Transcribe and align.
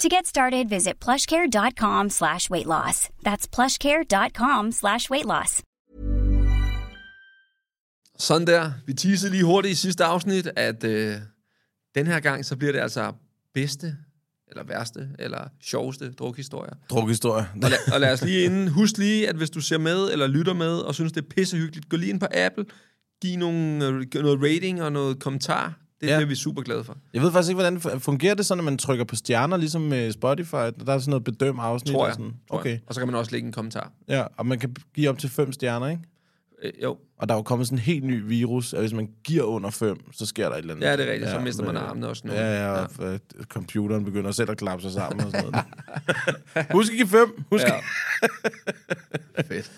To 0.00 0.08
get 0.08 0.26
started, 0.26 0.68
visit 0.68 0.94
plushcare.com 1.04 2.10
slash 2.10 2.50
weight 2.50 2.66
loss. 2.66 3.08
That's 3.26 3.46
plushcare.com 3.56 4.72
slash 4.72 5.10
weight 5.10 5.26
loss. 5.26 5.62
Sådan 8.18 8.46
der. 8.46 8.72
Vi 8.86 8.94
teasede 8.94 9.32
lige 9.32 9.44
hurtigt 9.44 9.72
i 9.72 9.76
sidste 9.76 10.04
afsnit, 10.04 10.50
at 10.56 10.84
øh, 10.84 11.16
den 11.94 12.06
her 12.06 12.20
gang, 12.20 12.44
så 12.44 12.56
bliver 12.56 12.72
det 12.72 12.78
altså 12.80 13.12
bedste, 13.54 13.96
eller 14.48 14.64
værste, 14.64 15.08
eller 15.18 15.48
sjoveste 15.62 16.12
drukhistorier. 16.12 16.74
Drukhistorie. 16.90 17.48
Og, 17.62 17.68
la- 17.68 17.94
og 17.94 18.00
lad 18.00 18.12
os 18.12 18.22
lige 18.22 18.44
inden, 18.44 18.68
husk 18.68 18.98
lige, 18.98 19.28
at 19.28 19.36
hvis 19.36 19.50
du 19.50 19.60
ser 19.60 19.78
med, 19.78 20.12
eller 20.12 20.26
lytter 20.26 20.54
med, 20.54 20.78
og 20.78 20.94
synes, 20.94 21.12
det 21.12 21.24
er 21.24 21.28
pissehyggeligt, 21.28 21.88
gå 21.88 21.96
lige 21.96 22.10
ind 22.10 22.20
på 22.20 22.26
Apple, 22.34 22.64
giv 23.22 23.38
nogle, 23.38 23.86
øh, 23.86 24.06
noget 24.14 24.42
rating 24.42 24.82
og 24.82 24.92
noget 24.92 25.20
kommentar. 25.20 25.79
Det 26.00 26.06
Ja. 26.06 26.16
bliver 26.16 26.28
vi 26.28 26.34
super 26.34 26.62
glade 26.62 26.84
for. 26.84 26.96
Jeg 27.14 27.22
ved 27.22 27.32
faktisk 27.32 27.50
ikke, 27.50 27.60
hvordan 27.62 27.76
fu- 27.76 27.98
fungerer 27.98 28.34
det 28.34 28.46
sådan, 28.46 28.60
at 28.60 28.64
man 28.64 28.78
trykker 28.78 29.04
på 29.04 29.16
stjerner, 29.16 29.56
ligesom 29.56 29.82
med 29.82 30.12
Spotify? 30.12 30.50
Der 30.54 30.64
er 30.66 30.98
sådan 30.98 31.02
noget 31.06 31.24
bedøm 31.24 31.58
afsnit. 31.58 31.92
Tror 31.94 32.00
og 32.02 32.06
jeg. 32.08 32.14
Sådan. 32.14 32.32
Tror 32.50 32.58
Okay. 32.58 32.70
jeg. 32.70 32.80
Og 32.86 32.94
så 32.94 33.00
kan 33.00 33.08
man 33.08 33.14
også 33.16 33.32
lægge 33.32 33.46
en 33.46 33.52
kommentar. 33.52 33.92
Ja, 34.08 34.24
og 34.36 34.46
man 34.46 34.58
kan 34.58 34.74
give 34.94 35.08
op 35.10 35.18
til 35.18 35.30
fem 35.30 35.52
stjerner, 35.52 35.88
ikke? 35.88 36.02
Øh, 36.62 36.72
jo, 36.82 36.96
Og 37.18 37.28
der 37.28 37.34
er 37.34 37.38
jo 37.38 37.42
kommet 37.42 37.66
sådan 37.66 37.78
en 37.78 37.82
helt 37.82 38.04
ny 38.04 38.22
virus, 38.26 38.74
at 38.74 38.80
hvis 38.80 38.92
man 38.92 39.08
giver 39.24 39.42
under 39.42 39.70
fem, 39.70 39.96
så 40.12 40.26
sker 40.26 40.48
der 40.48 40.54
et 40.56 40.58
eller 40.60 40.74
andet. 40.74 40.86
ja, 40.86 40.96
det 40.96 41.08
er 41.08 41.12
rigtigt. 41.12 41.30
Så 41.30 41.40
mister 41.40 41.64
man 41.64 41.74
med- 41.74 41.82
armene 41.82 42.08
også 42.08 42.22
nu. 42.26 42.32
Ja, 42.32 42.64
ja, 42.64 42.70
og 42.70 42.88
ja. 43.12 43.18
computeren 43.44 44.04
begynder 44.04 44.30
selv 44.30 44.50
at 44.50 44.56
klappe 44.58 44.82
sig 44.82 44.92
sammen 44.92 45.24
og 45.26 45.30
sådan 45.30 45.50
noget. 45.50 45.64
Husk 46.72 46.92
at 46.92 46.96
give 46.96 47.08
fem. 47.08 47.44
Husk 47.50 47.64
Ja. 47.64 47.74
Fedt. 49.48 49.70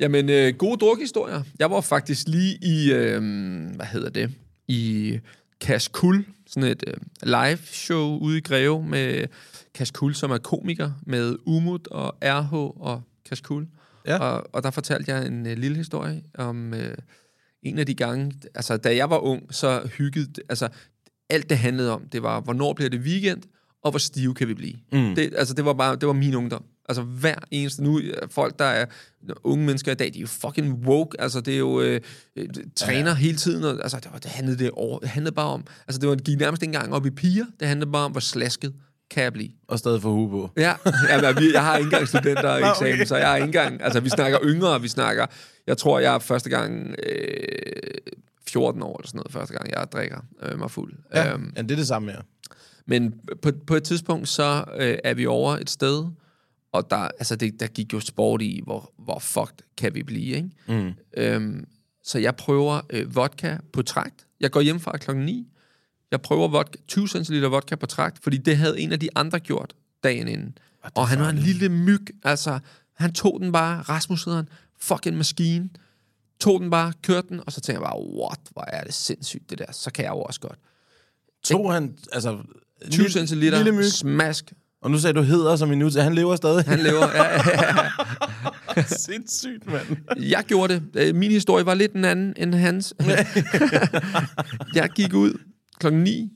Jamen, 0.00 0.28
øh, 0.30 0.54
gode 0.54 0.76
drukhistorier. 0.76 1.42
Jeg 1.58 1.70
var 1.70 1.80
faktisk 1.80 2.28
lige 2.28 2.58
i, 2.62 2.92
øh, 2.92 3.20
hvad 3.76 3.86
hedder 3.86 4.10
det, 4.10 4.32
i 4.68 5.18
Kaskul, 5.60 6.24
sådan 6.46 6.70
et 6.70 6.84
øh, 6.86 6.94
live 7.22 7.58
show 7.66 8.18
ude 8.18 8.38
i 8.38 8.40
Greve 8.40 8.84
med 8.84 9.26
Kaskul, 9.74 10.14
som 10.14 10.30
er 10.30 10.38
komiker, 10.38 10.90
med 11.06 11.36
Umut 11.46 11.86
og 11.86 12.16
RH 12.22 12.54
og 12.80 13.02
Kaskul. 13.28 13.66
Ja. 14.06 14.18
Og, 14.18 14.46
og 14.52 14.62
der 14.62 14.70
fortalte 14.70 15.12
jeg 15.12 15.26
en 15.26 15.46
øh, 15.46 15.56
lille 15.56 15.76
historie 15.76 16.22
om 16.34 16.74
øh, 16.74 16.96
en 17.62 17.78
af 17.78 17.86
de 17.86 17.94
gange, 17.94 18.32
altså 18.54 18.76
da 18.76 18.96
jeg 18.96 19.10
var 19.10 19.18
ung, 19.18 19.54
så 19.54 19.90
hyggede, 19.98 20.42
altså 20.48 20.68
alt 21.30 21.50
det 21.50 21.58
handlede 21.58 21.90
om, 21.90 22.08
det 22.08 22.22
var, 22.22 22.40
hvornår 22.40 22.72
bliver 22.72 22.90
det 22.90 23.00
weekend, 23.00 23.42
og 23.84 23.90
hvor 23.90 23.98
stive 23.98 24.34
kan 24.34 24.48
vi 24.48 24.54
blive. 24.54 24.74
Mm. 24.92 25.14
Det, 25.14 25.34
altså 25.36 25.54
det 25.54 25.64
var 25.64 25.72
bare, 25.72 25.96
det 25.96 26.06
var 26.06 26.12
min 26.14 26.34
ungdom. 26.34 26.64
Altså 26.88 27.02
hver 27.02 27.34
eneste, 27.50 27.82
nu 27.82 28.00
folk, 28.30 28.58
der 28.58 28.64
er 28.64 28.86
unge 29.44 29.66
mennesker 29.66 29.92
i 29.92 29.94
dag, 29.94 30.06
de 30.12 30.18
er 30.18 30.20
jo 30.20 30.26
fucking 30.26 30.72
woke, 30.86 31.20
altså 31.20 31.40
det 31.40 31.54
er 31.54 31.58
jo 31.58 31.80
øh, 31.80 32.00
øh, 32.36 32.48
træner 32.76 33.10
ja. 33.10 33.14
hele 33.14 33.36
tiden, 33.36 33.64
og, 33.64 33.70
altså 33.82 33.96
det, 34.02 34.08
var, 34.12 34.18
det 34.18 34.30
handlede 34.30 34.58
det 34.58 34.70
over, 34.70 34.98
det 34.98 35.08
handlede 35.08 35.34
bare 35.34 35.46
om, 35.48 35.64
altså 35.88 36.00
det 36.00 36.08
var, 36.08 36.14
det 36.14 36.24
gik 36.24 36.38
nærmest 36.38 36.62
ikke 36.62 36.74
engang 36.74 36.94
op 36.94 37.06
i 37.06 37.10
piger, 37.10 37.44
det 37.60 37.68
handlede 37.68 37.92
bare 37.92 38.04
om, 38.04 38.10
hvor 38.12 38.20
slasket 38.20 38.74
kan 39.10 39.22
jeg 39.22 39.32
blive. 39.32 39.48
Og 39.68 39.78
stadig 39.78 40.02
få 40.02 40.12
hue 40.14 40.30
på. 40.30 40.50
Ja, 40.56 40.74
jamen, 41.08 41.36
vi- 41.42 41.52
jeg 41.52 41.64
har 41.64 41.76
ikke 41.76 41.86
engang 41.86 42.08
studenter 42.08 42.58
Nå, 42.60 42.66
eksamen, 42.70 42.92
okay. 42.92 43.04
så 43.04 43.16
jeg 43.16 43.28
har 43.28 43.36
ikke 43.36 43.46
engang, 43.46 43.82
altså 43.82 44.00
vi 44.00 44.08
snakker 44.08 44.38
yngre, 44.42 44.80
vi 44.82 44.88
snakker, 44.88 45.26
jeg 45.66 45.78
tror, 45.78 45.98
jeg 45.98 46.14
er 46.14 46.18
første 46.18 46.50
gang 46.50 46.94
øh, 47.06 48.12
14 48.48 48.82
år 48.82 48.98
eller 48.98 49.06
sådan 49.08 49.18
noget, 49.18 49.32
første 49.32 49.54
gang 49.54 49.70
jeg 49.70 49.86
drikker 49.92 50.18
øh, 50.42 50.58
mig 50.58 50.70
fuld. 50.70 50.92
Ja, 51.14 51.32
Øhm, 51.32 51.52
ja, 51.56 51.62
det 51.62 51.70
er 51.70 51.76
det 51.76 51.86
samme 51.86 52.10
her. 52.12 52.20
Men 52.86 53.14
på, 53.42 53.50
på 53.66 53.74
et 53.74 53.82
tidspunkt, 53.82 54.28
så 54.28 54.64
øh, 54.76 54.98
er 55.04 55.14
vi 55.14 55.26
over 55.26 55.56
et 55.56 55.70
sted, 55.70 56.04
og 56.72 56.90
der, 56.90 56.96
altså 56.96 57.36
det, 57.36 57.60
der 57.60 57.66
gik 57.66 57.92
jo 57.92 58.00
sport 58.00 58.42
i, 58.42 58.60
hvor, 58.64 58.92
hvor 58.98 59.18
fucked 59.18 59.56
kan 59.76 59.94
vi 59.94 60.02
blive, 60.02 60.36
ikke? 60.36 60.50
Mm. 60.68 60.92
Øhm, 61.16 61.66
så 62.02 62.18
jeg 62.18 62.36
prøver 62.36 62.80
øh, 62.90 63.16
vodka 63.16 63.56
på 63.72 63.82
trakt. 63.82 64.26
Jeg 64.40 64.50
går 64.50 64.60
hjem 64.60 64.80
fra 64.80 64.96
klokken 64.98 65.24
9. 65.24 65.48
Jeg 66.10 66.22
prøver 66.22 66.48
vodka, 66.48 66.78
20 66.88 67.08
cl 67.08 67.44
vodka 67.44 67.76
på 67.76 67.86
trakt, 67.86 68.22
fordi 68.22 68.36
det 68.36 68.56
havde 68.56 68.80
en 68.80 68.92
af 68.92 69.00
de 69.00 69.08
andre 69.14 69.40
gjort 69.40 69.74
dagen 70.02 70.28
inden. 70.28 70.58
Og 70.94 71.08
han 71.08 71.20
var 71.20 71.28
en 71.28 71.38
lille 71.38 71.68
myg, 71.68 72.06
altså 72.24 72.58
han 72.94 73.12
tog 73.12 73.40
den 73.40 73.52
bare, 73.52 73.82
Rasmus 73.82 74.24
hedder 74.24 74.36
han, 74.36 74.48
fucking 74.80 75.16
maskine, 75.16 75.70
tog 76.40 76.60
den 76.60 76.70
bare, 76.70 76.92
kørte 77.02 77.28
den, 77.28 77.40
og 77.46 77.52
så 77.52 77.60
tænkte 77.60 77.82
jeg 77.82 77.90
bare, 77.90 78.02
what, 78.02 78.40
hvor 78.50 78.64
er 78.68 78.84
det 78.84 78.94
sindssygt 78.94 79.50
det 79.50 79.58
der, 79.58 79.72
så 79.72 79.90
kan 79.90 80.04
jeg 80.04 80.10
jo 80.10 80.22
også 80.22 80.40
godt. 80.40 80.58
Tog 81.42 81.72
han, 81.72 81.98
altså... 82.12 82.42
20 82.90 83.06
lille- 83.08 83.26
cl, 83.26 83.34
Lille 83.34 83.72
myg. 83.72 83.84
smask, 83.84 84.52
Og 84.82 84.90
nu 84.90 84.98
sagde 84.98 85.14
du 85.14 85.22
hedder 85.22 85.56
som 85.56 85.72
i 85.72 85.74
nu, 85.74 85.90
han 85.96 86.14
lever 86.14 86.36
stadig. 86.36 86.64
han 86.64 86.78
lever, 86.78 87.06
ja, 87.14 87.24
ja. 88.76 88.82
Sindssygt, 89.06 89.66
mand. 89.66 90.22
Jeg 90.22 90.44
gjorde 90.46 90.74
det. 90.74 90.82
Øh, 91.08 91.14
Min 91.14 91.30
historie 91.30 91.66
var 91.66 91.74
lidt 91.74 91.92
en 91.92 92.04
anden 92.04 92.34
end 92.36 92.54
hans. 92.54 92.94
jeg 94.74 94.90
gik 94.94 95.14
ud 95.14 95.38
klokken 95.78 96.02
9. 96.02 96.30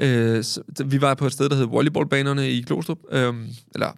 Øh, 0.00 0.44
vi 0.86 1.00
var 1.00 1.14
på 1.14 1.26
et 1.26 1.32
sted, 1.32 1.48
der 1.48 1.56
hed 1.56 1.64
volleyballbanerne 1.64 2.50
i 2.50 2.60
Klostrup. 2.62 2.98
Øhm, 3.10 3.46
eller, 3.74 3.92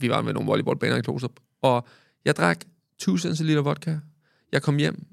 vi 0.00 0.08
var 0.10 0.22
med 0.22 0.32
nogle 0.32 0.46
volleyballbaner 0.46 0.96
i 0.96 1.00
Klostrup. 1.00 1.32
Og 1.62 1.86
jeg 2.24 2.36
drak 2.36 2.60
20 2.98 3.18
cl 3.18 3.52
vodka. 3.56 3.96
Jeg 4.52 4.62
kom 4.62 4.76
hjem 4.76 5.06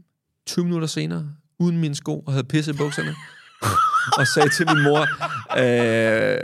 20 0.47 0.65
minutter 0.65 0.87
senere, 0.87 1.29
uden 1.59 1.77
mine 1.77 1.95
sko, 1.95 2.19
og 2.19 2.33
havde 2.33 2.43
pisse 2.43 2.71
i 2.71 2.73
bukserne. 2.73 3.15
og 4.19 4.27
sagde 4.27 4.49
til 4.49 4.65
min 4.75 4.83
mor, 4.83 5.01
øh, 5.57 6.37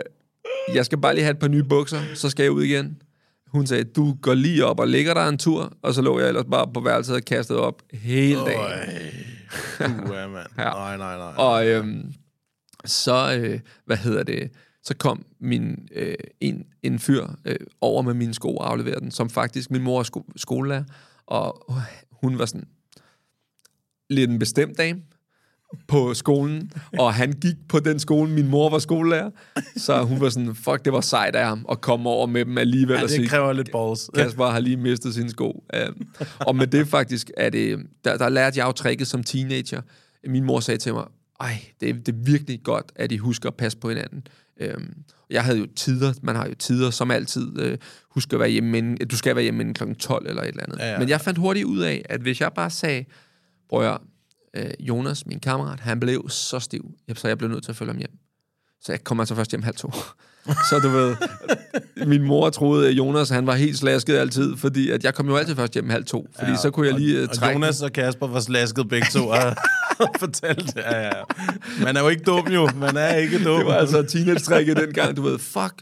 jeg 0.76 0.86
skal 0.86 0.98
bare 0.98 1.14
lige 1.14 1.24
have 1.24 1.32
et 1.32 1.40
par 1.40 1.48
nye 1.48 1.64
bukser, 1.64 2.00
så 2.16 2.30
skal 2.30 2.44
jeg 2.44 2.52
ud 2.52 2.64
igen. 2.64 3.02
Hun 3.48 3.68
sagde, 3.68 3.84
du 3.84 4.18
går 4.22 4.34
lige 4.34 4.66
op 4.66 4.80
og 4.80 4.88
lægger 4.88 5.14
dig 5.14 5.30
en 5.30 5.38
tur, 5.38 5.74
og 5.82 5.94
så 5.94 6.02
lå 6.02 6.20
jeg 6.20 6.28
ellers 6.28 6.46
bare 6.52 6.68
på 6.74 6.80
værelset 6.80 7.16
og 7.16 7.22
kastede 7.22 7.60
op 7.60 7.82
hele 7.94 8.40
dagen. 8.40 8.62
Uh, 9.80 10.12
ja, 10.16 10.28
mand. 10.28 10.48
Ja. 10.58 10.64
Nej, 10.64 10.98
nej, 10.98 11.18
nej. 11.18 11.34
Og 11.38 11.68
øhm, 11.68 12.14
så, 12.86 13.40
øh, 13.40 13.60
hvad 13.86 13.98
hedder 13.98 14.24
det, 14.24 14.52
så 14.84 14.96
kom 14.98 15.26
min, 15.40 15.88
øh, 15.96 16.16
en, 16.40 16.64
en 16.84 17.00
fyr 17.00 17.28
øh, 17.46 17.56
over 17.82 18.02
med 18.02 18.14
mine 18.14 18.34
sko 18.34 18.56
og 18.56 18.72
afleverede 18.72 19.00
den, 19.00 19.12
som 19.12 19.30
faktisk 19.30 19.72
min 19.72 19.84
mor 19.84 20.00
er 20.00 20.04
sko- 20.04 20.32
skolelærer, 20.36 20.84
og 21.28 21.74
hun 22.12 22.40
var 22.40 22.46
sådan 22.46 22.68
lidt 24.10 24.30
en 24.30 24.40
bestemt 24.40 24.78
dame 24.78 25.02
på 25.88 26.14
skolen, 26.14 26.72
og 27.00 27.14
han 27.14 27.32
gik 27.34 27.56
på 27.70 27.80
den 27.80 28.00
skole, 28.00 28.32
min 28.32 28.48
mor 28.48 28.70
var 28.70 28.80
skolelærer, 28.80 29.30
så 29.78 30.02
hun 30.04 30.22
var 30.22 30.30
sådan, 30.30 30.56
fuck, 30.56 30.86
det 30.86 30.94
var 30.94 31.02
sejt 31.02 31.36
af 31.36 31.48
ham 31.48 31.66
at 31.72 31.82
komme 31.82 32.10
over 32.10 32.28
med 32.28 32.46
dem 32.46 32.58
alligevel 32.58 32.96
ja, 32.96 33.04
og 33.04 33.10
sige, 33.10 33.22
det 33.22 33.30
kræver 33.30 33.54
lidt 33.54 33.72
balls. 33.72 34.10
Kasper 34.16 34.46
har 34.46 34.60
lige 34.60 34.78
mistet 34.78 35.14
sine 35.14 35.30
sko. 35.30 35.64
Um, 35.88 36.08
og 36.40 36.56
med 36.56 36.68
det 36.68 36.88
faktisk, 36.88 37.32
er 37.38 37.50
det, 37.50 37.80
der, 38.04 38.18
der 38.18 38.30
lærte 38.30 38.60
jeg 38.60 38.66
jo 38.68 38.72
tricket 38.72 39.08
som 39.08 39.24
teenager. 39.24 39.82
Min 40.28 40.44
mor 40.44 40.60
sagde 40.60 40.78
til 40.78 40.94
mig, 40.94 41.06
ej, 41.40 41.62
det, 41.82 41.90
er- 41.90 41.94
det 41.94 42.08
er 42.10 42.18
virkelig 42.26 42.60
godt, 42.64 42.86
at 42.96 43.12
I 43.12 43.18
husker 43.18 43.50
at 43.50 43.56
passe 43.56 43.78
på 43.78 43.90
hinanden. 43.90 44.24
Um, 44.78 44.90
jeg 45.30 45.44
havde 45.44 45.58
jo 45.60 45.68
tider, 45.76 46.14
man 46.22 46.36
har 46.36 46.48
jo 46.48 46.54
tider, 46.60 46.90
som 46.90 47.12
altid, 47.12 47.72
uh, 47.72 47.78
husk 48.10 48.34
at 48.34 48.40
være 48.40 48.50
hjemme 48.50 48.78
inden, 48.78 48.98
du 49.08 49.18
skal 49.18 49.36
være 49.36 49.44
hjemme 49.44 49.62
inden 49.62 49.74
kl. 49.74 49.94
12 50.00 50.30
eller 50.30 50.42
et 50.42 50.48
eller 50.48 50.64
andet. 50.64 50.78
Ja, 50.80 50.92
ja. 50.92 51.00
Men 51.00 51.10
jeg 51.10 51.22
fandt 51.22 51.40
hurtigt 51.40 51.66
ud 51.66 51.80
af, 51.80 52.06
at 52.10 52.22
hvis 52.22 52.42
jeg 52.42 52.52
bare 52.56 52.70
sagde, 52.70 53.06
prøv 53.70 53.94
at 53.94 53.98
øh, 54.54 54.72
Jonas, 54.80 55.26
min 55.26 55.40
kammerat, 55.40 55.80
han 55.80 56.00
blev 56.00 56.30
så 56.30 56.60
stiv, 56.60 56.86
så 57.16 57.28
jeg 57.28 57.38
blev 57.38 57.50
nødt 57.50 57.64
til 57.64 57.72
at 57.72 57.76
følge 57.76 57.92
ham 57.92 57.98
hjem. 57.98 58.12
Så 58.82 58.92
jeg 58.92 59.04
kom 59.04 59.20
altså 59.20 59.36
først 59.36 59.52
hjem 59.52 59.64
halv 59.64 59.76
to. 59.76 59.92
så 60.70 60.80
du 60.84 60.90
ved, 60.90 61.16
min 62.08 62.24
mor 62.24 62.50
troede, 62.50 62.88
at 62.90 62.94
Jonas 62.94 63.30
han 63.30 63.48
var 63.48 63.56
helt 63.56 63.78
slasket 63.78 64.18
altid, 64.18 64.58
fordi 64.58 64.90
at 64.90 65.04
jeg 65.04 65.14
kom 65.14 65.28
jo 65.28 65.36
altid 65.36 65.56
først 65.56 65.74
hjem 65.74 65.90
halv 65.90 66.06
to, 66.06 66.28
fordi 66.40 66.52
ja, 66.52 66.58
så 66.58 66.72
kunne 66.72 66.88
jeg 66.88 67.00
lige 67.00 67.24
uh, 67.24 67.30
Og 67.30 67.36
trække 67.36 67.54
Jonas 67.54 67.82
og 67.82 67.92
Kasper 67.92 68.28
var 68.28 68.40
slasket 68.40 68.90
begge 68.90 69.08
to 69.12 69.28
og 69.28 69.40
fortalt. 70.20 70.76
Ja, 70.76 71.02
ja. 71.02 71.22
Man 71.84 71.98
er 71.98 72.02
jo 72.02 72.08
ikke 72.08 72.24
dum 72.24 72.48
jo. 72.48 72.70
Man 72.76 72.98
er 72.98 73.16
ikke 73.16 73.44
dum. 73.44 73.58
Det 73.58 73.66
var 73.66 73.74
altså 73.74 74.04
teenage-trækket 74.04 74.78
dengang, 74.78 75.18
du 75.18 75.22
ved, 75.22 75.40
fuck. 75.40 75.74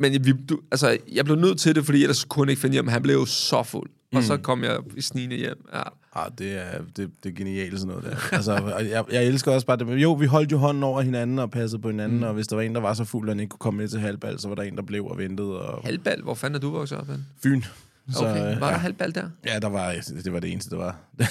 Men 0.00 0.24
vi, 0.24 0.32
du, 0.48 0.60
altså, 0.72 0.98
jeg 1.12 1.24
blev 1.24 1.36
nødt 1.36 1.58
til 1.60 1.74
det, 1.74 1.84
fordi 1.84 2.02
ellers 2.02 2.24
kunne 2.24 2.44
han 2.44 2.50
ikke 2.50 2.60
finde 2.60 2.72
hjem. 2.72 2.88
Han 2.88 3.02
blev 3.02 3.14
jo 3.14 3.26
så 3.26 3.62
fuld. 3.62 3.90
og 4.14 4.22
så 4.22 4.36
kom 4.36 4.64
jeg 4.64 4.78
i 4.96 5.00
snigende 5.00 5.36
hjem. 5.36 5.68
Ja. 5.72 5.82
Ah, 6.18 6.30
det 6.38 6.52
er, 6.52 6.78
det, 6.96 7.10
det 7.24 7.30
er 7.30 7.34
genialt 7.34 7.80
sådan 7.80 7.88
noget 7.88 8.04
der. 8.04 8.34
Altså, 8.34 8.74
jeg, 8.90 9.04
jeg 9.12 9.24
elsker 9.24 9.52
også 9.52 9.66
bare 9.66 9.76
det. 9.76 9.86
Jo, 10.02 10.12
vi 10.12 10.26
holdt 10.26 10.52
jo 10.52 10.56
hånden 10.58 10.82
over 10.82 11.02
hinanden 11.02 11.38
og 11.38 11.50
passede 11.50 11.82
på 11.82 11.90
hinanden, 11.90 12.18
mm. 12.18 12.24
og 12.24 12.34
hvis 12.34 12.46
der 12.46 12.56
var 12.56 12.62
en, 12.62 12.74
der 12.74 12.80
var 12.80 12.94
så 12.94 13.04
fuld, 13.04 13.28
at 13.28 13.34
han 13.34 13.40
ikke 13.40 13.50
kunne 13.50 13.58
komme 13.58 13.78
med 13.78 13.88
til 13.88 14.00
halvbal, 14.00 14.38
så 14.38 14.48
var 14.48 14.54
der 14.54 14.62
en, 14.62 14.76
der 14.76 14.82
blev 14.82 15.06
og 15.06 15.18
ventede. 15.18 15.60
Og 15.60 15.84
Halbal, 15.84 16.22
hvor 16.22 16.34
fanden 16.34 16.54
er 16.54 16.60
du 16.60 16.70
vokset 16.70 16.98
op, 16.98 17.06
han? 17.06 17.24
Fyn. 17.42 17.62
Okay, 18.16 18.54
øh, 18.54 18.60
var 18.60 18.66
der 18.66 18.72
ja. 18.72 18.76
halbal 18.78 19.14
der? 19.14 19.28
Ja, 19.46 19.58
der 19.58 19.68
var, 19.68 19.94
det 20.24 20.32
var 20.32 20.40
det 20.40 20.52
eneste, 20.52 20.70
der 20.70 20.76
var. 20.76 20.96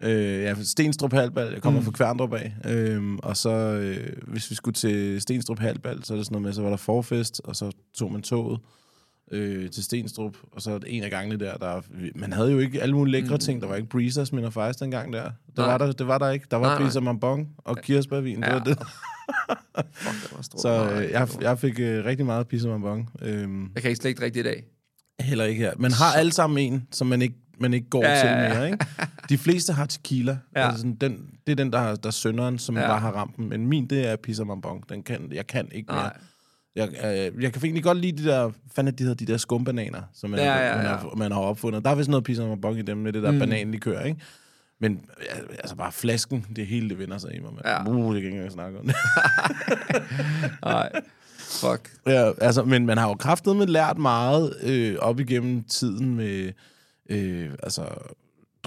Øh, 0.00 0.42
ja, 0.42 0.54
Stenstrup 0.62 1.12
Halbal, 1.12 1.52
jeg 1.52 1.62
kommer 1.62 1.80
Mm. 1.80 1.84
fra 1.84 1.92
Kværndrup 1.92 2.32
af. 2.32 2.54
Øhm, 2.64 3.18
og 3.18 3.36
så, 3.36 3.50
øh, 3.50 4.12
hvis 4.26 4.50
vi 4.50 4.54
skulle 4.54 4.74
til 4.74 5.20
Stenstrup 5.20 5.58
Halbal, 5.58 6.04
så 6.04 6.12
er 6.12 6.16
det 6.16 6.26
sådan 6.26 6.34
noget 6.34 6.42
med, 6.44 6.52
så 6.52 6.62
var 6.62 6.70
der 6.70 6.76
forfest, 6.76 7.40
og 7.44 7.56
så 7.56 7.72
tog 7.94 8.12
man 8.12 8.22
toget 8.22 8.60
øh, 9.30 9.70
til 9.70 9.84
Stenstrup, 9.84 10.36
og 10.52 10.62
så 10.62 10.80
en 10.86 11.02
af 11.02 11.10
gangene 11.10 11.40
der, 11.44 11.56
der, 11.56 11.80
man 12.14 12.32
havde 12.32 12.50
jo 12.52 12.58
ikke 12.58 12.82
alle 12.82 12.94
mulige 12.94 13.12
lækre 13.12 13.34
mm. 13.34 13.38
ting, 13.40 13.60
der 13.62 13.68
var 13.68 13.76
ikke 13.76 13.88
breezers, 13.88 14.32
men 14.32 14.52
faktisk 14.52 14.80
dengang 14.80 15.12
der. 15.12 15.22
Det 15.24 15.32
Nej. 15.56 15.66
var 15.66 15.78
der, 15.78 15.92
det 15.92 16.06
var 16.06 16.18
der 16.18 16.30
ikke. 16.30 16.46
Der 16.50 16.56
var 16.56 16.68
Nej, 16.68 16.78
breezer 16.78 17.00
mambong 17.00 17.48
og 17.58 17.78
kirsebærvin, 17.78 18.36
det 18.42 18.46
Ja. 18.46 18.52
var 18.52 18.64
det. 18.64 18.78
Fuck, 19.92 20.32
var. 20.32 20.58
Så 20.60 20.90
øh, 20.92 21.10
jeg, 21.10 21.28
jeg 21.40 21.58
fik 21.58 21.80
øh, 21.80 22.04
rigtig 22.04 22.26
meget 22.26 22.48
pizza 22.48 22.68
mambong. 22.68 23.10
Øhm, 23.22 23.70
jeg 23.74 23.82
kan 23.82 23.90
ikke 23.90 24.00
slet 24.00 24.08
ikke 24.10 24.22
rigtigt 24.24 24.46
i 24.46 24.48
dag. 24.48 24.64
heller 25.20 25.44
ikke 25.44 25.60
her. 25.64 25.72
Man 25.78 25.92
har 25.92 26.12
alle 26.12 26.32
sammen 26.32 26.58
en, 26.72 26.86
som 26.92 27.06
man 27.06 27.22
ikke, 27.22 27.34
man 27.60 27.74
ikke 27.74 27.88
går 27.90 28.02
Ja, 28.04 28.10
ja, 28.10 28.20
til 28.20 28.26
ja, 28.28 28.42
ja. 28.42 28.54
mere, 28.54 28.66
ikke? 28.66 28.86
De 29.28 29.38
fleste 29.38 29.72
har 29.72 29.86
tequila. 29.86 30.32
Ja. 30.32 30.38
Ja. 30.60 30.66
Altså 30.66 30.78
sådan, 30.78 30.94
den, 30.94 31.26
det 31.46 31.52
er 31.52 31.56
den, 31.56 31.72
der, 31.72 31.78
har, 31.78 31.94
der 31.94 32.06
er 32.06 32.10
sønderen, 32.10 32.58
som 32.58 32.76
Ja. 32.76 32.80
ja. 32.82 32.88
bare 32.88 33.00
har 33.00 33.10
ramt 33.12 33.36
den. 33.36 33.48
Men 33.48 33.66
min, 33.66 33.86
det 33.86 34.06
er 34.08 34.16
pizza 34.16 34.44
mambong. 34.44 34.88
Den 34.88 35.02
kan, 35.02 35.28
jeg 35.32 35.46
kan 35.46 35.68
ikke 35.72 35.92
mere. 35.92 36.02
Nej. 36.02 36.16
Jeg, 36.78 36.88
øh, 37.36 37.42
jeg 37.42 37.52
kan 37.52 37.62
egentlig 37.64 37.82
godt 37.84 37.98
lide 37.98 38.22
de 38.22 38.28
der, 38.28 38.50
fanden 38.74 38.94
de 38.94 39.02
hedder, 39.02 39.16
de 39.26 39.32
der 39.32 39.36
skumbananer, 39.38 40.02
som 40.14 40.30
man, 40.30 40.40
Ja, 40.40 40.56
ja, 40.56 40.66
ja, 40.68 40.76
Man, 40.76 40.86
har, 40.86 41.14
man 41.16 41.32
har 41.32 41.40
opfundet. 41.40 41.84
Der 41.84 41.90
er 41.90 41.94
vist 41.94 42.08
noget 42.10 42.24
pizza 42.24 42.46
mambong 42.46 42.78
i 42.78 42.82
dem 42.82 42.96
med 42.96 43.12
det 43.12 43.22
der 43.22 43.30
Mm. 43.30 43.38
bananlikør, 43.38 44.00
ikke? 44.00 44.20
Men 44.80 45.00
ja, 45.22 45.40
altså 45.58 45.76
bare 45.76 45.92
flasken, 45.92 46.46
det 46.56 46.66
hele 46.66 46.88
det 46.88 46.98
vender 46.98 47.18
sig 47.18 47.34
i 47.34 47.40
mig. 47.40 47.50
Man. 47.52 47.62
Ja. 47.64 47.88
Uh, 47.90 47.96
det 47.96 47.96
kan 48.04 48.14
jeg 48.14 48.16
ikke 48.16 48.28
engang 48.28 48.52
snakke 48.52 48.78
om 48.78 48.86
det. 48.86 48.94
Nej. 50.64 50.90
Fuck. 51.38 51.90
Ja, 52.06 52.30
altså, 52.40 52.64
men 52.64 52.86
man 52.86 52.98
har 52.98 53.08
jo 53.08 53.14
kraftet 53.14 53.56
med 53.56 53.66
lært 53.66 53.98
meget 53.98 54.56
øh, 54.62 54.96
op 54.98 55.20
igennem 55.20 55.64
tiden 55.64 56.14
med 56.14 56.52
øh, 57.10 57.50
altså, 57.62 57.82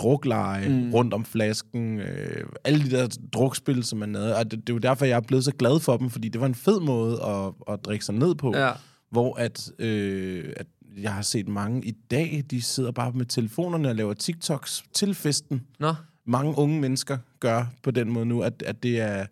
drukleje 0.01 0.69
Mm. 0.69 0.93
rundt 0.93 1.13
om 1.13 1.25
flasken, 1.25 1.99
øh, 1.99 2.43
alle 2.63 2.83
de 2.85 2.91
der 2.91 3.17
drukspil, 3.33 3.83
som 3.83 3.99
man 3.99 4.15
havde. 4.15 4.35
Og 4.35 4.51
det, 4.51 4.59
det 4.59 4.69
er 4.69 4.73
jo 4.73 4.79
derfor, 4.79 5.05
jeg 5.05 5.15
er 5.15 5.21
blevet 5.21 5.45
så 5.45 5.51
glad 5.51 5.79
for 5.79 5.97
dem, 5.97 6.09
fordi 6.09 6.29
det 6.29 6.41
var 6.41 6.47
en 6.47 6.55
fed 6.55 6.79
måde 6.79 7.21
at, 7.23 7.73
at 7.73 7.85
drikke 7.85 8.05
sig 8.05 8.15
ned 8.15 8.35
på. 8.35 8.57
Ja. 8.57 8.71
Hvor 9.11 9.35
at, 9.39 9.71
øh, 9.79 10.53
at 10.57 10.65
jeg 10.97 11.13
har 11.13 11.21
set 11.21 11.47
mange 11.47 11.85
i 11.85 11.91
dag, 12.11 12.43
de 12.51 12.61
sidder 12.61 12.91
bare 12.91 13.11
med 13.11 13.25
telefonerne 13.25 13.89
og 13.89 13.95
laver 13.95 14.13
TikToks 14.13 14.83
til 14.93 15.15
festen. 15.15 15.61
Nå. 15.79 15.93
Mange 16.25 16.57
unge 16.57 16.81
mennesker 16.81 17.17
gør 17.39 17.65
på 17.83 17.91
den 17.91 18.09
måde 18.09 18.25
nu, 18.25 18.41
at, 18.41 18.63
at 18.65 18.83
det, 18.83 18.99
er, 19.01 19.25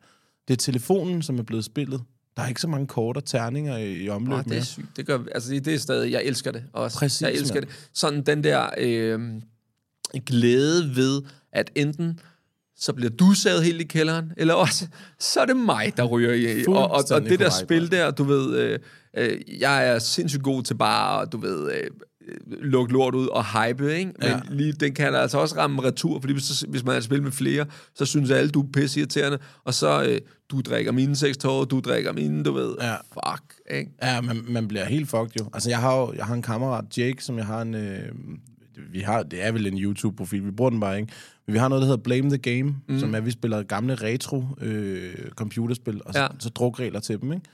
det 0.48 0.54
er 0.54 0.58
telefonen, 0.58 1.22
som 1.22 1.40
er 1.40 1.44
blevet 1.44 1.66
spillet. 1.66 2.02
Der 2.38 2.44
er 2.44 2.48
ikke 2.48 2.62
så 2.62 2.68
mange 2.68 2.88
kort 2.88 3.18
og 3.18 3.26
terninger 3.26 3.78
i, 3.78 3.94
i 4.04 4.10
omløb 4.10 4.30
Nå, 4.38 4.42
det 4.42 4.58
er 4.58 4.62
sygt. 4.64 4.98
Det 4.98 5.06
gør, 5.06 5.20
altså, 5.36 5.52
det 5.54 5.68
er 5.68 5.78
stadig, 5.78 6.12
jeg 6.12 6.22
elsker 6.24 6.52
det 6.52 6.64
også. 6.74 6.98
Præcis, 6.98 7.22
Jeg 7.22 7.32
elsker 7.34 7.56
mand. 7.56 7.66
det. 7.66 7.90
Sådan 7.94 8.22
den 8.22 8.44
der 8.44 8.70
øh, 8.78 9.32
glæde 10.26 10.96
ved, 10.96 11.22
at 11.54 11.72
enten 11.76 12.20
så 12.78 12.94
bliver 12.94 13.10
du 13.10 13.34
savet 13.34 13.64
helt 13.64 13.82
i 13.82 13.84
kælderen, 13.84 14.32
eller 14.38 14.54
også, 14.54 14.88
så 15.20 15.40
er 15.42 15.46
det 15.46 15.58
mig, 15.58 15.94
der 15.98 16.04
ryger 16.04 16.34
i. 16.34 16.66
Og, 16.68 16.92
og, 16.92 17.04
og 17.12 17.22
det 17.22 17.40
der 17.40 17.50
spil 17.50 17.92
der, 17.92 18.12
du 18.12 18.24
ved, 18.24 18.58
øh, 18.58 18.80
øh, 19.18 19.40
jeg 19.60 19.88
er 19.88 20.00
sindssygt 20.00 20.44
god 20.44 20.64
til 20.64 20.74
bare, 20.76 21.26
du 21.26 21.38
ved, 21.38 21.72
øh, 21.72 21.90
lukke 22.62 22.94
lort 22.94 23.16
ud 23.16 23.28
og 23.28 23.46
hype, 23.46 23.96
ikke? 23.98 24.12
Men 24.20 24.28
Ja. 24.30 24.40
lige, 24.50 24.72
den 24.72 24.94
kan 24.94 25.16
altså 25.16 25.38
også 25.38 25.56
ramme 25.58 25.84
retur, 25.84 26.20
fordi 26.20 26.34
hvis, 26.34 26.62
hvis 26.62 26.84
man 26.84 26.96
er 26.96 27.00
spil 27.00 27.24
med 27.24 27.32
flere, 27.32 27.66
så 27.96 28.06
synes 28.06 28.32
alle, 28.32 28.50
du 28.52 28.62
er 28.62 28.68
pisse 28.74 29.00
irriterende, 29.00 29.38
og 29.64 29.74
så, 29.74 30.04
øh, 30.04 30.22
du 30.52 30.62
drikker 30.62 30.92
mine 30.92 31.16
seks 31.16 31.38
tårer, 31.38 31.66
du 31.66 31.80
drikker 31.80 32.14
mine, 32.14 32.44
du 32.44 32.52
ved. 32.54 32.76
Ja. 32.82 32.94
Fuck, 32.94 33.44
ikke? 33.72 33.92
Ja, 34.04 34.22
man, 34.22 34.46
man 34.48 34.68
bliver 34.68 34.86
helt 34.86 35.10
fucked 35.10 35.32
jo. 35.40 35.50
Altså, 35.54 35.70
jeg 35.70 35.80
har 35.80 35.98
jo 36.00 36.14
jeg 36.18 36.26
har 36.26 36.34
en 36.34 36.42
kammerat, 36.42 36.98
Jake, 36.98 37.24
som 37.24 37.38
jeg 37.38 37.46
har 37.46 37.62
en... 37.62 37.76
Øh, 37.76 38.02
vi 38.92 39.00
har, 39.00 39.24
det 39.24 39.46
er 39.46 39.52
vel 39.52 39.68
en 39.68 39.78
YouTube-profil, 39.78 40.46
vi 40.46 40.52
bruger 40.52 40.70
den 40.70 40.80
bare, 40.80 41.00
ikke? 41.00 41.14
Men 41.48 41.54
vi 41.54 41.60
har 41.60 41.68
noget, 41.68 41.82
der 41.82 41.88
hedder 41.88 42.04
Blame 42.04 42.30
the 42.30 42.38
Game, 42.38 42.76
mm. 42.88 43.00
som 43.00 43.14
er, 43.14 43.18
at 43.18 43.26
vi 43.26 43.32
spiller 43.32 43.64
gamle 43.64 43.96
retro 43.96 44.44
øh, 44.62 45.14
computerspil, 45.30 46.02
og 46.06 46.14
så, 46.14 46.20
Ja. 46.22 46.28
så 46.40 46.50
drukregler 46.50 47.00
til 47.00 47.22
dem, 47.22 47.34
ikke? 47.34 47.46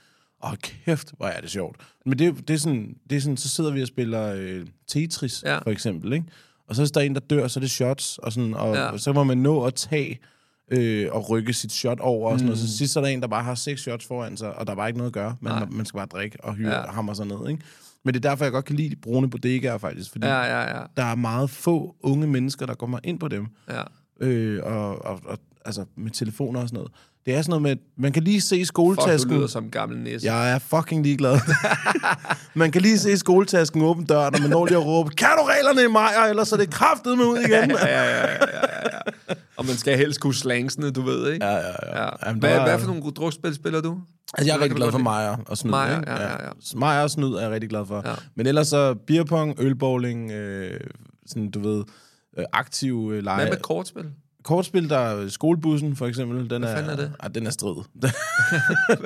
Og 0.41 0.57
kæft, 0.59 1.13
hvor 1.17 1.25
er 1.25 1.41
det 1.41 1.49
sjovt. 1.49 1.77
Men 2.05 2.19
det, 2.19 2.47
det, 2.47 2.53
er 2.53 2.57
sådan, 2.57 2.95
det 3.09 3.15
er 3.15 3.21
sådan, 3.21 3.37
så 3.37 3.49
sidder 3.49 3.71
vi 3.71 3.81
og 3.81 3.87
spiller 3.87 4.33
øh, 4.37 4.65
Tetris, 4.87 5.43
Ja. 5.45 5.57
for 5.57 5.69
eksempel, 5.71 6.13
ikke? 6.13 6.25
Og 6.67 6.75
så 6.75 6.81
hvis 6.81 6.91
der 6.91 7.01
er 7.01 7.05
en, 7.05 7.13
der 7.13 7.19
dør, 7.21 7.47
så 7.47 7.59
er 7.59 7.61
det 7.61 7.71
shots, 7.71 8.17
og, 8.17 8.33
sådan, 8.33 8.53
og, 8.53 8.75
Ja. 8.75 8.85
og 8.85 8.99
så 8.99 9.13
må 9.13 9.23
man 9.23 9.37
nå 9.37 9.63
at 9.63 9.73
tage 9.75 10.19
øh, 10.71 11.07
og 11.11 11.29
rykke 11.29 11.53
sit 11.53 11.71
shot 11.71 11.99
over, 11.99 12.31
og 12.31 12.39
sådan 12.39 12.45
noget. 12.47 12.61
Mm. 12.63 12.67
Så 12.67 12.77
sidst 12.77 12.93
så 12.93 12.99
er 12.99 13.03
der 13.03 13.11
en, 13.11 13.21
der 13.21 13.27
bare 13.27 13.43
har 13.43 13.55
seks 13.55 13.81
shots 13.81 14.05
foran 14.05 14.37
sig, 14.37 14.55
og 14.55 14.67
der 14.67 14.71
er 14.73 14.77
bare 14.77 14.89
ikke 14.89 14.97
noget 14.97 15.09
at 15.09 15.13
gøre. 15.13 15.35
Man, 15.41 15.53
Nej. 15.53 15.65
man 15.71 15.85
skal 15.85 15.97
bare 15.97 16.05
drikke 16.07 16.37
og 16.43 16.53
hyre 16.55 16.75
ja. 16.75 16.91
hammer 16.91 17.13
sig 17.13 17.25
ned, 17.25 17.49
ikke? 17.49 17.63
Men 18.05 18.13
det 18.13 18.25
er 18.25 18.29
derfor, 18.29 18.45
jeg 18.45 18.51
godt 18.51 18.65
kan 18.65 18.75
lide 18.75 18.89
de 18.89 18.95
brune 18.95 19.29
bodegaer, 19.29 19.77
faktisk. 19.77 20.11
Fordi 20.11 20.27
Ja, 20.27 20.41
ja. 20.43 20.77
ja, 20.77 20.81
der 20.97 21.03
er 21.03 21.15
meget 21.15 21.49
få 21.49 21.95
unge 22.03 22.27
mennesker, 22.27 22.65
der 22.65 22.73
kommer 22.73 22.99
ind 23.03 23.19
på 23.19 23.27
dem. 23.27 23.47
ja. 23.71 23.81
Øh, 24.21 24.59
og, 24.63 25.05
og, 25.05 25.19
og, 25.25 25.37
altså 25.65 25.85
med 25.97 26.11
telefoner 26.11 26.61
og 26.61 26.67
sådan 26.67 26.77
noget. 26.77 26.91
Det 27.25 27.33
er 27.35 27.41
sådan 27.41 27.49
noget 27.49 27.61
med, 27.61 27.75
man 27.97 28.11
kan 28.11 28.23
lige 28.23 28.41
se 28.41 28.55
Fuck, 28.55 28.59
du 28.61 28.65
skoletasken. 28.65 29.33
lyder 29.37 29.47
som 29.47 29.69
gammel 29.71 29.97
næse. 29.99 30.25
Jeg 30.33 30.51
er 30.51 30.59
fucking 30.59 31.03
ligeglad. 31.03 31.39
man 32.53 32.71
kan 32.71 32.81
lige 32.81 32.99
se 32.99 33.17
skoletasken 33.17 33.81
åbne 33.81 34.05
døren, 34.05 34.35
og 34.35 34.41
man 34.41 34.49
når 34.49 34.65
lige 34.65 34.77
at 34.77 34.85
råbe, 34.85 35.09
kan 35.09 35.27
du 35.37 35.43
reglerne 35.43 35.83
i 35.83 35.91
mig, 35.91 36.09
ellers 36.29 36.51
er 36.51 36.57
det 36.57 36.69
kraftet 36.69 37.17
med 37.17 37.25
ud 37.25 37.37
igen. 37.37 37.51
ja, 37.51 37.87
ja, 37.87 38.03
ja, 38.03 38.21
ja, 38.21 38.31
ja, 38.53 38.59
ja. 38.93 39.33
Og 39.57 39.65
man 39.65 39.75
skal 39.75 39.97
helst 39.97 40.19
kunne 40.19 40.33
slangsene, 40.33 40.91
du 40.91 41.01
ved, 41.01 41.31
ikke? 41.33 41.45
ja, 41.45 41.51
ja, 41.55 41.59
ja. 41.67 42.03
ja. 42.03 42.09
Jamen, 42.25 42.39
Hvad, 42.39 42.51
er- 42.57 42.63
hvad 42.63 42.79
for 42.79 42.87
nogle 42.87 43.11
drukspil 43.11 43.55
spiller 43.55 43.81
du? 43.81 43.97
Altså, 44.37 44.51
jeg 44.51 44.57
er 44.57 44.61
rigtig 44.61 44.75
glad 44.77 44.91
for 44.91 44.99
Majer 44.99 45.37
og 45.47 45.57
Snyd. 45.57 45.71
Majer, 45.71 46.01
ja, 46.07 46.21
ja, 46.21 46.31
ja. 46.31 46.49
Majer 46.75 47.03
og 47.03 47.09
Snyd 47.09 47.33
er 47.33 47.41
jeg 47.41 47.51
rigtig 47.51 47.69
glad 47.69 47.85
for. 47.85 48.01
Ja. 48.05 48.15
Men 48.35 48.47
ellers 48.47 48.67
så 48.67 48.95
beerpong, 49.07 49.55
ølbowling, 49.59 50.31
øh, 50.31 50.79
sådan, 51.25 51.51
du 51.51 51.59
ved, 51.59 51.83
øh, 52.37 52.45
aktiv 52.53 53.11
øh, 53.13 53.23
lege. 53.23 53.35
Hvad 53.35 53.49
med 53.49 53.61
kortspil? 53.61 54.11
Kortspil, 54.45 54.89
der 54.89 54.97
er 54.97 55.27
skolebussen, 55.29 55.95
for 55.95 56.07
eksempel. 56.07 56.49
Den 56.49 56.61
Hvad 56.63 56.73
er, 56.73 56.89
er 56.89 56.95
det? 56.95 57.11
Ah, 57.19 57.35
den 57.35 57.47
er 57.47 57.51
strid. 57.51 57.75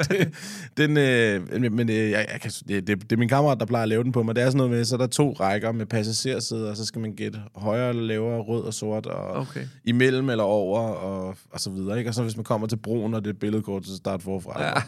Det- 0.10 0.30
den, 0.78 0.98
øh, 0.98 1.72
men- 1.72 1.90
øh, 1.90 1.96
jeg, 1.96 2.28
jeg 2.32 2.42
kan, 2.42 2.52
det, 2.68 2.88
det, 2.88 3.02
det 3.02 3.12
er 3.12 3.18
min 3.18 3.30
kammerat, 3.30 3.60
der 3.60 3.66
plejer 3.66 3.84
at 3.84 3.90
lave 3.90 4.04
den 4.04 4.12
på 4.12 4.24
mig. 4.24 4.36
Det 4.36 4.42
er 4.44 4.48
sådan 4.48 4.58
noget 4.58 4.72
med, 4.72 4.86
så 4.86 4.96
er 4.96 4.98
der 4.98 5.08
to 5.08 5.32
rækker 5.40 5.72
med 5.72 5.86
passagersæder, 5.86 6.70
og 6.70 6.78
så 6.78 6.86
skal 6.86 7.02
man 7.02 7.14
gætte 7.14 7.40
højere 7.56 7.94
lavere, 7.94 8.42
rød 8.42 8.64
og 8.64 8.74
sort, 8.74 9.06
og 9.06 9.28
Okay. 9.30 9.66
imellem 9.86 10.30
eller 10.30 10.44
over, 10.44 10.80
og, 10.80 11.36
og 11.52 11.60
så 11.60 11.70
videre. 11.70 11.98
Ikke? 11.98 12.10
Og 12.10 12.14
så 12.14 12.24
hvis 12.24 12.36
man 12.36 12.44
kommer 12.44 12.68
til 12.68 12.78
broen, 12.78 13.14
og 13.14 13.26
det 13.26 13.30
er 13.30 13.34
billedkort, 13.40 13.86
så 13.86 13.96
start 13.98 14.22
forfra. 14.22 14.64
Ja. 14.64 14.74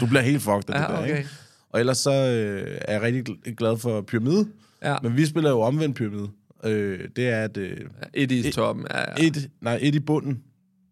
Du 0.00 0.06
bliver 0.06 0.22
helt 0.22 0.42
fucked 0.42 0.70
af 0.70 0.74
det 0.74 0.74
Ja, 0.74 0.92
der, 0.96 1.02
okay. 1.02 1.16
ikke? 1.18 1.28
Og 1.72 1.80
ellers 1.80 1.98
så 1.98 2.10
øh, 2.12 2.78
er 2.80 2.92
jeg 2.92 3.02
rigtig 3.02 3.28
gl- 3.30 3.54
glad 3.54 3.76
for 3.78 4.00
pyramide. 4.00 4.46
Ja. 4.84 4.96
Men 5.02 5.16
vi 5.16 5.26
spiller 5.26 5.50
jo 5.50 5.60
omvendt 5.60 5.96
pyramide. 5.96 6.28
Øh, 6.64 7.08
det 7.16 7.28
er, 7.28 7.44
at 7.44 7.56
øh, 7.56 7.76
Et 8.14 8.32
i 8.32 8.52
toppen. 8.52 8.86
Ja, 8.90 8.98
ja. 9.00 9.26
et, 9.26 9.50
nej, 9.60 9.78
et 9.82 9.94
i 9.94 10.00
bunden, 10.00 10.42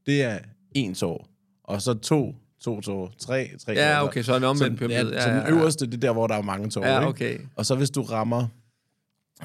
det 0.06 0.22
er 0.22 0.38
en 0.72 0.94
tår. 0.94 1.28
Og 1.64 1.82
så 1.82 1.94
to, 1.94 2.34
to 2.60 2.80
tår. 2.80 3.12
Tre, 3.18 3.50
tre 3.64 3.72
Ja, 3.72 3.96
tår. 4.00 4.06
okay, 4.08 4.22
så 4.22 4.34
er 4.34 4.38
det 4.38 4.48
omvendt 4.48 4.78
så, 4.78 4.78
pyramide. 4.78 4.98
Ja, 4.98 5.14
Ja, 5.16 5.22
så 5.22 5.28
den 5.28 5.36
ja, 5.38 5.44
ja. 5.44 5.50
øverste, 5.50 5.86
det 5.86 5.94
er 5.94 5.98
der, 5.98 6.12
hvor 6.12 6.26
der 6.26 6.34
er 6.34 6.42
mange 6.42 6.70
tår. 6.70 6.86
Ja, 6.86 6.98
ikke? 6.98 7.08
okay. 7.08 7.38
Og 7.56 7.66
så 7.66 7.74
hvis 7.74 7.90
du 7.90 8.02
rammer... 8.02 8.46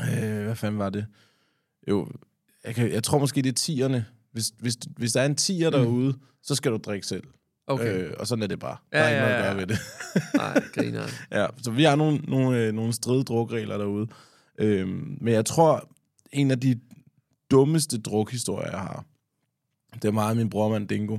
Øh, 0.02 0.44
hvad 0.44 0.56
fanden 0.56 0.80
var 0.80 0.90
det? 0.90 1.06
Jo, 1.90 2.08
jeg, 2.66 2.76
kan, 2.76 2.92
jeg 2.92 3.04
tror 3.04 3.20
måske, 3.20 3.42
det 3.42 3.50
er 3.50 3.54
tierne. 3.54 4.06
Hvis, 4.32 4.54
hvis, 4.60 4.78
hvis 4.98 5.14
der 5.14 5.22
er 5.22 5.26
en 5.26 5.36
tier 5.36 5.70
derude, 5.70 6.14
så 6.44 6.56
skal 6.56 6.72
du 6.72 6.78
drikke 6.78 7.08
selv. 7.08 7.24
Mm. 7.24 7.30
Okay. 7.68 8.04
Øh, 8.04 8.14
og 8.20 8.28
sådan 8.28 8.44
er 8.44 8.48
det 8.48 8.60
bare. 8.60 8.78
Ja, 8.94 8.98
der 8.98 9.04
er 9.04 9.10
ikke 9.10 9.22
ja, 9.24 9.30
noget 9.30 9.36
at 9.36 9.44
ja. 9.44 9.50
gøre 9.50 9.58
ved 9.58 9.68
det. 9.68 9.78
Nej, 10.36 10.64
grineren. 10.74 11.10
Ja, 11.32 11.46
så 11.62 11.72
vi 11.72 11.84
har 11.84 11.96
nogle, 11.96 12.18
nogle, 12.18 12.60
øh, 12.60 12.74
nogle 12.74 12.94
stride 12.94 13.24
drukregler 13.24 13.78
derude. 13.78 14.08
Øhm, 14.60 15.18
men 15.22 15.34
jeg 15.34 15.46
tror, 15.46 15.90
en 16.32 16.52
af 16.52 16.60
de 16.60 16.80
dummeste 17.52 18.02
drukhistorier, 18.02 18.70
jeg 18.72 18.80
har, 18.80 19.06
det 19.94 20.06
er 20.06 20.12
meget 20.12 20.38
min 20.38 20.50
bror 20.50 20.70
Mandingo. 20.70 21.18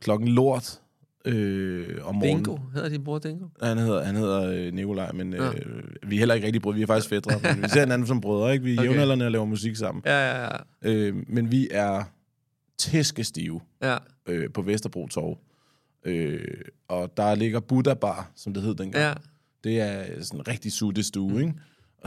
Klokken 0.00 0.28
lort 0.28 0.80
øh, 1.24 1.98
om 2.04 2.14
morgenen. 2.14 2.44
Dingo. 2.44 2.58
Hedder 2.74 2.88
din 2.88 3.04
bror 3.04 3.18
Dingo? 3.18 3.46
Han 3.62 3.78
hedder, 3.78 4.04
han 4.04 4.16
hedder 4.16 4.52
øh, 4.52 4.72
Nikolaj, 4.72 5.12
men 5.12 5.34
øh, 5.34 5.40
Ja. 5.40 5.50
vi 6.06 6.14
er 6.14 6.18
heller 6.18 6.34
ikke 6.34 6.46
rigtig 6.46 6.62
brødre. 6.62 6.76
Vi 6.76 6.82
er 6.82 6.86
faktisk 6.86 7.08
fædre, 7.08 7.40
men 7.54 7.62
vi 7.62 7.68
ser 7.68 7.80
hinanden 7.80 8.06
som 8.08 8.20
brødre. 8.20 8.52
Ikke? 8.52 8.64
Vi 8.64 8.74
er 8.74 8.78
Okay. 8.80 8.88
jævnaldrende 8.90 9.24
og 9.24 9.30
laver 9.32 9.44
musik 9.44 9.76
sammen. 9.76 10.02
Ja, 10.06 10.28
ja, 10.36 10.42
ja. 10.44 10.56
Øh, 10.82 11.14
men 11.28 11.50
vi 11.50 11.68
er 11.70 12.04
tæskestive 12.78 13.60
Ja, 13.82 13.96
øh, 14.26 14.50
på 14.54 14.62
Vesterbro 14.62 15.06
Torv. 15.06 15.38
Øh, 16.04 16.40
og 16.88 17.16
der 17.16 17.34
ligger 17.34 17.60
Buddha 17.60 17.94
Bar, 17.94 18.30
som 18.34 18.54
det 18.54 18.62
hed 18.62 18.74
dengang. 18.74 19.04
ja. 19.04 19.12
Det 19.64 19.80
er 19.80 20.22
sådan 20.22 20.40
en 20.40 20.48
rigtig 20.48 20.72
sutte 20.72 21.02
stue, 21.02 21.40
ikke? 21.40 21.54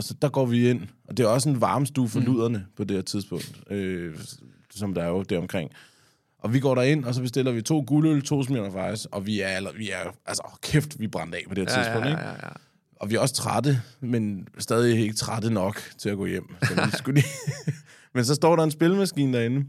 Og 0.00 0.04
så 0.04 0.14
der 0.22 0.28
går 0.28 0.46
vi 0.46 0.70
ind, 0.70 0.82
og 1.08 1.16
det 1.16 1.24
er 1.24 1.28
også 1.28 1.48
en 1.48 1.60
varm 1.60 1.86
stue 1.86 2.08
for 2.08 2.20
luderne 2.20 2.66
på 2.76 2.84
det 2.84 2.96
her 2.96 3.02
tidspunkt, 3.02 3.60
øh, 3.70 4.18
som 4.70 4.94
der 4.94 5.02
er 5.02 5.08
jo 5.08 5.22
deromkring. 5.22 5.70
Og 6.38 6.52
vi 6.52 6.60
går 6.60 6.74
derind, 6.74 7.04
og 7.04 7.14
så 7.14 7.22
bestiller 7.22 7.52
vi 7.52 7.62
to 7.62 7.84
guldøl, 7.86 8.22
to 8.22 8.42
Smirnoff 8.42 8.94
Ice, 8.94 9.08
og 9.12 9.26
vi 9.26 9.40
er, 9.40 9.72
vi 9.76 9.90
er 9.90 10.16
altså, 10.26 10.42
åh, 10.46 10.52
kæft, 10.62 11.00
vi 11.00 11.04
er 11.04 11.08
brændt 11.08 11.34
af 11.34 11.42
på 11.48 11.54
det 11.54 11.70
her 11.70 11.78
Ja, 11.78 11.82
tidspunkt, 11.84 12.06
ja, 12.06 12.10
ikke? 12.12 12.22
ja, 12.22 12.30
ja. 12.30 12.52
Og 12.96 13.10
vi 13.10 13.14
er 13.14 13.20
også 13.20 13.34
trætte, 13.34 13.82
men 14.00 14.48
stadig 14.58 15.00
ikke 15.00 15.14
trætte 15.14 15.50
nok 15.50 15.82
til 15.98 16.08
at 16.08 16.16
gå 16.16 16.26
hjem. 16.26 16.54
Så 16.62 16.74
vi 16.74 16.90
skulle 16.98 17.20
lige... 17.20 17.32
men 18.14 18.24
så 18.24 18.34
står 18.34 18.56
der 18.56 18.62
en 18.62 18.70
spilmaskine 18.70 19.38
derinde, 19.38 19.66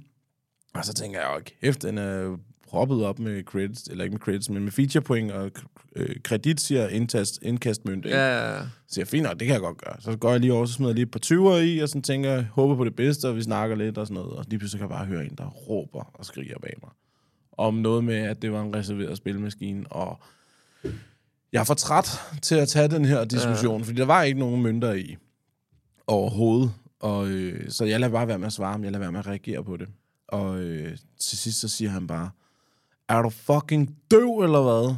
og 0.73 0.85
så 0.85 0.93
tænker 0.93 1.19
jeg, 1.19 1.29
åh, 1.35 1.41
kæft, 1.61 1.81
den 1.81 1.97
er 1.97 2.37
proppet 2.71 3.05
op 3.05 3.19
med 3.19 3.43
credits, 3.43 3.83
eller 3.83 4.03
ikke 4.03 4.13
med 4.13 4.19
credits, 4.19 4.49
men 4.49 4.63
med 4.63 4.71
feature 4.71 5.01
point 5.01 5.31
og 5.31 5.51
øh, 5.95 6.15
kredit, 6.23 6.61
siger 6.61 6.87
indtast, 6.87 7.39
indkastmønt. 7.41 8.05
Ikke? 8.05 8.17
Ja, 8.17 8.37
ja, 8.37 8.55
ja. 8.55 8.61
Så 8.87 9.01
jeg, 9.01 9.07
fint 9.07 9.23
nok, 9.23 9.39
det 9.39 9.47
kan 9.47 9.53
jeg 9.53 9.61
godt 9.61 9.77
gøre. 9.77 9.95
Så 9.99 10.17
går 10.17 10.31
jeg 10.31 10.39
lige 10.39 10.53
over, 10.53 10.65
så 10.65 10.73
smider 10.73 10.89
jeg 10.89 10.95
lige 10.95 11.03
et 11.03 11.11
par 11.11 11.19
20'er 11.25 11.57
i, 11.57 11.79
og 11.79 11.89
så 11.89 12.01
tænker 12.01 12.31
jeg, 12.31 12.47
håber 12.53 12.75
på 12.75 12.85
det 12.85 12.95
bedste, 12.95 13.27
og 13.27 13.35
vi 13.35 13.41
snakker 13.41 13.75
lidt 13.75 13.97
og 13.97 14.07
sådan 14.07 14.23
noget. 14.23 14.37
Og 14.37 14.45
lige 14.47 14.59
pludselig 14.59 14.79
kan 14.79 14.89
jeg 14.89 14.97
bare 14.97 15.05
høre 15.05 15.25
en, 15.25 15.35
der 15.37 15.47
råber 15.47 16.11
og 16.13 16.25
skriger 16.25 16.59
bag 16.61 16.73
mig. 16.81 16.91
Om 17.57 17.73
noget 17.73 18.03
med, 18.03 18.15
at 18.15 18.41
det 18.41 18.51
var 18.51 18.61
en 18.61 18.75
reserveret 18.75 19.17
spilmaskine, 19.17 19.85
og 19.89 20.19
jeg 21.51 21.59
er 21.59 21.63
for 21.63 21.73
træt 21.73 22.19
til 22.41 22.55
at 22.55 22.67
tage 22.67 22.87
den 22.87 23.05
her 23.05 23.25
diskussion, 23.25 23.81
ja. 23.81 23.87
fordi 23.87 23.99
der 23.99 24.05
var 24.05 24.23
ikke 24.23 24.39
nogen 24.39 24.61
mønter 24.61 24.93
i 24.93 25.17
overhovedet. 26.07 26.71
Og, 26.99 27.27
øh, 27.27 27.69
så 27.69 27.85
jeg 27.85 27.99
lader 27.99 28.11
bare 28.11 28.27
være 28.27 28.39
med 28.39 28.47
at 28.47 28.53
svare, 28.53 28.77
men 28.77 28.83
jeg 28.83 28.91
lader 28.91 29.03
være 29.03 29.11
med 29.11 29.19
at 29.19 29.27
reagere 29.27 29.63
på 29.63 29.77
det. 29.77 29.87
Og 30.27 30.59
øh, 30.59 30.97
til 31.19 31.37
sidst 31.37 31.59
så 31.59 31.67
siger 31.67 31.91
han 31.91 32.07
bare, 32.07 32.29
er 33.17 33.21
du 33.21 33.29
fucking 33.29 33.95
døv 34.11 34.39
eller 34.39 34.61
hvad? 34.61 34.95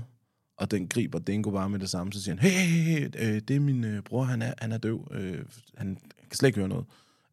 Og 0.58 0.72
den 0.72 0.88
griber 0.88 1.20
Dingo 1.20 1.52
bare 1.52 1.70
med 1.70 1.80
det 1.80 1.90
samme, 1.90 2.14
så 2.14 2.24
siger 2.24 2.36
han, 2.36 2.50
hey, 2.50 2.60
hey, 2.60 3.00
hey 3.00 3.36
øh, 3.36 3.42
det 3.48 3.56
er 3.56 3.60
min 3.60 3.84
øh, 3.84 4.02
bror, 4.02 4.24
han 4.24 4.42
er, 4.42 4.54
han 4.62 4.72
er 4.72 4.78
døv, 4.78 5.08
øh, 5.12 5.40
han 5.78 5.98
kan 6.30 6.38
slet 6.38 6.48
ikke 6.48 6.60
høre 6.60 6.70
noget. 6.70 6.86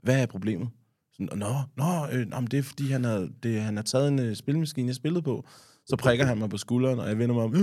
Hvad 0.03 0.23
er 0.23 0.27
problemet? 0.27 0.69
Sådan, 1.13 1.39
nå, 1.39 1.55
nå, 1.77 2.07
øh, 2.13 2.27
nå 2.27 2.41
men 2.41 2.47
det 2.47 2.59
er 2.59 2.63
fordi, 2.63 2.91
han 2.91 3.05
har, 3.05 3.29
det, 3.43 3.61
han 3.61 3.77
har 3.77 3.83
taget 3.83 4.09
en 4.09 4.19
øh, 4.19 4.37
spilmaskine, 4.37 4.89
jeg 4.89 4.95
spillede 4.95 5.23
på. 5.23 5.45
Så 5.87 5.97
prikker 5.97 6.27
han 6.27 6.39
mig 6.39 6.51
på 6.51 6.59
skulderen, 6.59 6.99
og 6.99 7.09
jeg 7.09 7.19
vender 7.19 7.35
mig 7.35 7.45
om. 7.45 7.55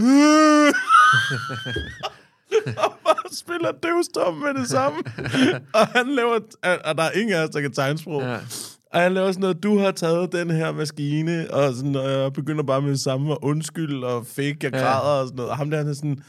og 2.85 2.93
bare 3.05 3.31
spiller 3.31 3.71
døvstom 3.71 4.33
med 4.33 4.53
det 4.53 4.69
samme. 4.69 4.99
og 5.79 5.87
han 5.87 6.07
laver, 6.07 6.39
og 6.85 6.97
der 6.97 7.03
er 7.03 7.11
ingen 7.11 7.35
af 7.35 7.43
os, 7.43 7.49
der 7.49 7.61
kan 7.61 7.71
tegnsprog. 7.71 8.21
Ja. 8.21 8.39
Og 8.97 9.03
han 9.03 9.13
laver 9.13 9.31
sådan 9.31 9.41
noget, 9.41 9.63
du 9.63 9.79
har 9.79 9.91
taget 9.91 10.31
den 10.31 10.51
her 10.51 10.71
maskine, 10.71 11.47
og, 11.51 11.73
sådan, 11.73 11.95
og 11.95 12.11
jeg 12.11 12.33
begynder 12.33 12.63
bare 12.63 12.81
med 12.81 12.91
det 12.91 12.99
samme, 12.99 13.31
og 13.31 13.43
undskyld, 13.43 14.03
og 14.03 14.27
fake, 14.27 14.57
jeg 14.63 14.71
græder, 14.71 14.85
ja. 14.85 15.21
og 15.21 15.27
sådan 15.27 15.35
noget. 15.35 15.51
Og 15.51 15.57
ham 15.57 15.69
der, 15.69 15.77
han 15.77 15.87
er 15.87 15.93
sådan, 15.93 16.23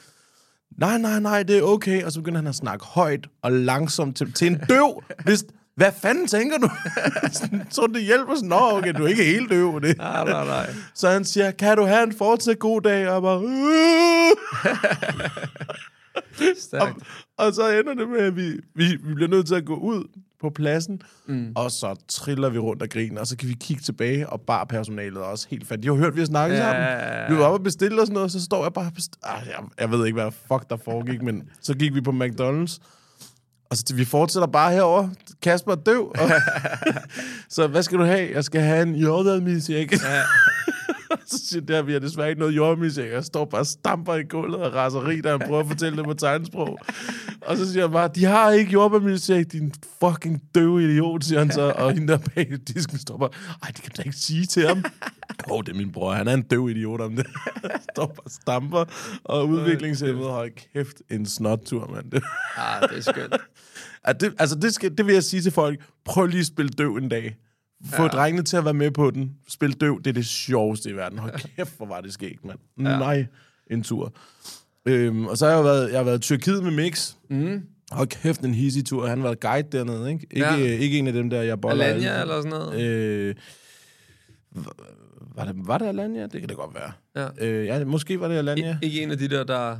nej, 0.78 0.98
nej, 0.98 1.20
nej, 1.20 1.42
det 1.42 1.58
er 1.58 1.62
okay. 1.62 2.04
Og 2.04 2.12
så 2.12 2.20
begynder 2.20 2.38
han 2.38 2.46
at 2.46 2.54
snakke 2.54 2.84
højt 2.84 3.28
og 3.42 3.52
langsomt 3.52 4.16
til, 4.16 4.32
til 4.32 4.46
en 4.46 4.60
døv. 4.68 5.02
Hvis, 5.24 5.44
hvad 5.74 5.92
fanden 6.02 6.26
tænker 6.26 6.58
du? 6.58 6.70
så 7.74 7.88
det 7.94 8.02
hjælper 8.02 8.34
sådan, 8.34 8.48
nå, 8.48 8.58
okay, 8.60 8.92
du 8.92 9.04
er 9.04 9.08
ikke 9.08 9.24
helt 9.24 9.50
døv. 9.50 9.80
Det. 9.80 9.98
Nej, 9.98 10.24
nej, 10.24 10.44
nej. 10.44 10.70
Så 10.94 11.08
han 11.08 11.24
siger, 11.24 11.50
kan 11.50 11.76
du 11.76 11.84
have 11.84 12.02
en 12.02 12.12
fortsat 12.12 12.58
god 12.58 12.80
dag? 12.80 13.08
Og 13.08 13.22
bare, 13.22 13.38
og, 16.82 16.88
og 17.36 17.54
så 17.54 17.70
ender 17.70 17.94
det 17.94 18.08
med, 18.08 18.20
at 18.20 18.36
vi, 18.36 18.52
vi, 18.74 18.96
vi 19.04 19.14
bliver 19.14 19.28
nødt 19.28 19.46
til 19.46 19.54
at 19.54 19.64
gå 19.64 19.74
ud 19.74 20.04
på 20.40 20.50
pladsen, 20.50 21.02
mm. 21.26 21.52
og 21.54 21.70
så 21.70 21.94
triller 22.08 22.48
vi 22.48 22.58
rundt 22.58 22.82
og 22.82 22.88
griner, 22.88 23.20
og 23.20 23.26
så 23.26 23.36
kan 23.36 23.48
vi 23.48 23.56
kigge 23.60 23.82
tilbage, 23.82 24.28
og 24.28 24.40
bare 24.40 24.66
personalet 24.66 25.16
er 25.16 25.24
også 25.24 25.46
helt 25.50 25.66
fat. 25.66 25.82
De 25.82 25.88
har 25.88 25.94
hørt, 25.94 26.14
vi 26.14 26.20
har 26.20 26.26
snakket 26.26 26.56
ja, 26.56 26.62
sammen. 26.62 27.36
Vi 27.36 27.40
var 27.40 27.46
oppe 27.46 27.60
og 27.60 27.64
bestille 27.64 28.00
og 28.00 28.06
sådan 28.06 28.14
noget, 28.14 28.32
så 28.32 28.44
står 28.44 28.62
jeg 28.62 28.72
bare 28.72 28.90
og 29.22 29.36
ah, 29.36 29.46
jeg, 29.46 29.64
jeg 29.80 29.90
ved 29.90 30.06
ikke, 30.06 30.20
hvad 30.20 30.32
fuck 30.32 30.70
der 30.70 30.76
foregik, 30.76 31.22
men 31.22 31.42
så 31.60 31.74
gik 31.74 31.94
vi 31.94 32.00
på 32.00 32.10
McDonald's, 32.10 32.78
og 33.70 33.76
så 33.76 33.94
vi 33.94 34.04
fortsætter 34.04 34.46
bare 34.46 34.72
herover. 34.72 35.08
Kasper 35.42 35.72
er 35.72 35.76
døv. 35.76 36.08
Og 36.08 36.30
så 37.48 37.66
hvad 37.66 37.82
skal 37.82 37.98
du 37.98 38.04
have? 38.04 38.30
Jeg 38.34 38.44
skal 38.44 38.60
have 38.60 38.82
en 38.82 38.94
jordadmisjæk. 38.94 39.94
Så 41.26 41.38
siger 41.46 41.60
der, 41.60 41.82
vi 41.82 41.92
har 41.92 41.98
desværre 41.98 42.28
ikke 42.28 42.40
noget 42.40 42.56
jordmisjæk. 42.56 43.12
Jeg 43.12 43.24
står 43.24 43.44
bare 43.44 43.60
og 43.60 43.66
stamper 43.66 44.14
i 44.14 44.22
gulvet 44.22 44.60
og 44.60 44.74
raseri, 44.74 45.20
da 45.20 45.30
han 45.30 45.40
prøver 45.46 45.60
at 45.60 45.66
fortælle 45.66 45.98
det 45.98 46.04
på 46.04 46.14
tegnsprog. 46.14 46.78
Og 47.40 47.56
så 47.56 47.72
siger 47.72 47.82
jeg 47.82 47.90
bare, 47.90 48.10
de 48.14 48.24
har 48.24 48.50
ikke 48.50 48.72
jordbærmilkshake, 48.72 49.44
din 49.44 49.72
fucking 50.00 50.42
døve 50.54 50.84
idiot, 50.84 51.24
siger 51.24 51.38
han 51.38 51.50
så. 51.50 51.72
Og 51.76 51.92
hende 51.92 52.12
der 52.12 52.18
bag 52.34 52.52
disken 52.68 52.98
står 52.98 53.16
bare, 53.16 53.30
ej, 53.62 53.68
det 53.68 53.82
kan 53.82 53.92
du 53.96 54.02
ikke 54.06 54.18
sige 54.18 54.46
til 54.46 54.68
ham. 54.68 54.84
Åh, 55.50 55.56
oh, 55.56 55.64
det 55.64 55.72
er 55.72 55.76
min 55.76 55.92
bror, 55.92 56.12
han 56.12 56.28
er 56.28 56.34
en 56.34 56.42
døv 56.42 56.68
idiot 56.68 57.00
om 57.00 57.16
det. 57.16 57.26
står 57.92 58.06
bare 58.06 58.30
stamper, 58.30 58.84
og 59.24 59.48
udviklingshemmet, 59.48 60.24
hold 60.24 60.52
kæft, 60.72 61.02
en 61.10 61.26
snottur, 61.26 61.90
mand. 61.94 62.22
ah, 62.56 62.88
det 62.88 62.98
er 62.98 63.12
skønt. 63.12 63.34
At 64.04 64.20
det, 64.20 64.34
altså, 64.38 64.56
det, 64.56 64.74
skal, 64.74 64.98
det 64.98 65.06
vil 65.06 65.12
jeg 65.12 65.24
sige 65.24 65.42
til 65.42 65.52
folk, 65.52 65.80
prøv 66.04 66.26
lige 66.26 66.40
at 66.40 66.46
spille 66.46 66.70
døv 66.70 66.96
en 66.96 67.08
dag. 67.08 67.36
Få 67.84 68.02
ja. 68.02 68.08
drengene 68.08 68.44
til 68.44 68.56
at 68.56 68.64
være 68.64 68.74
med 68.74 68.90
på 68.90 69.10
den. 69.10 69.36
Spil 69.48 69.72
døv, 69.72 69.98
det 69.98 70.06
er 70.06 70.14
det 70.14 70.26
sjoveste 70.26 70.90
i 70.90 70.92
verden. 70.92 71.18
Hold 71.18 71.56
kæft, 71.56 71.76
hvor 71.76 71.86
var 71.86 72.00
det 72.00 72.12
skægt, 72.12 72.44
mand. 72.44 72.58
Ja. 72.78 72.82
Nej, 72.82 73.26
en 73.70 73.82
tur. 73.82 74.12
Øhm, 74.86 75.26
og 75.26 75.38
så 75.38 75.46
har 75.46 75.54
jeg 75.54 75.64
været, 75.64 75.90
jeg 75.90 75.98
har 75.98 76.04
været 76.04 76.18
i 76.18 76.20
Tyrkiet 76.20 76.62
med 76.62 76.70
Mix. 76.70 77.14
Mm. 77.30 77.62
Og 77.90 78.08
kæft, 78.08 78.40
en 78.40 78.54
hissig 78.54 78.86
tur. 78.86 79.06
Han 79.06 79.22
var 79.22 79.34
guide 79.34 79.68
dernede, 79.72 80.10
ikke? 80.12 80.26
Ikke, 80.30 80.46
ja. 80.46 80.56
ikke 80.56 80.98
en 80.98 81.06
af 81.06 81.12
dem 81.12 81.30
der, 81.30 81.42
jeg 81.42 81.60
boller. 81.60 81.84
Alanya 81.84 82.20
eller 82.20 82.36
sådan 82.36 82.50
noget? 82.50 82.80
Øh, 82.80 83.34
var 85.34 85.44
det, 85.44 85.54
var 85.56 85.78
det 85.78 85.86
Alanya? 85.86 86.22
Det 86.22 86.40
kan 86.40 86.48
det 86.48 86.56
godt 86.56 86.74
være. 86.74 86.92
Ja. 87.16 87.46
Øh, 87.46 87.66
ja, 87.66 87.84
måske 87.84 88.20
var 88.20 88.28
det 88.28 88.34
Alanya. 88.34 88.78
I, 88.82 88.86
ikke 88.86 89.02
en 89.02 89.10
af 89.10 89.18
de 89.18 89.28
der, 89.28 89.44
der... 89.44 89.76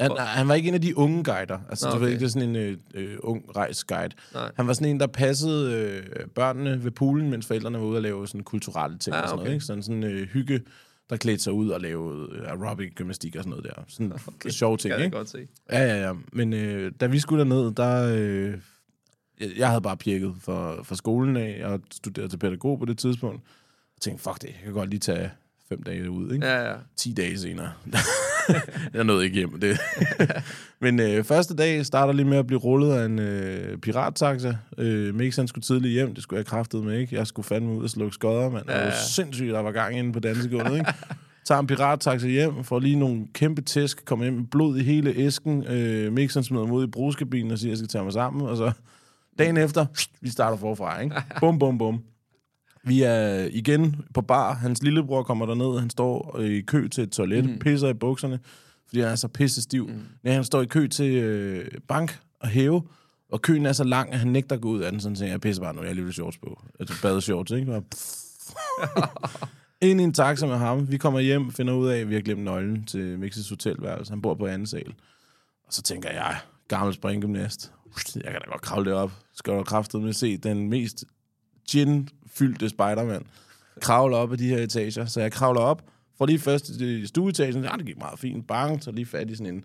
Han, 0.00 0.10
han 0.18 0.48
var 0.48 0.54
ikke 0.54 0.68
en 0.68 0.74
af 0.74 0.80
de 0.80 0.98
unge 0.98 1.24
guider. 1.24 1.58
Altså, 1.68 1.86
Nå, 1.86 1.90
okay. 1.90 1.98
du 1.98 2.04
ved 2.04 2.10
ikke, 2.10 2.20
det 2.20 2.26
er 2.26 2.30
sådan 2.30 2.48
en 2.48 2.56
øh, 2.56 2.76
øh, 2.94 3.16
ung 3.20 3.56
rejsguide. 3.56 4.14
Nej. 4.34 4.50
Han 4.56 4.66
var 4.66 4.72
sådan 4.72 4.88
en, 4.88 5.00
der 5.00 5.06
passede 5.06 5.72
øh, 5.72 6.26
børnene 6.26 6.84
ved 6.84 6.90
poolen, 6.90 7.30
mens 7.30 7.46
forældrene 7.46 7.78
var 7.78 7.84
ude 7.84 7.98
og 7.98 8.02
lave 8.02 8.28
sådan 8.28 8.42
kulturelle 8.42 8.98
ting 8.98 9.16
ah, 9.16 9.22
og 9.22 9.28
sådan 9.28 9.38
okay. 9.38 9.44
noget. 9.44 9.54
Ikke? 9.54 9.64
Sådan 9.64 9.82
sådan 9.82 10.04
øh, 10.04 10.28
hygge 10.28 10.60
der 11.10 11.16
klædte 11.16 11.42
sig 11.42 11.52
ud 11.52 11.68
og 11.68 11.80
lavede 11.80 12.28
øh, 12.32 12.48
aerobic 12.48 12.94
gymnastik 12.94 13.36
og 13.36 13.42
sådan 13.42 13.50
noget 13.50 13.64
der. 13.64 13.84
Sådan 13.88 14.12
okay. 14.26 14.50
sjove 14.50 14.76
ting, 14.76 14.94
kan 14.94 15.04
ikke? 15.04 15.16
godt 15.16 15.28
se. 15.28 15.48
Ja, 15.72 15.84
ja, 15.84 16.06
ja. 16.06 16.12
Men 16.32 16.52
øh, 16.52 16.92
da 17.00 17.06
vi 17.06 17.18
skulle 17.18 17.38
derned, 17.44 17.72
der... 17.72 18.16
Øh, 18.16 18.54
jeg 19.56 19.68
havde 19.68 19.80
bare 19.80 19.96
pirket 19.96 20.34
for, 20.40 20.80
for 20.82 20.94
skolen 20.94 21.36
af. 21.36 21.56
Jeg 21.60 21.80
studerede 21.92 22.28
til 22.28 22.36
pædagog 22.36 22.78
på 22.78 22.84
det 22.84 22.98
tidspunkt. 22.98 23.42
Jeg 23.96 24.00
tænkte, 24.00 24.22
fuck 24.22 24.42
det, 24.42 24.48
jeg 24.48 24.60
kan 24.64 24.72
godt 24.72 24.90
lige 24.90 25.00
tage 25.00 25.30
fem 25.68 25.82
dage 25.82 26.10
ud, 26.10 26.32
ikke? 26.32 26.46
Ja, 26.46 26.70
ja. 26.70 26.76
10 26.96 27.12
dage 27.12 27.38
senere. 27.38 27.72
jeg 28.94 29.04
nåede 29.04 29.24
ikke 29.24 29.36
hjem. 29.36 29.60
Det. 29.60 29.78
Men 30.80 31.00
øh, 31.00 31.24
første 31.24 31.56
dag 31.56 31.86
starter 31.86 32.12
lige 32.12 32.26
med 32.26 32.38
at 32.38 32.46
blive 32.46 32.60
rullet 32.60 32.92
af 32.92 33.04
en 33.04 33.18
øh, 33.18 33.78
pirattaxa. 33.78 34.56
Øh, 34.78 35.14
Mix, 35.14 35.36
han 35.36 35.48
skulle 35.48 35.62
tidligt 35.62 35.92
hjem. 35.92 36.14
Det 36.14 36.22
skulle 36.22 36.38
jeg 36.38 36.46
kraftet 36.46 36.84
med, 36.84 36.98
ikke? 36.98 37.16
Jeg 37.16 37.26
skulle 37.26 37.46
fandme 37.46 37.72
ud 37.72 37.84
og 37.84 37.90
slukke 37.90 38.14
skodder, 38.14 38.50
mand. 38.50 38.64
Ja. 38.68 38.76
Det 38.76 38.84
var 38.84 38.92
sindssygt, 38.92 39.52
der 39.52 39.60
var 39.60 39.72
gang 39.72 39.98
inde 39.98 40.12
på 40.12 40.20
dansegulvet, 40.20 40.78
ikke? 40.78 40.92
tager 41.46 41.60
en 41.60 41.66
pirattaxa 41.66 42.28
hjem, 42.28 42.64
får 42.64 42.78
lige 42.78 42.96
nogle 42.96 43.26
kæmpe 43.32 43.62
tæsk, 43.62 44.04
kommer 44.04 44.24
hjem 44.24 44.34
med 44.34 44.44
blod 44.44 44.78
i 44.78 44.82
hele 44.82 45.14
æsken. 45.16 45.66
Øh, 45.66 46.12
Mixon 46.12 46.44
smider 46.44 46.66
mod 46.66 46.84
i 46.84 46.90
brugskabinen 46.90 47.52
og 47.52 47.58
siger, 47.58 47.68
at 47.68 47.70
jeg 47.70 47.78
skal 47.78 47.88
tage 47.88 48.04
mig 48.04 48.12
sammen. 48.12 48.48
Og 48.48 48.56
så 48.56 48.72
dagen 49.38 49.56
efter, 49.56 49.86
vi 50.20 50.30
starter 50.30 50.56
forfra, 50.56 51.00
ikke? 51.00 51.16
Bum, 51.40 51.58
bum, 51.58 51.78
bum. 51.78 52.02
Vi 52.86 53.02
er 53.02 53.48
igen 53.52 53.96
på 54.14 54.22
bar. 54.22 54.52
Hans 54.52 54.82
lillebror 54.82 55.22
kommer 55.22 55.46
derned. 55.46 55.80
Han 55.80 55.90
står 55.90 56.40
i 56.40 56.60
kø 56.60 56.88
til 56.88 57.04
et 57.04 57.12
toilet, 57.12 57.44
mm. 57.44 57.58
pisser 57.58 57.88
i 57.88 57.94
bukserne, 57.94 58.40
fordi 58.86 59.00
han 59.00 59.10
er 59.10 59.14
så 59.14 59.28
pisse 59.28 59.62
stiv. 59.62 59.88
Mm. 59.88 60.02
Ja, 60.24 60.32
han 60.32 60.44
står 60.44 60.62
i 60.62 60.66
kø 60.66 60.88
til 60.88 61.14
øh, 61.14 61.70
bank 61.88 62.20
og 62.40 62.48
hæve, 62.48 62.82
og 63.32 63.42
køen 63.42 63.66
er 63.66 63.72
så 63.72 63.84
lang, 63.84 64.12
at 64.12 64.18
han 64.18 64.28
nægter 64.28 64.56
at 64.56 64.62
gå 64.62 64.68
ud 64.68 64.80
af 64.80 64.92
den, 64.92 65.00
sådan 65.00 65.22
at 65.22 65.30
jeg 65.30 65.40
pisser 65.40 65.62
bare 65.62 65.74
nu, 65.74 65.80
jeg 65.80 65.88
har 65.88 65.94
lige 65.94 66.12
shorts 66.12 66.38
på. 66.38 66.62
Altså 66.80 67.02
badeshorts, 67.02 67.50
ikke? 67.50 67.66
Bare, 67.66 67.82
ind 69.90 70.00
i 70.00 70.04
en 70.04 70.12
taxa 70.12 70.46
med 70.46 70.56
ham. 70.56 70.90
Vi 70.90 70.98
kommer 70.98 71.20
hjem, 71.20 71.52
finder 71.52 71.74
ud 71.74 71.88
af, 71.88 71.98
at 71.98 72.08
vi 72.08 72.14
har 72.14 72.20
glemt 72.20 72.42
nøglen 72.42 72.84
til 72.84 73.18
Mixes 73.18 73.48
hotelværelse. 73.48 74.12
Han 74.12 74.22
bor 74.22 74.34
på 74.34 74.46
anden 74.46 74.66
sal. 74.66 74.94
Og 75.66 75.72
så 75.72 75.82
tænker 75.82 76.10
jeg, 76.10 76.36
gammel 76.68 76.94
springgymnast. 76.94 77.72
Jeg 78.14 78.22
kan 78.22 78.32
da 78.32 78.50
godt 78.50 78.62
kravle 78.62 78.90
det 78.90 78.98
op. 78.98 79.12
Skal 79.34 79.54
du 79.54 79.62
kraftet 79.62 80.02
med 80.02 80.12
se 80.12 80.36
den 80.36 80.68
mest 80.68 81.04
gin-fyldte 81.70 82.68
Spider-Man. 82.68 83.22
Kravler 83.80 84.16
op 84.16 84.32
af 84.32 84.38
de 84.38 84.48
her 84.48 84.58
etager. 84.58 85.06
Så 85.06 85.20
jeg 85.20 85.32
kravler 85.32 85.60
op, 85.60 85.82
får 86.18 86.26
lige 86.26 86.38
først 86.38 86.68
i 86.68 87.06
stueetagen. 87.06 87.64
Ja, 87.64 87.70
det 87.78 87.86
gik 87.86 87.98
meget 87.98 88.18
fint. 88.18 88.46
Bang, 88.46 88.82
så 88.82 88.90
lige 88.90 89.06
fat 89.06 89.30
i 89.30 89.34
sådan 89.34 89.54
en 89.54 89.64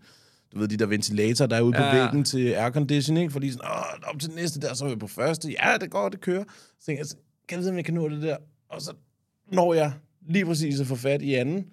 du 0.53 0.59
ved, 0.59 0.67
de 0.67 0.77
der 0.77 0.85
ventilatorer, 0.85 1.47
der 1.47 1.55
er 1.55 1.61
ude 1.61 1.77
ja. 1.77 1.91
på 1.91 1.97
væggen 1.97 2.23
til 2.23 2.47
airconditioning, 2.47 3.31
fordi 3.31 3.51
sådan, 3.51 3.67
åh, 3.67 4.09
op 4.13 4.19
til 4.19 4.29
den 4.29 4.35
næste 4.35 4.59
der, 4.61 4.73
så 4.73 4.85
er 4.85 4.89
vi 4.89 4.95
på 4.95 5.07
første. 5.07 5.55
Ja, 5.63 5.77
det 5.81 5.91
går, 5.91 6.09
det 6.09 6.21
kører. 6.21 6.43
Så 6.79 6.85
tænker 6.85 7.03
jeg, 7.03 7.17
kan 7.47 7.55
jeg 7.55 7.59
vide, 7.59 7.69
om 7.69 7.77
jeg 7.77 7.85
kan 7.85 7.93
nå 7.93 8.09
det 8.09 8.21
der? 8.21 8.37
Og 8.69 8.81
så 8.81 8.93
når 9.51 9.73
jeg 9.73 9.93
lige 10.27 10.45
præcis 10.45 10.79
at 10.79 10.87
få 10.87 10.95
fat 10.95 11.21
i 11.21 11.33
anden, 11.33 11.65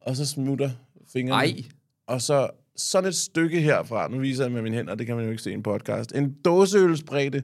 og 0.00 0.16
så 0.16 0.26
smutter 0.26 0.70
fingrene. 1.12 1.34
Ej. 1.34 1.64
Og 2.06 2.22
så 2.22 2.50
sådan 2.76 3.08
et 3.08 3.14
stykke 3.14 3.60
herfra, 3.60 4.08
nu 4.08 4.18
viser 4.18 4.44
jeg 4.44 4.52
med 4.52 4.62
mine 4.62 4.76
hænder, 4.76 4.94
det 4.94 5.06
kan 5.06 5.16
man 5.16 5.24
jo 5.24 5.30
ikke 5.30 5.42
se 5.42 5.50
i 5.50 5.54
en 5.54 5.62
podcast, 5.62 6.12
en 6.14 6.36
dåseølsbredde, 6.44 7.42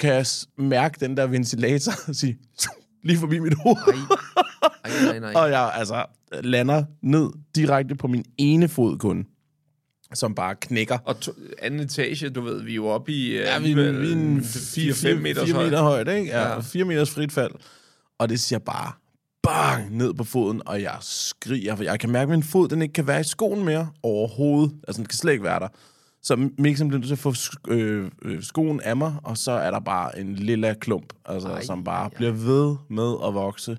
kan 0.00 0.14
jeg 0.14 0.26
mærke 0.58 0.96
den 1.00 1.16
der 1.16 1.26
ventilator 1.26 1.92
og 2.08 2.14
sige, 2.14 2.38
lige 3.02 3.18
forbi 3.18 3.38
mit 3.38 3.54
hoved. 3.54 3.76
Ej. 4.84 4.90
Ej, 4.90 5.04
nej, 5.04 5.18
nej. 5.18 5.32
og 5.42 5.50
jeg 5.50 5.72
altså 5.74 6.04
lander 6.42 6.84
ned 7.02 7.30
direkte 7.54 7.94
på 7.94 8.06
min 8.06 8.24
ene 8.38 8.68
fod 8.68 8.98
kun 8.98 9.26
som 10.14 10.34
bare 10.34 10.54
knækker. 10.60 10.98
Og 11.04 11.20
to, 11.20 11.32
anden 11.58 11.80
etage, 11.80 12.30
du 12.30 12.40
ved, 12.40 12.62
vi 12.62 12.70
er 12.70 12.74
jo 12.74 12.86
oppe 12.86 13.12
i... 13.12 13.32
Ja, 13.32 13.58
vi, 13.58 13.74
vi 13.74 13.80
er 13.80 14.12
en 14.12 14.38
4-5 14.38 15.14
meter, 15.14 15.46
4 15.46 15.64
meter 15.64 15.82
højt, 15.82 16.08
ikke? 16.08 16.30
Ja, 16.30 16.48
ja. 16.48 16.60
4 16.60 16.84
meters 16.84 17.10
frit 17.10 17.32
fald. 17.32 17.52
Og 18.18 18.28
det 18.28 18.40
siger 18.40 18.58
bare 18.58 18.92
bang 19.42 19.96
ned 19.96 20.14
på 20.14 20.24
foden, 20.24 20.62
og 20.66 20.82
jeg 20.82 20.96
skriger, 21.00 21.76
for 21.76 21.82
jeg 21.82 22.00
kan 22.00 22.10
mærke, 22.10 22.22
at 22.22 22.28
min 22.28 22.42
fod 22.42 22.68
den 22.68 22.82
ikke 22.82 22.92
kan 22.92 23.06
være 23.06 23.20
i 23.20 23.24
skoen 23.24 23.64
mere 23.64 23.88
overhovedet. 24.02 24.72
Altså, 24.88 25.00
den 25.00 25.06
kan 25.06 25.16
slet 25.16 25.32
ikke 25.32 25.44
være 25.44 25.60
der. 25.60 25.68
Så 26.22 26.48
Mixen 26.58 26.88
blev 26.88 26.98
nødt 26.98 27.06
til 27.08 27.14
at 27.14 27.18
få 27.18 27.30
sk- 27.32 27.62
øh, 27.68 28.10
øh, 28.22 28.42
skoen 28.42 28.80
af 28.80 28.96
mig, 28.96 29.14
og 29.22 29.36
så 29.38 29.52
er 29.52 29.70
der 29.70 29.80
bare 29.80 30.18
en 30.18 30.34
lilla 30.34 30.74
klump, 30.74 31.12
altså, 31.24 31.48
Ej, 31.48 31.62
som 31.62 31.84
bare 31.84 32.02
ej. 32.02 32.08
bliver 32.16 32.32
ved 32.32 32.76
med 32.88 33.14
at 33.28 33.34
vokse. 33.34 33.78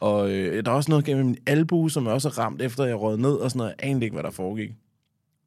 Og 0.00 0.30
øh, 0.30 0.64
der 0.64 0.70
er 0.70 0.74
også 0.74 0.90
noget 0.90 1.04
gennem 1.04 1.26
min 1.26 1.36
albue, 1.46 1.90
som 1.90 2.04
jeg 2.04 2.12
også 2.12 2.28
er 2.28 2.38
ramt, 2.38 2.62
efter 2.62 2.84
jeg 2.84 2.96
rød 3.00 3.16
ned 3.16 3.30
og 3.32 3.50
sådan 3.50 3.58
noget. 3.58 3.74
Jeg 3.80 3.88
anede 3.90 4.04
ikke, 4.04 4.14
hvad 4.14 4.22
der 4.24 4.30
foregik. 4.30 4.70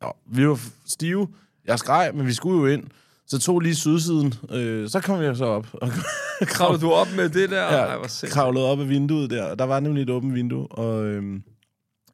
Nå, 0.01 0.13
vi 0.25 0.47
var 0.47 0.59
stive. 0.85 1.27
Jeg 1.67 1.79
skreg, 1.79 2.11
men 2.13 2.25
vi 2.27 2.33
skulle 2.33 2.59
jo 2.59 2.67
ind. 2.77 2.83
Så 3.27 3.39
tog 3.39 3.59
lige 3.59 3.75
sydsiden. 3.75 4.33
Øh, 4.51 4.89
så 4.89 4.99
kom 4.99 5.21
jeg 5.21 5.35
så 5.35 5.45
op. 5.45 5.67
Og 5.73 5.89
Kravlede 6.41 6.81
du 6.81 6.91
op 6.91 7.07
med 7.15 7.29
det 7.29 7.49
der? 7.49 7.61
Ej, 7.63 7.85
hvor 7.85 8.01
ja, 8.03 8.07
sindssygt. 8.07 8.31
kravlede 8.31 8.65
op 8.65 8.79
af 8.79 8.89
vinduet 8.89 9.29
der. 9.29 9.43
Og 9.43 9.59
der 9.59 9.65
var 9.65 9.79
nemlig 9.79 10.01
et 10.03 10.09
åbent 10.09 10.33
vindue. 10.35 10.67
Og 10.71 11.05
øhm, 11.05 11.43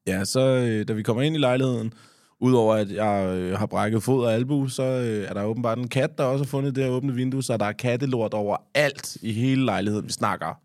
ja, 0.07 0.25
så 0.25 0.39
øh, 0.39 0.87
da 0.87 0.93
vi 0.93 1.03
kommer 1.03 1.23
ind 1.23 1.35
i 1.35 1.39
lejligheden, 1.39 1.93
udover 2.39 2.75
at 2.75 2.91
jeg 2.91 3.37
øh, 3.37 3.57
har 3.57 3.65
brækket 3.65 4.03
fod 4.03 4.25
og 4.25 4.33
albu, 4.33 4.67
så 4.67 4.83
øh, 4.83 5.29
er 5.29 5.33
der 5.33 5.43
åbenbart 5.43 5.77
en 5.77 5.87
kat, 5.87 6.17
der 6.17 6.23
også 6.23 6.43
har 6.45 6.49
fundet 6.49 6.75
det 6.75 6.83
her 6.83 6.91
åbne 6.91 7.13
vindue, 7.13 7.43
så 7.43 7.57
der 7.57 7.65
er 7.65 7.71
kattelort 7.71 8.33
over 8.33 8.57
alt 8.73 9.17
i 9.21 9.33
hele 9.33 9.65
lejligheden. 9.65 10.05
Vi 10.05 10.11
snakker 10.11 10.61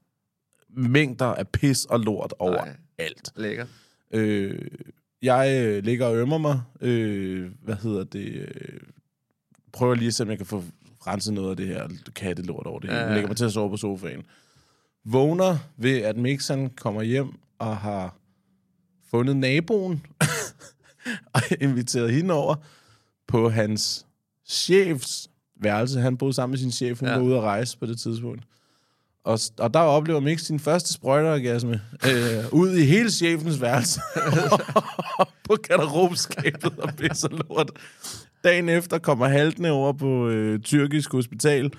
mængder 0.76 1.26
af 1.26 1.48
pis 1.48 1.84
og 1.84 2.00
lort 2.00 2.34
over 2.38 2.64
Nej. 2.64 2.76
alt. 2.98 3.32
Lækkert. 3.36 3.68
Øh, 4.14 4.58
jeg 5.22 5.64
øh, 5.64 5.84
ligger 5.84 6.06
og 6.06 6.16
ømmer 6.16 6.38
mig. 6.38 6.60
Øh, 6.80 7.50
hvad 7.62 7.76
hedder 7.76 8.04
det? 8.04 8.28
Øh, 8.32 8.80
prøver 9.72 9.94
lige 9.94 10.08
at 10.08 10.14
se, 10.14 10.22
om 10.22 10.30
jeg 10.30 10.36
kan 10.36 10.46
få 10.46 10.64
renset 11.06 11.34
noget 11.34 11.50
af 11.50 11.56
det 11.56 11.66
her 11.66 11.88
kattelort 12.14 12.66
over 12.66 12.80
det 12.80 12.90
hele. 12.90 13.00
Ja, 13.00 13.06
ja. 13.08 13.14
Lægger 13.14 13.28
mig 13.28 13.36
til 13.36 13.44
at 13.44 13.52
sove 13.52 13.70
på 13.70 13.76
sofaen. 13.76 14.22
Vågner 15.04 15.58
ved, 15.76 16.02
at 16.02 16.16
Mixon 16.16 16.70
kommer 16.70 17.02
hjem 17.02 17.28
og 17.58 17.76
har 17.76 18.16
fundet 19.10 19.36
naboen 19.36 20.06
og 21.34 21.40
inviteret 21.60 22.12
hende 22.12 22.34
over 22.34 22.54
på 23.28 23.48
hans 23.48 24.06
chefs 24.48 25.28
værelse. 25.60 26.00
Han 26.00 26.16
boede 26.16 26.32
sammen 26.34 26.52
med 26.52 26.58
sin 26.58 26.72
chef. 26.72 27.00
Hun 27.00 27.08
Ja. 27.08 27.14
var 27.14 27.22
ude 27.22 27.36
at 27.36 27.42
rejse 27.42 27.78
på 27.78 27.86
det 27.86 28.00
tidspunkt. 28.00 28.42
Og, 29.24 29.38
og 29.58 29.74
der 29.74 29.80
oplever 29.80 30.20
Mix 30.20 30.40
sin 30.40 30.60
første 30.60 30.92
sprøjteorgasme 30.92 31.80
øh, 32.06 32.44
ud 32.52 32.76
i 32.76 32.84
hele 32.84 33.10
chefens 33.10 33.60
værelse. 33.60 34.00
på 35.48 35.56
garderobskabet 35.68 36.78
og 36.78 36.88
pisser 36.98 37.28
lort. 37.28 37.70
Dagen 38.44 38.68
efter 38.68 38.98
kommer 38.98 39.28
haltende 39.28 39.70
over 39.70 39.92
på 39.92 40.28
øh, 40.28 40.60
tyrkisk 40.60 41.12
hospital, 41.12 41.72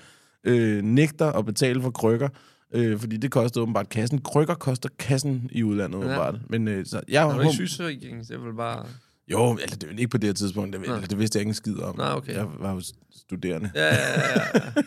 øh, 0.44 0.82
nægter 0.82 1.32
at 1.32 1.44
betale 1.46 1.82
for 1.82 1.90
krykker, 1.90 2.28
øh, 2.74 2.98
fordi 3.00 3.16
det 3.16 3.30
koster 3.30 3.60
åbenbart 3.60 3.88
kassen. 3.88 4.18
Krykker 4.20 4.54
koster 4.54 4.88
kassen 4.98 5.48
i 5.52 5.62
udlandet, 5.62 5.98
Ja. 5.98 6.04
åbenbart. 6.04 6.34
Men 6.50 6.68
øh, 6.68 6.86
så 6.86 7.00
jeg 7.08 7.22
Har 7.22 7.28
du 7.32 7.34
ikke 7.40 7.44
håb- 7.44 7.54
sygesikring? 7.54 8.20
Det 8.28 8.30
er 8.30 8.38
vel 8.38 8.54
bare... 8.54 8.86
Jo, 9.30 9.52
eller 9.52 9.76
det 9.76 9.82
er 9.84 9.98
ikke 9.98 10.08
på 10.08 10.18
det 10.18 10.28
her 10.28 10.34
tidspunkt. 10.34 10.72
Det, 10.72 10.82
eller, 10.82 11.00
det 11.00 11.18
vidste 11.18 11.36
jeg 11.36 11.40
ikke 11.40 11.48
en 11.50 11.54
skid 11.54 11.78
om. 11.78 11.96
Nå, 11.96 12.04
okay. 12.04 12.34
Jeg 12.34 12.46
var 12.60 12.72
jo 12.72 12.80
studerende. 13.16 13.70
Ja, 13.74 13.84
ja, 13.94 14.20
ja, 14.20 14.30
ja. 14.54 14.82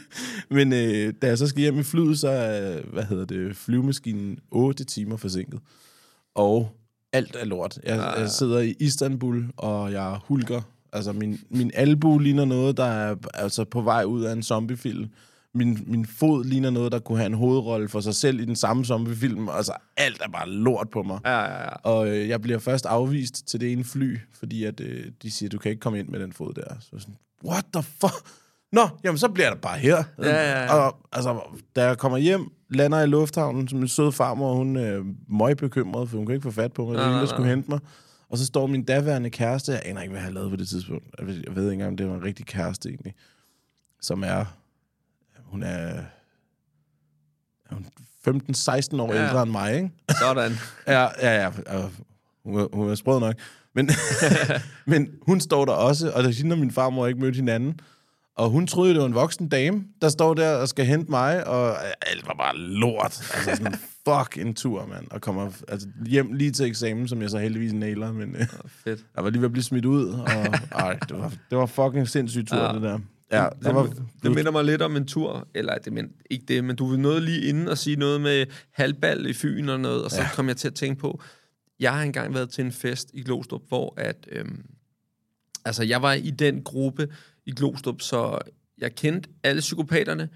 Men 0.56 0.74
øh, 0.74 1.14
da 1.22 1.28
jeg 1.28 1.38
så 1.38 1.48
skal 1.48 1.62
hjem 1.62 1.80
i 1.80 1.84
flyet, 1.84 2.20
så 2.20 2.30
er, 2.30 2.82
hvad 2.94 3.04
hedder 3.04 3.26
det, 3.26 3.56
flyvemaskinen 3.56 4.40
8 4.52 4.84
timer 4.84 5.18
forsinket. 5.18 5.60
Og 6.36 6.70
alt 7.14 7.36
er 7.40 7.46
lort. 7.46 7.80
Jeg, 7.84 8.00
Ah. 8.14 8.20
jeg 8.22 8.30
sidder 8.30 8.60
i 8.60 8.76
Istanbul, 8.80 9.46
og 9.58 9.92
jeg 9.92 10.20
hulker. 10.24 10.62
Altså, 10.94 11.12
min, 11.14 11.40
min 11.50 11.72
albu 11.74 12.18
ligner 12.18 12.46
noget, 12.46 12.78
der 12.78 12.84
er 12.86 13.16
altså, 13.34 13.64
på 13.64 13.82
vej 13.82 14.04
ud 14.04 14.24
af 14.24 14.34
en 14.34 14.44
zombiefilm. 14.44 15.06
Min, 15.54 15.84
min 15.88 16.06
fod 16.06 16.46
ligner 16.46 16.70
noget, 16.70 16.92
der 16.92 17.00
kunne 17.00 17.18
have 17.18 17.26
en 17.26 17.34
hovedrolle 17.34 17.90
for 17.90 18.00
sig 18.00 18.16
selv 18.16 18.40
i 18.40 18.46
den 18.46 18.56
samme 18.56 18.86
zombiefilm. 18.86 19.50
Altså, 19.50 19.74
alt 19.98 20.22
er 20.22 20.30
bare 20.30 20.50
lort 20.50 20.90
på 20.90 21.04
mig. 21.04 21.20
ja, 21.26 21.40
ja, 21.40 21.62
ja. 21.62 21.70
Og 21.70 22.10
øh, 22.10 22.30
jeg 22.30 22.42
bliver 22.42 22.60
først 22.60 22.86
afvist 22.86 23.48
til 23.48 23.62
det 23.62 23.72
ene 23.72 23.84
fly, 23.84 24.18
fordi 24.34 24.64
at, 24.64 24.80
øh, 24.80 25.06
de 25.22 25.32
siger, 25.32 25.50
du 25.50 25.58
kan 25.58 25.72
ikke 25.72 25.80
komme 25.80 26.00
ind 26.00 26.08
med 26.08 26.20
den 26.20 26.34
fod 26.34 26.54
der. 26.54 26.76
Så 26.80 26.90
sådan, 27.00 27.16
what 27.46 27.66
the 27.74 27.84
fuck? 27.84 28.30
Nå, 28.72 28.90
jamen 29.04 29.18
så 29.18 29.30
bliver 29.30 29.50
da 29.50 29.56
bare 29.56 29.78
her. 29.78 30.04
Ja, 30.20 30.30
ja, 30.30 30.64
ja. 30.64 30.74
Og 30.74 30.98
altså, 31.12 31.42
da 31.76 31.86
jeg 31.86 31.98
kommer 31.98 32.18
hjem, 32.18 32.52
lander 32.70 33.02
i 33.02 33.08
lufthavnen, 33.08 33.68
som 33.68 33.80
en 33.80 33.88
sød 33.88 34.12
farmor, 34.12 34.54
hun 34.54 34.76
er 34.76 35.00
øh, 35.00 35.06
møg 35.30 35.58
bekymret, 35.58 36.10
for 36.10 36.18
hun 36.18 36.26
kan 36.26 36.36
ikke 36.36 36.44
få 36.44 36.52
fat 36.52 36.74
på 36.74 36.86
mig. 36.86 36.94
Det 36.98 37.06
der 37.06 37.26
skulle 37.26 37.50
hente 37.50 37.70
mig. 37.70 37.80
Og 38.30 38.38
så 38.38 38.46
står 38.46 38.68
min 38.68 38.84
daværende 38.84 39.30
kæreste, 39.30 39.72
jeg 39.72 39.82
aner 39.86 40.02
ikke, 40.02 40.12
hvad 40.12 40.22
jeg 40.22 40.26
har 40.26 40.34
lavet 40.34 40.50
på 40.50 40.56
det 40.56 40.68
tidspunkt. 40.68 41.06
Jeg 41.20 41.28
ved, 41.28 41.44
jeg 41.48 41.56
ved 41.56 41.64
ikke 41.64 41.74
engang, 41.74 41.92
om 41.92 41.98
det 41.98 42.08
var 42.08 42.16
en 42.16 42.24
rigtig 42.24 42.46
kæreste 42.46 42.90
egentlig. 42.90 43.14
Som 44.02 44.24
er, 44.24 44.46
hun 45.48 45.64
er, 45.64 46.04
er 47.70 47.74
hun 47.74 47.86
15-16 48.28 49.02
år 49.02 49.14
Ja. 49.14 49.24
ældre 49.28 49.44
end 49.44 49.52
mig, 49.52 49.76
ikke? 49.76 49.90
Sådan. 50.20 50.52
Ja, 50.88 51.02
ja, 51.22 51.42
ja. 51.44 51.50
Hun, 52.46 52.60
er- 52.60 52.76
hun 52.76 52.90
er 52.90 52.96
sprød 52.96 53.20
nok. 53.20 53.36
Men, 53.76 53.90
men 54.86 55.10
hun 55.22 55.40
står 55.40 55.66
der 55.66 55.74
også, 55.74 56.12
og 56.12 56.24
der 56.24 56.30
hende 56.32 56.54
og 56.54 56.60
min 56.60 56.72
farmor 56.72 57.08
ikke 57.08 57.20
mødt 57.20 57.36
hinanden. 57.36 57.80
Og 58.36 58.50
hun 58.50 58.68
troede, 58.68 58.94
det 58.94 59.00
var 59.02 59.06
en 59.08 59.14
voksen 59.16 59.50
dame, 59.50 59.84
der 60.02 60.10
står 60.10 60.34
der 60.34 60.56
og 60.58 60.68
skal 60.68 60.86
hente 60.86 61.12
mig, 61.12 61.48
og 61.48 61.76
alt 62.08 62.28
var 62.28 62.34
bare 62.34 62.58
lort. 62.58 63.32
Altså 63.36 63.56
sådan, 63.56 63.74
fuck 64.08 64.38
en 64.46 64.54
tur, 64.54 64.86
mand. 64.86 65.08
Og 65.12 65.22
kommer 65.22 65.52
altså, 65.68 65.88
hjem 66.06 66.34
lige 66.34 66.52
til 66.52 66.66
eksamen, 66.66 67.08
som 67.08 67.22
jeg 67.22 67.30
så 67.30 67.38
heldigvis 67.38 67.74
nailer, 67.74 68.12
men 68.12 68.36
øh, 68.36 68.48
Fedt. 68.84 69.06
jeg 69.16 69.24
var 69.24 69.30
lige 69.30 69.42
ved 69.42 69.48
at 69.48 69.52
blive 69.52 69.64
smidt 69.64 69.86
ud. 69.86 70.06
Og, 70.10 70.28
ej, 70.72 70.94
det 71.10 71.20
var, 71.20 71.30
det 71.50 71.58
var 71.58 71.66
fucking 71.66 72.08
sindssygt 72.08 72.48
tur, 72.50 72.58
ja. 72.58 72.74
det 72.74 72.82
der. 72.82 73.00
Ja, 73.32 73.46
det, 73.56 73.64
der 73.64 73.74
var, 73.74 73.84
det, 73.84 74.04
det 74.24 74.32
minder 74.32 74.52
mig 74.52 74.64
lidt 74.64 74.82
om 74.82 74.96
en 74.96 75.08
tur, 75.08 75.48
eller 75.54 75.78
det 75.78 75.94
men, 75.94 76.12
ikke 76.30 76.46
det, 76.48 76.64
men 76.64 76.76
du 76.76 76.88
vil 76.88 77.00
noget 77.00 77.24
lige 77.24 77.42
inden 77.42 77.68
og 77.68 77.78
sige 77.78 77.96
noget 77.96 78.22
med 78.22 78.46
halvbal 78.72 79.26
i 79.26 79.34
Fyn 79.34 79.70
og 79.70 79.80
noget, 79.80 80.04
og 80.04 80.12
så 80.12 80.22
ja. 80.22 80.30
Kom 80.34 80.48
jeg 80.48 80.58
til 80.58 80.68
at 80.68 80.76
tænke 80.76 81.00
på, 81.00 81.22
jeg 81.80 81.94
har 81.94 82.02
engang 82.02 82.34
været 82.34 82.50
til 82.50 82.66
en 82.66 82.72
fest 82.72 83.10
i 83.14 83.24
Glostrup, 83.24 83.62
hvor 83.68 83.94
at, 83.98 84.28
øhm, 84.32 84.66
altså 85.66 85.84
jeg 85.84 86.02
var 86.02 86.14
i 86.14 86.30
den 86.30 86.64
gruppe 86.64 87.08
i 87.46 87.52
Glostrup, 87.52 88.02
så 88.02 88.40
jeg 88.78 88.96
kendte 88.96 89.30
alle 89.44 89.60
psykopaterne, 89.60 90.30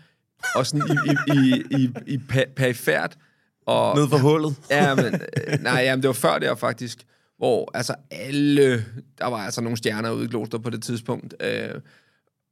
og 0.55 0.65
sådan 0.65 0.87
i, 0.89 1.09
i, 1.11 1.37
i, 1.37 1.63
i, 1.83 1.89
i 2.07 2.17
perifært, 2.55 3.17
og 3.65 3.95
ned 3.95 4.09
for 4.09 4.17
hullet. 4.17 4.55
Ja, 4.69 4.95
men, 4.95 5.05
øh, 5.05 5.59
nej, 5.61 5.81
jamen, 5.81 6.03
det 6.03 6.07
var 6.07 6.13
før 6.13 6.39
der 6.39 6.55
faktisk, 6.55 7.05
hvor 7.37 7.71
altså 7.73 7.95
alle, 8.11 8.85
der 9.17 9.25
var 9.25 9.37
altså 9.37 9.61
nogle 9.61 9.77
stjerner 9.77 10.11
ude 10.11 10.25
i 10.25 10.27
Glostrup 10.27 10.63
på 10.63 10.69
det 10.69 10.83
tidspunkt, 10.83 11.33
øh, 11.39 11.81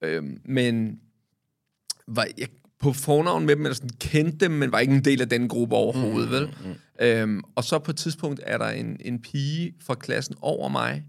øh, 0.01 0.23
men 0.45 0.99
var 2.07 2.27
jeg 2.37 2.47
på 2.79 2.93
fornavn 2.93 3.45
med 3.45 3.55
dem, 3.55 3.65
eller 3.65 3.75
sådan 3.75 3.89
kendte 3.89 4.45
dem, 4.45 4.51
men 4.51 4.71
var 4.71 4.79
ikke 4.79 4.93
en 4.93 5.05
del 5.05 5.21
af 5.21 5.29
den 5.29 5.47
gruppe 5.47 5.75
overhovedet, 5.75 6.29
mm, 6.29 6.35
vel? 6.35 6.55
Mm. 6.65 7.05
Øhm, 7.05 7.43
og 7.55 7.63
så 7.63 7.79
på 7.79 7.91
et 7.91 7.97
tidspunkt 7.97 8.39
er 8.43 8.57
der 8.57 8.69
en, 8.69 8.97
en 8.99 9.21
pige 9.21 9.73
fra 9.81 9.95
klassen 9.95 10.35
over 10.41 10.69
mig, 10.69 11.05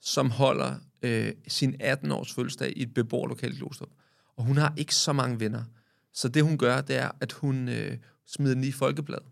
som 0.00 0.30
holder 0.30 0.74
øh, 1.02 1.32
sin 1.48 1.74
18-års 1.82 2.34
fødselsdag 2.34 2.72
i 2.76 2.82
et 2.82 2.94
beboerlokal 2.94 3.52
i 3.52 3.56
Glostrup. 3.56 3.88
Og 4.36 4.44
hun 4.44 4.56
har 4.56 4.72
ikke 4.76 4.94
så 4.94 5.12
mange 5.12 5.40
venner. 5.40 5.62
Så 6.14 6.28
det, 6.28 6.42
hun 6.42 6.58
gør, 6.58 6.80
det 6.80 6.96
er, 6.96 7.10
at 7.20 7.32
hun 7.32 7.68
øh, 7.68 7.96
smider 8.26 8.54
den 8.54 8.64
i 8.64 8.72
folkebladet. 8.72 9.26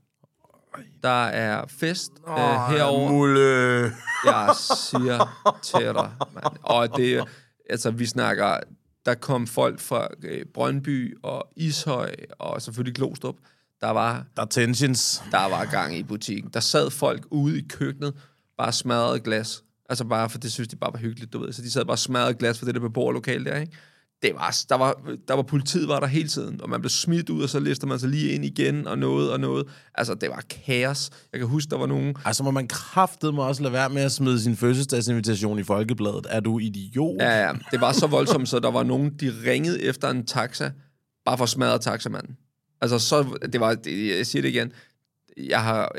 Der 1.03 1.25
er 1.25 1.67
fest 1.67 2.13
øh, 2.29 2.35
herover. 2.37 3.11
Mulle. 3.11 3.93
Jeg 4.25 4.55
siger 4.91 5.49
til 5.63 5.95
dig, 5.95 6.11
mand. 6.35 6.57
Og 6.63 6.97
det, 6.97 7.25
altså, 7.71 7.91
vi 7.91 8.07
snakker, 8.07 8.61
der 9.07 9.15
kom 9.15 9.47
folk 9.47 9.81
fra 9.81 10.09
øh, 10.23 10.45
Brøndby 10.55 11.17
og 11.23 11.53
Ishøj, 11.57 12.15
og 12.39 12.63
selvfølgelig 12.63 12.95
Glostrup. 12.95 13.37
Der 13.81 13.91
var, 13.91 14.25
Der 14.37 14.43
er 14.43 14.47
tensions. 14.47 15.23
der 15.31 15.49
var 15.49 15.65
gang 15.65 15.97
i 15.97 16.03
butikken. 16.03 16.51
Der 16.55 16.61
sad 16.61 16.91
folk 16.91 17.27
ude 17.31 17.59
i 17.59 17.67
køkkenet, 17.69 18.15
bare 18.59 18.73
smadrede 18.73 19.21
glas. 19.21 19.65
Altså 19.89 20.05
bare, 20.05 20.31
for 20.31 20.39
det 20.39 20.53
synes 20.53 20.69
de 20.69 20.77
bare 20.77 20.93
var 20.93 20.99
hyggeligt, 20.99 21.33
du 21.33 21.39
ved. 21.39 21.53
Så 21.53 21.63
de 21.63 21.71
sad 21.71 21.85
bare 21.85 21.97
smadrede 21.97 22.35
glas 22.35 22.59
for 22.59 22.67
det 22.67 22.75
der 22.75 22.81
beboerlokale 22.81 23.45
der, 23.45 23.59
ikke? 23.61 23.73
Det 24.23 24.35
var, 24.35 24.57
der 24.69 24.75
var, 24.75 25.01
der 25.29 25.35
var 25.35 25.43
politiet 25.43 25.89
var 25.89 26.01
der 26.01 26.07
hele 26.07 26.29
tiden, 26.29 26.61
og 26.61 26.71
man 26.71 26.81
blev 26.81 26.91
smidt 26.91 27.31
ud, 27.31 27.43
og 27.43 27.49
så 27.49 27.61
lister 27.61 27.87
man 27.87 27.99
sig 27.99 28.09
lige 28.09 28.33
ind 28.33 28.45
igen, 28.45 28.87
og 28.87 28.99
noget 28.99 29.33
og 29.33 29.41
noget. 29.41 29.67
Altså, 29.95 30.15
det 30.15 30.29
var 30.29 30.45
kaos. 30.51 31.11
Jeg 31.33 31.41
kan 31.41 31.49
huske, 31.49 31.71
der 31.71 31.79
var 31.79 31.87
nogen, 31.87 32.17
Altså 32.25 32.43
må 32.43 32.51
man 32.51 32.69
kraftet 32.69 33.35
må 33.35 33.49
også 33.49 33.63
lade 33.63 33.73
være 33.73 33.91
med 33.91 34.03
at 34.03 34.13
smide 34.13 34.41
sin 34.41 34.57
fødselsdagsinvitation 34.57 35.59
i 35.59 35.63
Folkebladet. 35.63 36.27
Er 36.29 36.41
du 36.41 36.59
idiot? 36.59 37.21
Ja, 37.21 37.47
ja. 37.47 37.53
Det 37.71 37.81
var 37.81 37.93
så 37.93 38.07
voldsomt, 38.07 38.49
så 38.49 38.59
der 38.59 38.71
var 38.71 38.83
nogen, 38.83 39.15
de 39.21 39.33
ringede 39.47 39.83
efter 39.83 40.11
en 40.11 40.27
taxa, 40.27 40.71
bare 41.25 41.37
for 41.37 41.45
at 41.45 41.51
smadre 41.51 41.79
taxamanden. 41.79 42.37
Altså, 42.81 42.99
så, 42.99 43.39
det 43.53 43.61
var, 43.61 43.75
det, 43.75 44.17
jeg 44.17 44.27
siger 44.27 44.43
det 44.43 44.49
igen, 44.49 44.73
jeg 45.37 45.63
har, 45.63 45.93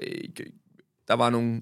der 1.07 1.13
var 1.13 1.29
nogle 1.29 1.61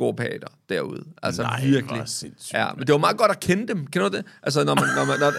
psykopater 0.00 0.48
derude. 0.68 1.04
Altså, 1.22 1.42
Nej, 1.42 1.64
virkelig. 1.64 2.04
Ja, 2.52 2.72
men 2.76 2.86
det 2.86 2.92
var 2.92 2.98
meget 2.98 3.16
godt 3.16 3.30
at 3.30 3.40
kende 3.40 3.68
dem. 3.68 3.86
Kender 3.86 4.08
du 4.08 4.16
det? 4.16 4.24
Altså, 4.42 4.64
når 4.64 4.74
man, 4.74 4.84
når 4.96 5.04
man, 5.04 5.20
når, 5.20 5.30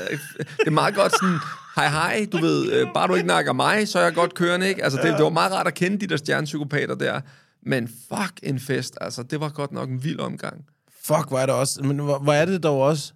det 0.58 0.68
er 0.68 0.72
meget 0.72 0.96
godt 0.96 1.12
sådan, 1.12 1.38
hej 1.76 1.90
hej, 1.90 2.28
du 2.32 2.38
ved, 2.38 2.72
øh, 2.72 2.88
bare 2.94 3.08
du 3.08 3.16
ikke 3.16 3.28
nakker 3.28 3.54
mig, 3.54 3.88
så 3.88 4.00
er 4.00 4.04
jeg 4.04 4.14
godt 4.14 4.34
kørende, 4.34 4.70
ikke? 4.70 4.84
Altså, 4.84 5.00
det, 5.04 5.14
det 5.14 5.24
var 5.24 5.30
meget 5.30 5.52
rart 5.52 5.68
at 5.68 5.74
kende 5.74 5.98
de 5.98 6.08
der 6.08 6.18
stjernepsykopater 6.18 6.96
der. 6.96 7.22
Men 7.66 7.88
fuck 7.88 8.40
en 8.44 8.60
fest, 8.60 8.98
altså, 9.02 9.24
det 9.24 9.40
var 9.40 9.50
godt 9.50 9.72
nok 9.72 9.90
en 9.90 10.04
vild 10.04 10.20
omgang. 10.20 10.66
Fuck, 11.04 11.28
hvor 11.28 11.40
er 11.40 11.46
det 11.46 11.56
også... 11.56 11.84
Men 11.84 12.00
hvor, 12.00 12.20
hvor 12.20 12.34
er 12.34 12.46
det 12.46 12.64
dog 12.64 12.82
også 12.82 13.14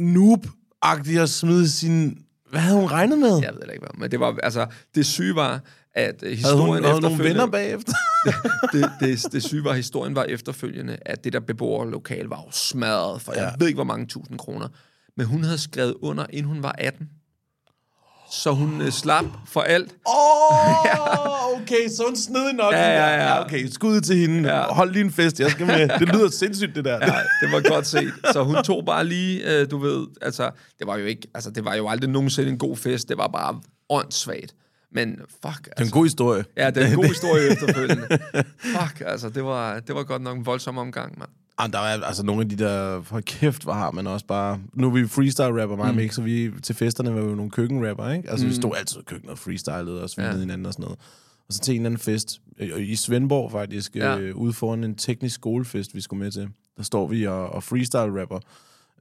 noob-agtigt 0.00 1.20
at 1.20 1.30
smide 1.30 1.70
sin 1.70 2.18
Hvad 2.50 2.60
havde 2.60 2.80
hun 2.80 2.90
regnet 2.90 3.18
med? 3.18 3.40
Jeg 3.42 3.52
ved 3.54 3.60
det 3.60 3.72
ikke, 3.72 3.86
hvad. 3.86 3.98
Men 3.98 4.10
det 4.10 4.20
var, 4.20 4.36
altså, 4.42 4.66
det 4.94 5.06
syge 5.06 5.34
var, 5.34 5.60
at 5.96 6.14
øh, 6.22 6.28
havde 6.28 6.36
historien 6.36 6.60
hun, 6.66 6.82
havde 6.84 6.94
hun 6.94 7.02
nogle 7.02 7.16
efterfølgende- 7.16 7.28
venner 7.28 7.46
bagefter? 7.46 7.92
det, 8.72 8.90
det, 9.00 9.32
det 9.32 9.42
syge 9.44 9.64
var, 9.64 9.70
at 9.70 9.76
historien 9.76 10.14
var 10.16 10.24
efterfølgende, 10.24 10.96
at 11.06 11.24
det 11.24 11.32
der 11.32 11.40
beboerlokal 11.40 12.24
var 12.26 12.42
jo 12.46 12.50
smadret 12.52 13.22
for, 13.22 13.32
ja. 13.32 13.40
jeg 13.42 13.48
Ja. 13.50 13.56
ved 13.58 13.66
ikke, 13.66 13.76
hvor 13.76 13.84
mange 13.84 14.06
tusind 14.06 14.38
kroner. 14.38 14.68
Men 15.16 15.26
hun 15.26 15.44
havde 15.44 15.58
skrevet 15.58 15.94
under, 16.02 16.26
inden 16.30 16.52
hun 16.54 16.62
var 16.62 16.74
18. 16.78 17.08
Så 18.30 18.50
hun 18.52 18.80
øh, 18.80 18.90
slap 18.90 19.24
for 19.46 19.60
alt. 19.60 19.94
Åh, 20.06 20.50
oh, 20.50 21.52
okay, 21.62 21.88
så 21.88 22.02
hun 22.06 22.16
snedig 22.16 22.54
nok. 22.54 22.72
Ja, 22.72 22.88
ja, 22.88 23.24
ja. 23.24 23.44
Okay, 23.44 23.66
skud 23.68 24.00
til 24.00 24.16
hende. 24.16 24.54
Ja. 24.56 24.62
Hold 24.74 24.90
lige 24.92 25.04
en 25.04 25.10
fest, 25.12 25.40
jeg 25.40 25.50
skal 25.50 25.66
med. 25.66 25.88
Det 25.98 26.08
lyder 26.08 26.30
sindssygt, 26.30 26.74
det 26.74 26.84
der. 26.84 26.92
Ja, 26.94 27.12
det 27.42 27.52
var 27.52 27.70
godt 27.70 27.86
set. 27.86 28.12
Så 28.32 28.42
hun 28.44 28.56
tog 28.64 28.84
bare 28.86 29.04
lige, 29.04 29.60
øh, 29.60 29.70
du 29.70 29.78
ved, 29.78 30.06
altså, 30.22 30.50
det 30.78 30.86
var 30.86 30.96
jo 30.96 31.04
ikke, 31.04 31.28
altså, 31.34 31.50
det 31.50 31.64
var 31.64 31.74
jo 31.74 31.88
aldrig 31.88 32.10
nogensinde 32.10 32.48
en 32.50 32.58
god 32.58 32.76
fest. 32.76 33.08
Det 33.08 33.18
var 33.18 33.28
bare 33.28 33.60
åndssvagt. 33.90 34.54
Men 34.96 35.16
fuck, 35.16 35.64
Det 35.64 35.66
er 35.66 35.70
altså. 35.76 35.84
en 35.84 35.90
god 35.90 36.04
historie. 36.04 36.44
Ja, 36.56 36.70
det 36.70 36.82
er 36.82 36.86
en 36.86 36.94
god 36.94 37.04
historie 37.16 37.48
efterfølgende. 37.52 38.06
Fuck, 38.58 39.02
altså, 39.06 39.28
det 39.28 39.44
var, 39.44 39.80
det 39.80 39.94
var 39.94 40.02
godt 40.04 40.22
nok 40.22 40.38
en 40.38 40.46
voldsom 40.46 40.78
omgang, 40.78 41.18
mand. 41.18 41.30
Ah, 41.58 41.72
der 41.72 41.78
er 41.78 42.02
altså 42.04 42.22
nogle 42.22 42.42
af 42.42 42.48
de 42.48 42.56
der, 42.56 43.02
for 43.02 43.20
kæft, 43.20 43.62
hvor 43.62 43.72
har 43.72 43.90
man 43.90 44.06
også 44.06 44.26
bare... 44.26 44.60
Nu 44.74 44.86
er 44.86 44.90
vi 44.90 45.06
freestyle-rapper, 45.06 45.76
mig 45.76 45.88
og 45.88 45.94
Mik, 45.94 46.12
så 46.12 46.22
vi 46.22 46.50
til 46.62 46.74
festerne 46.74 47.14
var 47.14 47.20
vi 47.20 47.28
jo 47.28 47.34
nogle 47.34 47.50
køkkenrapper, 47.50 48.10
ikke? 48.10 48.30
Altså, 48.30 48.46
mm. 48.46 48.50
vi 48.50 48.56
stod 48.56 48.72
altid 48.78 49.00
i 49.00 49.04
køkkenet 49.06 49.32
og 49.32 49.38
freestylede 49.38 50.02
og 50.02 50.10
svinede 50.10 50.32
Ja. 50.34 50.40
hinanden 50.40 50.66
og 50.66 50.72
sådan 50.72 50.82
noget. 50.82 50.98
Og 51.48 51.54
så 51.54 51.60
til 51.60 51.74
en 51.74 51.80
eller 51.80 51.88
anden 51.88 52.00
fest, 52.00 52.40
øh, 52.58 52.88
i 52.88 52.96
Svendborg 52.96 53.52
faktisk, 53.52 53.96
ja. 53.96 54.18
øh, 54.18 54.36
ude 54.36 54.52
foran 54.52 54.84
en 54.84 54.94
teknisk 54.94 55.34
skolefest, 55.34 55.94
vi 55.94 56.00
skulle 56.00 56.22
med 56.24 56.30
til. 56.32 56.48
Der 56.76 56.82
står 56.82 57.06
vi 57.06 57.26
og, 57.26 57.48
og 57.48 57.62
freestyle-rapper. 57.62 58.38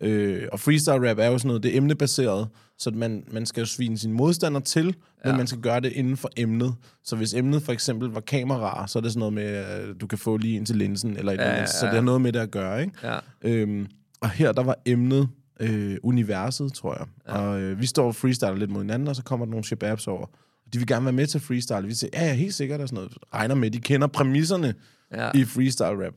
Øh, 0.02 0.44
og 0.52 0.60
freestyle-rap 0.60 1.20
er 1.20 1.26
jo 1.26 1.38
sådan 1.38 1.48
noget, 1.48 1.64
det 1.64 1.74
er 1.74 1.78
emnebaseret, 1.78 2.48
så 2.78 2.90
at 2.90 2.96
man, 2.96 3.24
man 3.32 3.46
skal 3.46 3.62
jo 3.62 3.66
svine 3.66 3.98
sin 3.98 4.14
modstander 4.14 4.60
til, 4.60 4.86
ja. 5.26 5.30
men 5.30 5.38
man 5.38 5.48
skal 5.48 5.62
gøre 5.62 5.80
det 5.80 5.92
inden 5.92 6.18
for 6.18 6.30
emnet. 6.38 6.76
Så 7.04 7.16
hvis 7.16 7.34
emnet 7.34 7.62
for 7.62 7.72
eksempel 7.72 8.10
var 8.10 8.20
kameraer, 8.20 8.86
så 8.86 9.00
er 9.00 9.02
det 9.04 9.12
sådan 9.12 9.20
noget 9.20 9.34
med, 9.34 9.44
at 9.44 10.02
du 10.02 10.08
kan 10.08 10.18
få 10.18 10.38
lige 10.38 10.56
ind 10.56 10.66
til 10.66 10.76
linsen, 10.76 11.18
eller 11.18 11.32
et 11.32 11.38
Ja, 11.38 11.44
eller 11.44 11.56
andet. 11.56 11.70
Så 11.70 11.86
ja. 11.86 11.92
det 11.92 11.96
har 11.96 12.06
noget 12.06 12.22
med 12.22 12.34
det 12.34 12.40
at 12.40 12.52
gøre, 12.52 12.82
ikke? 12.82 12.94
Ja. 13.04 13.18
Øhm, 13.42 13.88
og 14.22 14.30
her, 14.30 14.52
der 14.52 14.64
var 14.64 14.76
emnet 14.86 15.30
øh, 15.60 15.98
universet, 16.04 16.74
tror 16.74 16.98
jeg. 16.98 17.08
Ja. 17.28 17.38
Og 17.40 17.60
øh, 17.62 17.82
vi 17.82 17.86
står 17.86 18.08
og 18.08 18.16
freestyler 18.16 18.56
lidt 18.56 18.72
mod 18.72 18.82
hinanden, 18.82 19.08
og 19.08 19.16
så 19.16 19.24
kommer 19.24 19.46
der 19.46 19.52
nogle 19.52 19.66
shababs 19.66 20.08
over. 20.08 20.26
De 20.74 20.78
vil 20.78 20.88
gerne 20.88 21.06
være 21.06 21.14
med 21.14 21.28
til 21.28 21.40
freestyle. 21.40 21.88
Vi 21.88 21.94
siger, 21.94 22.10
ja, 22.14 22.26
ja, 22.28 22.34
helt 22.34 22.54
sikkert, 22.54 22.82
og 22.82 22.88
sådan 22.90 22.96
noget. 22.96 23.18
Regner 23.34 23.56
med, 23.56 23.72
de 23.72 23.80
kender 23.80 24.08
præmisserne 24.08 24.74
Ja. 25.14 25.32
i 25.36 25.44
freestyle 25.46 26.06
rap. 26.06 26.14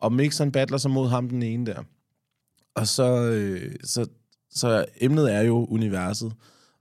Og 0.00 0.12
Mix 0.12 0.38
han 0.38 0.52
battler 0.52 0.78
sig 0.78 0.90
mod 0.90 1.08
ham 1.08 1.28
den 1.28 1.42
ene 1.42 1.66
der. 1.66 1.82
Og 2.74 2.86
så, 2.86 3.22
øh, 3.22 3.74
så, 3.84 4.06
så 4.50 4.84
emnet 5.00 5.34
er 5.34 5.40
jo 5.40 5.64
universet. 5.64 6.32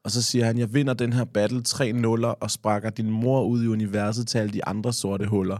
Og 0.03 0.11
så 0.11 0.21
siger 0.21 0.45
han, 0.45 0.57
jeg 0.57 0.73
vinder 0.73 0.93
den 0.93 1.13
her 1.13 1.23
battle 1.23 1.63
3 1.63 1.91
nuller 1.91 2.27
og 2.29 2.51
sparker 2.51 2.89
din 2.89 3.09
mor 3.09 3.43
ud 3.43 3.63
i 3.63 3.67
universet 3.67 4.27
til 4.27 4.37
alle 4.37 4.53
de 4.53 4.65
andre 4.65 4.93
sorte 4.93 5.25
huller. 5.25 5.57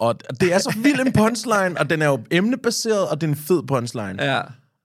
Og 0.00 0.14
det 0.40 0.54
er 0.54 0.58
så 0.58 0.74
vild 0.82 1.00
en 1.00 1.12
punchline, 1.12 1.78
og 1.78 1.90
den 1.90 2.02
er 2.02 2.06
jo 2.06 2.20
emnebaseret, 2.30 3.08
og 3.08 3.20
det 3.20 3.26
er 3.26 3.30
en 3.30 3.36
fed 3.36 3.62
punchline. 3.62 4.24
Ja. 4.24 4.40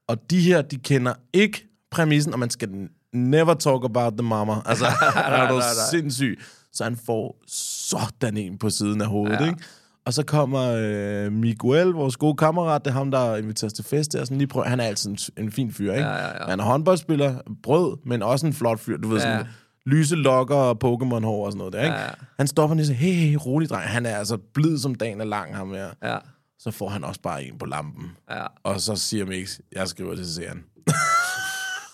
Og 0.08 0.30
de 0.30 0.42
her, 0.42 0.62
de 0.62 0.78
kender 0.78 1.14
ikke 1.34 1.68
præmissen, 1.92 2.34
og 2.34 2.40
man 2.40 2.50
skal 2.50 2.90
never 3.14 3.54
talk 3.54 3.84
about 3.84 4.14
the 4.14 4.24
mama. 4.24 4.54
Altså, 4.66 4.86
han 5.16 5.34
er 5.34 5.54
jo 5.54 5.62
sindssyg. 5.92 6.40
Så 6.74 6.84
han 6.84 6.98
får 7.06 7.44
sådan 7.48 8.38
en 8.38 8.58
på 8.58 8.70
siden 8.70 9.02
af 9.02 9.08
hovedet, 9.08 9.40
ja. 9.40 9.46
ikke? 9.46 9.64
Og 10.06 10.14
så 10.14 10.24
kommer 10.26 10.74
øh, 10.78 11.32
Miguel, 11.32 11.88
vores 11.88 12.18
gode 12.18 12.36
kammerat, 12.38 12.86
det 12.86 12.92
er 12.92 12.96
ham, 12.96 13.12
der 13.12 13.36
inviterer 13.36 13.68
os 13.68 13.74
til 13.74 13.86
fest 13.86 14.14
der. 14.14 14.24
Sådan 14.26 14.38
lige 14.38 14.48
prøv, 14.48 14.64
han 14.66 14.80
er 14.80 14.84
altid 14.84 15.10
en, 15.10 15.18
en 15.38 15.52
fin 15.52 15.72
fyr, 15.72 15.94
ikke? 15.94 16.06
Ja, 16.08 16.16
ja, 16.16 16.28
ja. 16.44 16.50
Han 16.50 16.60
er 16.60 16.64
håndboldspiller, 16.64 17.36
brød, 17.64 17.98
men 18.06 18.24
også 18.24 18.46
en 18.48 18.54
flot 18.54 18.80
fyr. 18.80 18.98
Du 18.98 19.08
ved, 19.08 19.18
Ja. 19.18 19.22
sådan 19.24 19.46
lyse 19.86 20.16
lokker 20.16 20.56
og 20.56 20.72
Pokémon-hår 20.84 21.46
og 21.46 21.52
sådan 21.52 21.58
noget 21.58 21.74
der, 21.74 21.82
ikke? 21.84 21.96
Ja, 21.96 22.02
ja. 22.02 22.10
Han 22.38 22.48
stopper 22.48 22.76
lige 22.76 22.84
og 22.84 22.88
siger, 22.88 22.98
hey, 22.98 23.14
hey, 23.14 23.38
rolig 23.46 23.70
dreng. 23.70 23.84
Han 23.90 24.06
er 24.06 24.16
altså 24.18 24.38
blid 24.54 24.78
som 24.78 24.96
dagen 24.96 25.22
er 25.22 25.26
lang, 25.26 25.56
ham 25.56 25.72
her. 25.74 25.90
Ja. 26.04 26.18
Så 26.60 26.72
får 26.72 26.90
han 26.90 27.04
også 27.04 27.22
bare 27.22 27.44
en 27.44 27.58
på 27.58 27.66
lampen. 27.66 28.12
Ja. 28.30 28.46
Og 28.64 28.82
så 28.82 28.96
siger 28.96 29.26
Mix, 29.26 29.60
jeg 29.76 29.88
skriver 29.88 30.16
til 30.16 30.34
serien. 30.34 30.64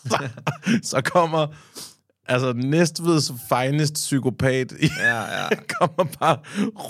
så, 0.05 0.27
så 0.97 1.01
kommer 1.01 1.47
altså 2.25 2.53
Næstveds 2.53 3.31
finest 3.49 3.93
psykopat 3.93 4.73
Ja, 4.99 5.21
ja. 5.21 5.47
kommer 5.79 6.11
bare 6.19 6.37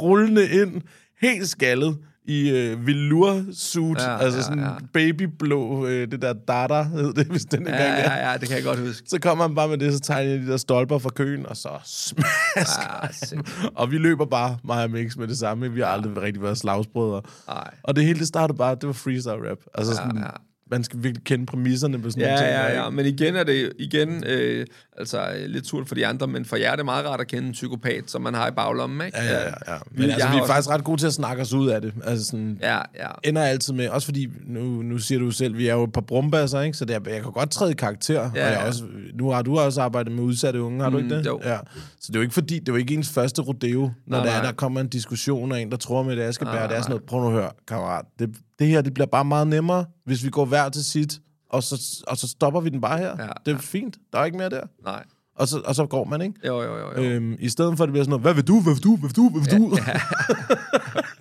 rullende 0.01 0.49
ind, 0.49 0.81
helt 1.21 1.49
skaldet, 1.49 1.97
i 2.29 2.49
øh, 2.49 2.87
velour-suit, 2.87 3.97
Ja, 3.99 4.11
ja, 4.11 4.17
altså 4.17 4.37
ja, 4.39 4.43
sådan 4.43 4.59
ja. 4.59 4.69
babyblå, 4.93 5.87
øh, 5.87 6.11
det 6.11 6.21
der 6.21 6.33
data, 6.47 6.81
hed 6.81 7.13
det, 7.13 7.27
hvis 7.27 7.45
den 7.45 7.67
Ja, 7.67 7.71
gang 7.71 7.81
er. 7.81 8.13
ja, 8.13 8.31
ja, 8.31 8.37
det 8.37 8.47
kan 8.47 8.57
jeg 8.57 8.63
godt 8.65 8.79
huske. 8.79 9.09
Så 9.09 9.19
kommer 9.19 9.47
han 9.47 9.55
bare 9.55 9.67
med 9.67 9.77
det, 9.77 9.93
så 9.93 9.99
tegner 9.99 10.37
de 10.37 10.47
der 10.47 10.57
stolper 10.57 10.97
fra 10.97 11.09
køen, 11.09 11.45
og 11.45 11.57
så 11.57 11.69
smasker 11.85 12.99
Ja, 13.03 13.07
sindssygt. 13.11 13.65
Og 13.75 13.91
vi 13.91 13.97
løber 13.97 14.25
bare, 14.25 14.57
mig 14.63 14.83
og 14.83 14.91
Mix, 14.91 15.15
med 15.17 15.27
det 15.27 15.37
samme. 15.37 15.71
Vi 15.73 15.79
har 15.79 15.87
aldrig 15.87 16.21
rigtig 16.21 16.43
været 16.43 16.57
slagsbrødre. 16.57 17.21
Nej. 17.47 17.69
Og 17.83 17.95
det 17.95 18.03
hele, 18.05 18.19
det 18.19 18.27
startede 18.27 18.57
bare, 18.57 18.75
det 18.75 18.87
var 18.87 18.93
freestyle 18.93 19.49
rap. 19.51 19.57
Altså 19.75 19.93
Ja, 19.93 19.97
sådan, 19.97 20.17
ja. 20.17 20.29
man 20.71 20.83
skal 20.83 21.03
virkelig 21.03 21.23
kende 21.25 21.45
præmisserne 21.45 21.99
på 22.01 22.09
sådan 22.09 22.21
Ja, 22.23 22.27
nogle 22.27 22.41
ting. 22.47 22.51
ja, 22.53 22.63
ja. 22.81 22.85
ikke? 22.85 22.95
Men 22.95 23.05
igen 23.05 23.35
er 23.35 23.43
det 23.43 23.73
igen, 23.79 24.23
øh, 24.27 24.65
altså 24.97 25.19
øh, 25.35 25.45
lidt 25.49 25.67
surt 25.67 25.87
for 25.87 25.95
de 25.95 26.07
andre, 26.07 26.27
men 26.27 26.45
for 26.45 26.55
jer 26.55 26.71
er 26.71 26.75
det 26.75 26.85
meget 26.85 27.05
rart 27.05 27.21
at 27.21 27.27
kende 27.27 27.47
en 27.47 27.53
psykopat, 27.53 28.03
som 28.07 28.21
man 28.21 28.33
har 28.33 28.47
i 28.47 28.51
baglommen, 28.51 29.05
ikke? 29.05 29.17
Ja, 29.17 29.33
ja, 29.33 29.39
ja. 29.67 29.77
Men 29.91 30.03
jeg 30.03 30.11
altså, 30.13 30.27
vi 30.29 30.35
er 30.37 30.41
også- 30.41 30.53
faktisk 30.53 30.69
ret 30.69 30.83
gode 30.83 31.01
til 31.01 31.07
at 31.07 31.13
snakke 31.13 31.41
os 31.41 31.53
ud 31.53 31.67
af 31.69 31.81
det. 31.81 31.93
Altså 32.03 32.25
sådan, 32.25 32.59
Ja, 32.61 32.75
ja. 32.77 33.07
ender 33.23 33.41
altid 33.41 33.73
med, 33.73 33.89
også 33.89 34.05
fordi, 34.07 34.27
nu, 34.45 34.63
nu 34.81 34.97
siger 34.97 35.19
du 35.19 35.31
selv, 35.31 35.57
vi 35.57 35.67
er 35.67 35.73
jo 35.73 35.83
et 35.83 35.91
par 35.93 36.01
brumbasser, 36.01 36.61
ikke? 36.61 36.77
Så 36.77 36.85
det 36.85 36.95
er, 36.95 36.99
jeg 37.13 37.21
kan 37.23 37.31
godt 37.31 37.51
træde 37.51 37.71
i 37.71 37.75
karakter. 37.75 38.13
Ja, 38.21 38.27
og 38.29 38.37
jeg 38.37 38.59
ja. 38.61 38.67
også, 38.67 38.83
nu 39.13 39.29
har 39.29 39.41
du 39.41 39.59
også 39.59 39.81
arbejdet 39.81 40.13
med 40.13 40.23
udsatte 40.23 40.61
unge, 40.61 40.83
har 40.83 40.89
du 40.89 40.97
Mm, 40.97 41.03
ikke 41.03 41.17
det? 41.17 41.25
jo. 41.25 41.39
Ja. 41.43 41.57
Så 42.01 42.07
det 42.07 42.15
er 42.15 42.19
jo 42.19 42.21
ikke 42.23 42.33
fordi, 42.33 42.59
det 42.59 42.69
er 42.69 42.73
jo 42.73 42.77
ikke 42.77 42.93
ens 42.93 43.09
første 43.09 43.41
rodeo, 43.41 43.91
når 44.07 44.17
Nej, 44.17 44.25
der, 44.25 44.31
er, 44.33 44.41
der 44.41 44.51
kommer 44.51 44.81
en 44.81 44.87
diskussion, 44.87 45.51
og 45.51 45.61
en, 45.61 45.71
der 45.71 45.77
tror 45.77 46.03
med 46.03 46.15
det, 46.15 46.23
jeg 46.23 46.33
skal 46.33 46.45
Nej. 46.45 46.67
Det 46.67 46.77
er 46.77 46.81
sådan 46.81 46.89
noget, 46.89 47.03
prøv 47.03 47.21
nu 47.21 47.27
at 47.27 47.33
høre, 47.33 47.49
kammerat. 47.67 48.05
Det, 48.19 48.29
det 48.59 48.67
her, 48.67 48.81
det 48.81 48.93
bliver 48.93 49.07
bare 49.07 49.25
meget 49.25 49.47
nemmere, 49.47 49.85
hvis 50.05 50.23
vi 50.23 50.29
går 50.29 50.45
hver 50.45 50.69
til 50.69 50.83
sit, 50.85 51.19
og 51.49 51.63
så, 51.63 52.03
og 52.07 52.17
så 52.17 52.27
stopper 52.27 52.61
vi 52.61 52.69
den 52.69 52.81
bare 52.81 52.97
her. 52.97 53.15
Ja, 53.19 53.27
det 53.45 53.51
er 53.51 53.51
ja. 53.51 53.57
fint. 53.57 53.97
Der 54.13 54.19
er 54.19 54.25
ikke 54.25 54.37
mere 54.37 54.49
der. 54.49 54.61
Nej. 54.83 55.03
Og 55.35 55.47
så, 55.47 55.61
og 55.65 55.75
så 55.75 55.85
går 55.85 56.03
man, 56.03 56.21
ikke? 56.21 56.47
Jo, 56.47 56.61
jo, 56.61 56.77
jo. 56.77 56.87
jo. 56.97 57.03
Øhm, 57.03 57.35
I 57.39 57.49
stedet 57.49 57.77
for, 57.77 57.83
at 57.83 57.87
det 57.87 57.93
bliver 57.93 58.03
sådan 58.03 58.09
noget, 58.09 58.21
hvad 58.21 58.33
vil 58.33 58.47
du, 58.47 58.61
hvad 58.61 58.73
vil 58.73 58.83
du, 58.83 58.95
hvad 58.97 59.09
vil 59.09 59.15
du, 59.15 59.29
hvad 59.29 59.41
vil 59.41 59.59
du? 59.59 59.77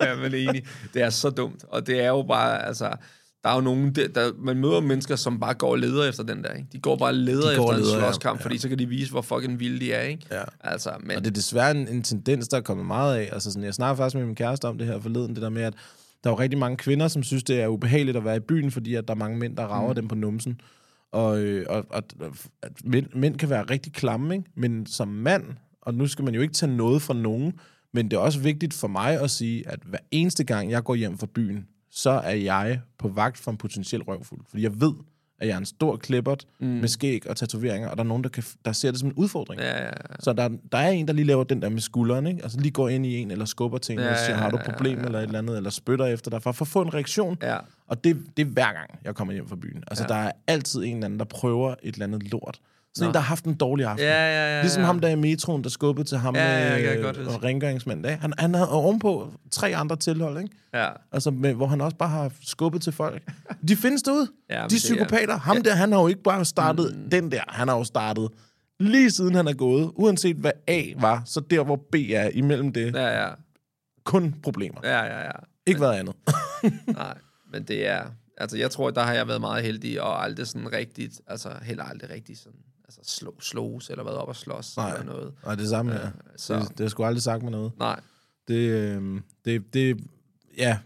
Ja, 0.01 0.15
men 0.15 0.33
enig. 0.49 0.65
Det 0.93 1.01
er 1.01 1.09
så 1.09 1.29
dumt. 1.29 1.65
Og 1.69 1.87
det 1.87 2.01
er 2.01 2.07
jo 2.07 2.25
bare, 2.27 2.65
altså... 2.65 2.91
Der 3.43 3.49
er 3.49 3.55
jo 3.55 3.61
nogen, 3.61 3.95
der, 3.95 4.07
der, 4.07 4.31
man 4.39 4.57
møder 4.57 4.79
mennesker, 4.81 5.15
som 5.15 5.39
bare 5.39 5.53
går 5.53 5.71
og 5.71 5.77
leder 5.77 6.09
efter 6.09 6.23
den 6.23 6.43
der, 6.43 6.53
ikke? 6.53 6.67
De 6.71 6.79
går 6.79 6.95
bare 6.95 7.13
leder 7.13 7.49
De 7.49 7.55
går 7.57 7.63
efter 7.63 7.75
en 7.75 7.81
leder, 7.81 7.97
ja. 7.97 8.03
slåskamp, 8.03 8.39
Ja. 8.39 8.45
fordi 8.45 8.57
så 8.57 8.69
kan 8.69 8.79
de 8.79 8.85
vise, 8.85 9.11
hvor 9.11 9.21
fucking 9.21 9.59
vilde 9.59 9.79
de 9.79 9.93
er, 9.93 10.01
ikke? 10.01 10.25
Ja. 10.31 10.43
Altså, 10.61 10.89
men... 10.99 11.17
Og 11.17 11.23
det 11.23 11.29
er 11.29 11.33
desværre 11.33 11.71
en, 11.71 11.87
en 11.87 12.03
tendens, 12.03 12.47
der 12.47 12.57
er 12.57 12.61
kommet 12.61 12.85
meget 12.85 13.15
af. 13.17 13.29
Altså 13.31 13.51
sådan, 13.51 13.63
jeg 13.63 13.73
snakker 13.73 13.95
faktisk 13.95 14.15
med 14.15 14.25
min 14.25 14.35
kæreste 14.35 14.65
om 14.65 14.77
det 14.77 14.87
her 14.87 14.99
forleden, 14.99 15.33
det 15.35 15.41
der 15.41 15.49
med, 15.49 15.61
at 15.61 15.73
der 16.23 16.29
er 16.29 16.33
jo 16.33 16.39
rigtig 16.39 16.59
mange 16.59 16.77
kvinder, 16.77 17.07
som 17.07 17.23
synes, 17.23 17.43
det 17.43 17.61
er 17.61 17.67
ubehageligt 17.67 18.17
at 18.17 18.25
være 18.25 18.35
i 18.35 18.39
byen, 18.39 18.71
fordi 18.71 18.95
at 18.95 19.07
der 19.07 19.13
er 19.13 19.17
mange 19.17 19.37
mænd, 19.37 19.57
der 19.57 19.63
rager 19.63 19.89
mm. 19.89 19.95
dem 19.95 20.07
på 20.07 20.15
numsen. 20.15 20.61
Og, 21.11 21.39
øh, 21.39 21.65
og, 21.69 21.85
og 21.89 22.03
at 22.61 22.71
mænd, 22.83 23.07
mænd 23.15 23.35
kan 23.35 23.49
være 23.49 23.63
rigtig 23.63 23.93
klamme, 23.93 24.35
ikke? 24.35 24.49
men 24.55 24.85
som 24.85 25.07
mand, 25.07 25.43
og 25.81 25.93
nu 25.93 26.07
skal 26.07 26.25
man 26.25 26.35
jo 26.35 26.41
ikke 26.41 26.53
tage 26.53 26.75
noget 26.75 27.01
fra 27.01 27.13
nogen, 27.13 27.53
men 27.93 28.11
det 28.11 28.17
er 28.17 28.21
også 28.21 28.39
vigtigt 28.39 28.73
for 28.73 28.87
mig 28.87 29.21
at 29.21 29.29
sige, 29.29 29.67
at 29.67 29.79
hver 29.85 29.99
eneste 30.11 30.43
gang, 30.43 30.71
jeg 30.71 30.83
går 30.83 30.95
hjem 30.95 31.17
fra 31.17 31.27
byen, 31.35 31.67
så 31.91 32.09
er 32.09 32.35
jeg 32.35 32.81
på 32.97 33.07
vagt 33.07 33.37
for 33.37 33.51
en 33.51 33.57
potentiel 33.57 34.01
røvfuld. 34.01 34.41
Fordi 34.49 34.63
jeg 34.63 34.81
ved, 34.81 34.93
at 35.39 35.47
jeg 35.47 35.53
er 35.53 35.57
en 35.57 35.65
stor 35.65 35.95
klippert 35.97 36.45
mm. 36.59 36.67
med 36.67 36.87
skæg 36.87 37.29
og 37.29 37.37
tatoveringer, 37.37 37.89
og 37.89 37.97
der 37.97 38.03
er 38.03 38.07
nogen, 38.07 38.23
der, 38.23 38.29
kan, 38.29 38.43
der 38.65 38.71
ser 38.71 38.91
det 38.91 38.99
som 38.99 39.09
en 39.09 39.13
udfordring. 39.15 39.61
Ja, 39.61 39.77
ja, 39.77 39.85
ja. 39.85 39.91
Så 40.19 40.33
der, 40.33 40.49
der 40.71 40.77
er 40.77 40.89
en, 40.89 41.07
der 41.07 41.13
lige 41.13 41.25
laver 41.25 41.43
den 41.43 41.61
der 41.61 41.69
med 41.69 41.81
skulderen, 41.81 42.27
ikke? 42.27 42.43
Altså 42.43 42.59
lige 42.59 42.71
går 42.71 42.89
ind 42.89 43.05
i 43.05 43.15
en, 43.17 43.31
eller 43.31 43.45
skubber 43.45 43.79
en, 43.89 43.99
Ja, 43.99 44.05
ja, 44.05 44.11
og 44.11 44.17
siger, 44.17 44.29
ja, 44.35 44.41
har 44.41 44.49
du 44.49 44.57
ja, 44.57 44.63
et 44.63 44.69
problem, 44.71 44.93
ja, 44.95 44.99
ja. 44.99 45.05
eller 45.05 45.19
et 45.19 45.23
eller 45.23 45.39
andet, 45.39 45.57
eller 45.57 45.69
spytter 45.69 46.05
efter 46.05 46.31
dig, 46.31 46.41
for, 46.43 46.51
for 46.51 46.65
at 46.65 46.69
få 46.69 46.81
en 46.81 46.93
reaktion. 46.93 47.37
Ja. 47.41 47.57
Og 47.87 48.03
det, 48.03 48.17
det 48.37 48.47
er 48.47 48.51
hver 48.51 48.73
gang, 48.73 48.99
jeg 49.03 49.15
kommer 49.15 49.33
hjem 49.33 49.47
fra 49.47 49.55
byen. 49.55 49.83
Altså, 49.87 50.05
Ja. 50.09 50.15
ja. 50.15 50.21
der 50.21 50.27
er 50.27 50.31
altid 50.47 50.83
en 50.83 50.93
eller 50.93 51.05
anden, 51.05 51.19
der 51.19 51.25
prøver 51.25 51.75
et 51.83 51.93
eller 51.93 52.05
andet 52.05 52.31
lort. 52.31 52.59
Sådan 52.95 53.05
Nå. 53.05 53.09
en, 53.09 53.13
der 53.13 53.19
har 53.19 53.27
haft 53.27 53.45
en 53.45 53.53
dårlig 53.55 53.85
aften. 53.85 54.05
Ja, 54.05 54.13
ja, 54.13 54.55
ja, 54.55 54.61
Ligesom 54.61 54.81
ja. 54.81 54.85
ham 54.85 54.99
der 54.99 55.07
i 55.07 55.15
metroen, 55.15 55.63
der 55.63 55.69
skubbede 55.69 56.07
til 56.07 56.17
ham 56.17 56.35
Ja, 56.35 56.63
ja, 56.63 56.69
med 56.73 56.83
kan 56.83 56.93
jeg 56.93 57.03
godt 57.03 57.17
øh, 57.17 57.23
huske. 57.25 57.37
og 57.37 57.43
rengøringsmand. 57.43 58.05
Ikke? 58.05 58.21
Han, 58.21 58.33
han 58.37 58.53
havde 58.53 58.69
ovenpå 58.71 59.33
tre 59.51 59.75
andre 59.75 59.95
tilhold, 59.95 60.37
ikke? 60.43 60.55
Ja. 60.73 60.89
Altså, 61.11 61.31
med, 61.31 61.53
hvor 61.53 61.67
han 61.67 61.81
også 61.81 61.97
bare 61.97 62.09
har 62.09 62.31
skubbet 62.41 62.81
til 62.81 62.93
folk. 62.93 63.23
De 63.67 63.75
findes 63.75 64.01
derude. 64.03 64.27
Ja, 64.49 64.61
men 64.61 64.69
de 64.69 64.75
det 64.75 64.83
er- 64.83 64.95
psykopater. 64.95 65.37
Ham 65.39 65.63
der, 65.63 65.75
han 65.75 65.91
har 65.91 65.99
jo 66.01 66.07
ikke 66.07 66.23
bare 66.23 66.45
startet 66.45 66.95
mm. 66.97 67.09
den 67.09 67.31
der. 67.31 67.41
Han 67.47 67.67
har 67.67 67.77
jo 67.77 67.83
startet 67.83 68.29
lige 68.79 69.11
siden 69.11 69.35
han 69.35 69.47
er 69.47 69.53
gået. 69.53 69.91
Uanset 69.95 70.35
hvad 70.35 70.51
A 70.67 70.83
var, 70.99 71.21
så 71.25 71.39
der 71.39 71.63
hvor 71.63 71.75
B 71.91 71.95
er 71.95 72.29
imellem 72.33 72.73
det. 72.73 72.95
Ja, 72.95 73.23
ja. 73.23 73.29
Kun 74.05 74.35
problemer. 74.43 74.79
Ja, 74.83 75.03
ja, 75.03 75.19
ja. 75.25 75.31
Ikke 75.67 75.77
hvad 75.77 75.89
andet. 75.91 76.15
Nej, 76.87 77.17
men 77.53 77.63
det 77.63 77.87
er... 77.87 78.01
Altså, 78.37 78.57
jeg 78.57 78.71
tror, 78.71 78.89
der 78.91 79.01
har 79.03 79.13
jeg 79.13 79.27
været 79.27 79.41
meget 79.41 79.63
heldig, 79.63 80.01
og 80.01 80.23
aldrig 80.23 80.47
sådan 80.47 80.73
rigtigt... 80.73 81.21
Altså, 81.27 81.49
heller 81.61 81.83
aldrig 81.83 82.09
rigtig 82.09 82.37
sådan... 82.37 82.59
Altså, 82.87 83.15
slå, 83.17 83.35
slås, 83.41 83.89
eller 83.89 84.03
været 84.03 84.17
op 84.17 84.27
og 84.27 84.35
slås, 84.35 84.77
Nej. 84.77 84.91
eller 84.91 85.05
noget. 85.05 85.33
Nej, 85.45 85.55
det 85.55 85.69
samme 85.69 85.91
her. 85.91 86.09
så- 86.37 86.59
Det, 86.59 86.69
det 86.69 86.79
har 86.79 86.87
sgu 86.89 87.03
aldrig 87.03 87.21
sagt 87.23 87.43
mig 87.43 87.51
noget. 87.51 87.71
Nej. 87.79 87.99
Det, 88.47 88.55
øh, 88.69 89.21
det, 89.45 89.73
det, 89.73 89.97
ja, 90.57 90.77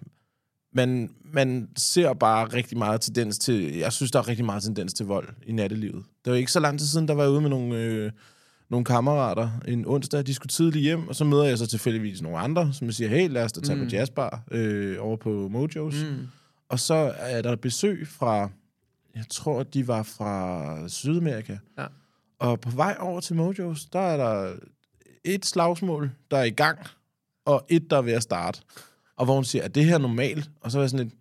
man, 0.73 1.09
man 1.33 1.69
ser 1.77 2.13
bare 2.13 2.45
rigtig 2.45 2.77
meget 2.77 3.01
tendens 3.01 3.39
til... 3.39 3.75
Jeg 3.77 3.93
synes, 3.93 4.11
der 4.11 4.19
er 4.19 4.27
rigtig 4.27 4.45
meget 4.45 4.63
tendens 4.63 4.93
til 4.93 5.05
vold 5.05 5.27
i 5.45 5.51
nattelivet. 5.51 6.03
Det 6.25 6.31
var 6.31 6.37
ikke 6.37 6.51
så 6.51 6.59
lang 6.59 6.79
tid 6.79 6.87
siden, 6.87 7.07
der 7.07 7.13
var 7.13 7.23
jeg 7.23 7.31
ude 7.31 7.41
med 7.41 7.49
nogle, 7.49 7.77
øh, 7.77 8.11
nogle 8.69 8.85
kammerater 8.85 9.49
en 9.67 9.85
onsdag. 9.87 10.25
De 10.25 10.33
skulle 10.33 10.49
tidligt 10.49 10.83
hjem, 10.83 11.07
og 11.07 11.15
så 11.15 11.23
møder 11.25 11.43
jeg 11.43 11.57
så 11.57 11.67
tilfældigvis 11.67 12.21
nogle 12.21 12.37
andre, 12.37 12.73
som 12.73 12.91
siger, 12.91 13.09
hey, 13.09 13.29
lad 13.29 13.43
os 13.43 13.51
da 13.51 13.61
tage 13.61 13.79
mm. 13.79 13.85
på 13.85 13.89
jazzbar 13.95 14.43
øh, 14.51 14.97
over 14.99 15.17
på 15.17 15.47
Mojos. 15.47 15.95
Mm. 16.03 16.27
Og 16.69 16.79
så 16.79 17.13
er 17.17 17.41
der 17.41 17.55
besøg 17.55 18.07
fra... 18.07 18.49
Jeg 19.15 19.25
tror, 19.29 19.63
de 19.63 19.87
var 19.87 20.03
fra 20.03 20.87
Sydamerika. 20.87 21.57
Ja. 21.77 21.85
Og 22.39 22.59
på 22.61 22.69
vej 22.69 22.97
over 22.99 23.19
til 23.21 23.35
Mojos, 23.35 23.85
der 23.85 23.99
er 23.99 24.17
der 24.17 24.53
et 25.25 25.45
slagsmål, 25.45 26.11
der 26.31 26.37
er 26.37 26.43
i 26.43 26.49
gang, 26.49 26.79
og 27.45 27.65
et, 27.69 27.89
der 27.89 27.97
er 27.97 28.01
ved 28.01 28.13
at 28.13 28.23
starte. 28.23 28.61
Og 29.17 29.25
hvor 29.25 29.35
hun 29.35 29.43
siger, 29.43 29.63
er 29.63 29.67
det 29.67 29.85
her 29.85 29.97
normalt? 29.97 30.49
Og 30.61 30.71
så 30.71 30.77
er 30.79 30.81
jeg 30.83 30.89
sådan 30.89 31.05
lidt, 31.05 31.15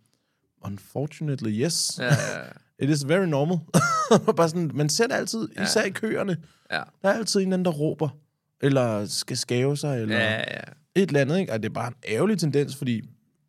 unfortunately, 0.64 1.64
yes. 1.64 1.98
Ja, 1.98 2.04
ja, 2.06 2.42
It 2.84 2.90
is 2.90 3.08
very 3.08 3.24
normal. 3.26 3.58
Bare 4.36 4.48
sådan, 4.48 4.70
man 4.74 4.88
ser 4.88 5.06
det 5.06 5.14
altid, 5.14 5.48
Ja. 5.56 5.62
især 5.62 5.82
i 5.82 5.90
køerne. 5.90 6.36
ja. 6.72 6.82
Der 7.02 7.08
er 7.08 7.12
altid 7.12 7.40
en 7.40 7.46
eller 7.46 7.54
anden, 7.54 7.64
der 7.64 7.70
råber, 7.70 8.08
eller 8.60 9.06
skal 9.06 9.36
skæve 9.36 9.76
sig, 9.76 10.00
eller 10.02 10.16
Ja, 10.16 10.36
ja. 10.38 10.60
et 10.94 11.08
eller 11.08 11.20
andet. 11.20 11.38
Ikke? 11.38 11.52
Og 11.52 11.62
det 11.62 11.68
er 11.68 11.72
bare 11.74 11.88
en 11.88 11.94
ærgerlig 12.08 12.38
tendens, 12.38 12.76
fordi 12.76 13.02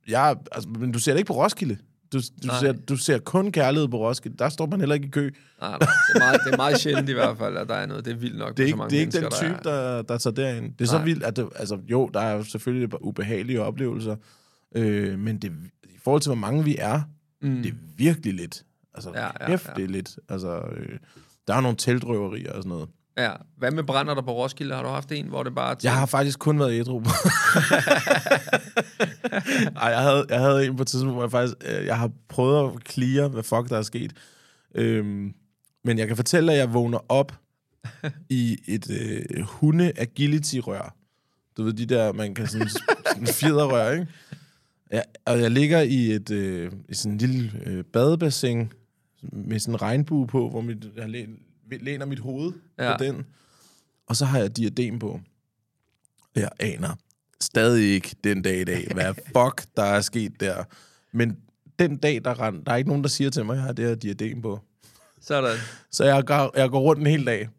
jeg, 0.08 0.36
altså, 0.52 0.70
men 0.70 0.92
du 0.92 1.00
ser 1.00 1.12
det 1.14 1.20
ikke 1.20 1.28
på 1.28 1.44
Roskilde. 1.44 1.78
Du, 2.14 2.18
du, 2.18 2.48
Nej. 2.48 2.60
ser, 2.60 2.72
du 2.72 2.98
ser 2.98 3.18
kun 3.20 3.52
kærlighed 3.52 3.88
på 3.88 3.98
Roskilde. 3.98 4.38
Der 4.38 4.50
står 4.50 4.66
man 4.66 4.80
heller 4.80 4.96
ikke 4.96 5.08
i 5.08 5.10
kø. 5.10 5.30
Nej. 5.62 5.78
Det, 5.78 5.88
er 6.16 6.20
meget, 6.20 6.40
det 6.46 6.54
er 6.54 6.58
meget 6.58 6.80
sjældent 6.80 7.10
i 7.10 7.14
hvert 7.14 7.38
fald, 7.38 7.58
at 7.58 7.70
der 7.70 7.76
er 7.76 7.86
noget. 7.86 8.06
Det 8.06 8.12
er 8.14 8.18
vildt 8.18 8.38
nok. 8.38 8.58
Det 8.58 8.64
er 8.64 8.64
med 8.64 8.68
så 8.68 8.68
ikke, 8.68 8.78
mange 8.78 8.90
det 8.92 8.98
er 8.98 9.02
ikke 9.02 9.20
den 9.20 9.32
type, 9.32 9.70
der, 9.70 10.02
der 10.02 10.18
tager 10.18 10.34
derind. 10.34 10.74
Det 10.74 10.86
er 10.86 10.90
så 10.90 10.96
Nej. 10.96 11.06
vildt, 11.06 11.24
at 11.24 11.36
det, 11.36 11.50
altså, 11.56 11.80
jo, 11.88 12.10
der 12.14 12.20
er 12.20 12.34
jo 12.36 12.44
selvfølgelig 12.44 13.04
ubehagelige 13.04 13.62
oplevelser, 13.62 14.16
øh, 14.76 15.20
men 15.20 15.38
det, 15.38 15.52
i 15.84 15.98
forhold 16.04 16.22
til, 16.22 16.30
hvor 16.30 16.36
mange 16.36 16.64
vi 16.64 16.76
er, 16.80 17.02
mm. 17.42 17.64
det 17.64 17.72
er 17.72 17.76
virkelig 17.98 18.34
lidt. 18.34 18.64
Altså, 18.94 19.12
Ja, 19.16 19.28
ja, 19.50 19.56
F, 19.56 19.68
ja. 19.68 19.74
det 19.74 19.84
er 19.84 19.88
lidt. 19.88 20.20
Altså, 20.30 20.62
øh, 20.78 21.00
der 21.48 21.54
er 21.56 21.62
nogle 21.62 21.78
teltrøverier 21.78 22.52
og 22.52 22.64
sådan 22.64 22.70
noget. 22.70 22.90
Ja. 23.18 23.32
Hvad 23.58 23.72
med 23.72 23.84
brænder 23.84 24.14
der 24.14 24.22
på 24.22 24.34
Roskilde? 24.34 24.76
Har 24.76 24.84
du 24.84 24.90
haft 24.90 25.12
en, 25.12 25.28
hvor 25.28 25.44
det 25.44 25.56
bare... 25.56 25.76
til- 25.76 25.88
Jeg 25.88 25.96
har 26.00 26.06
faktisk 26.06 26.40
kun 26.40 26.60
været 26.60 26.72
ædru. 26.80 27.00
Ej, 29.76 29.88
jeg 29.90 30.00
havde, 30.02 30.26
jeg 30.30 30.40
havde 30.40 30.66
en 30.66 30.76
på 30.76 30.82
et 30.82 30.88
tidspunkt, 30.88 31.16
hvor 31.16 31.24
jeg 31.24 31.32
faktisk... 31.32 31.56
Øh, 31.66 31.86
jeg 31.86 31.98
har 31.98 32.12
prøvet 32.30 32.72
at 32.76 32.92
clear, 32.92 33.28
hvad 33.28 33.44
fuck 33.44 33.70
der 33.70 33.78
er 33.78 33.82
sket. 33.82 34.14
Øhm, 34.76 35.34
men 35.84 35.98
jeg 35.98 36.08
kan 36.08 36.16
fortælle, 36.16 36.52
at 36.52 36.58
jeg 36.58 36.74
vågner 36.74 37.00
op 37.12 37.32
i 38.30 38.58
et 38.68 38.90
øh, 38.92 39.42
hunde-agility-rør. 39.46 40.96
Du 41.58 41.64
ved, 41.64 41.74
de 41.74 41.86
der, 41.86 42.14
man 42.14 42.34
kan 42.34 42.48
sådan, 42.48 42.70
sådan 42.70 43.28
fjederrør, 43.40 43.92
ikke? 43.92 44.08
Ja, 44.92 45.02
og 45.26 45.42
jeg 45.42 45.52
ligger 45.52 45.82
i 45.82 46.12
et 46.12 46.32
øh, 46.32 46.72
i 46.90 46.94
sådan 46.94 47.12
en 47.12 47.18
lille 47.18 47.52
øh, 47.66 47.84
badebassin 47.84 48.72
med 49.34 49.60
sådan 49.60 49.74
en 49.76 49.82
regnbue 49.82 50.28
på, 50.28 50.50
hvor 50.50 50.62
mit, 50.62 50.86
jeg 50.98 51.10
læner 51.78 52.06
mit 52.06 52.20
hoved 52.20 52.54
ja. 52.80 52.98
På 52.98 53.04
den. 53.04 53.26
Og 54.08 54.16
så 54.16 54.26
har 54.26 54.40
jeg 54.40 54.58
diadem 54.58 55.00
på. 55.00 55.20
Jeg 56.36 56.50
aner 56.60 56.96
stadig 57.42 57.94
ikke 57.94 58.16
den 58.24 58.42
dag 58.42 58.62
i 58.62 58.64
dag, 58.64 58.88
hvad 58.94 59.14
fuck 59.36 59.66
der 59.78 59.84
er 59.84 60.02
sket 60.02 60.40
der. 60.40 60.64
Men 61.14 61.38
den 61.80 61.98
dag, 61.98 62.22
der, 62.26 62.40
rend, 62.40 62.66
der 62.66 62.72
er 62.72 62.76
ikke 62.76 62.90
nogen, 62.90 63.04
der 63.04 63.10
siger 63.10 63.30
til 63.30 63.46
mig, 63.46 63.54
at 63.54 63.58
jeg 63.58 63.66
har 63.66 63.74
det 63.74 63.86
her 63.86 63.96
diadem 63.96 64.42
på. 64.42 64.60
Sådan. 65.22 65.58
Så 65.92 66.04
jeg 66.04 66.26
går, 66.26 66.58
jeg 66.60 66.70
går 66.70 66.80
rundt 66.80 67.02
en 67.02 67.08
hel 67.08 67.26
dag 67.26 67.50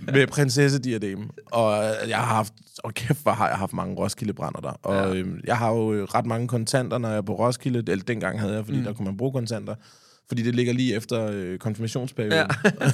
med 0.00 0.26
prinsessediadem. 0.36 1.30
Og 1.46 1.84
øh, 1.84 2.08
jeg 2.08 2.18
har 2.18 2.34
haft, 2.34 2.52
og 2.84 2.94
kæft, 2.94 3.22
hvor 3.22 3.32
har 3.32 3.48
jeg 3.48 3.56
haft 3.56 3.72
mange 3.72 3.96
Roskilde-brænder 3.96 4.60
der. 4.60 4.72
Og 4.82 4.94
Ja. 4.94 5.08
ja. 5.08 5.14
øhm, 5.14 5.40
jeg 5.44 5.58
har 5.58 5.70
jo 5.72 5.92
øh, 5.92 6.04
ret 6.04 6.26
mange 6.26 6.48
kontanter, 6.48 6.98
når 6.98 7.08
jeg 7.08 7.16
er 7.18 7.22
på 7.22 7.34
Roskilde. 7.34 7.92
Eller 7.92 8.04
dengang 8.04 8.40
havde 8.40 8.54
jeg, 8.54 8.64
fordi 8.64 8.78
mm. 8.78 8.84
der 8.84 8.92
kunne 8.92 9.04
man 9.04 9.16
bruge 9.16 9.32
kontanter. 9.32 9.74
Fordi 10.28 10.42
det 10.42 10.54
ligger 10.54 10.72
lige 10.72 10.94
efter 10.94 11.28
øh, 11.32 11.58
konfirmationsperioden. 11.58 12.50
Ja. 12.64 12.70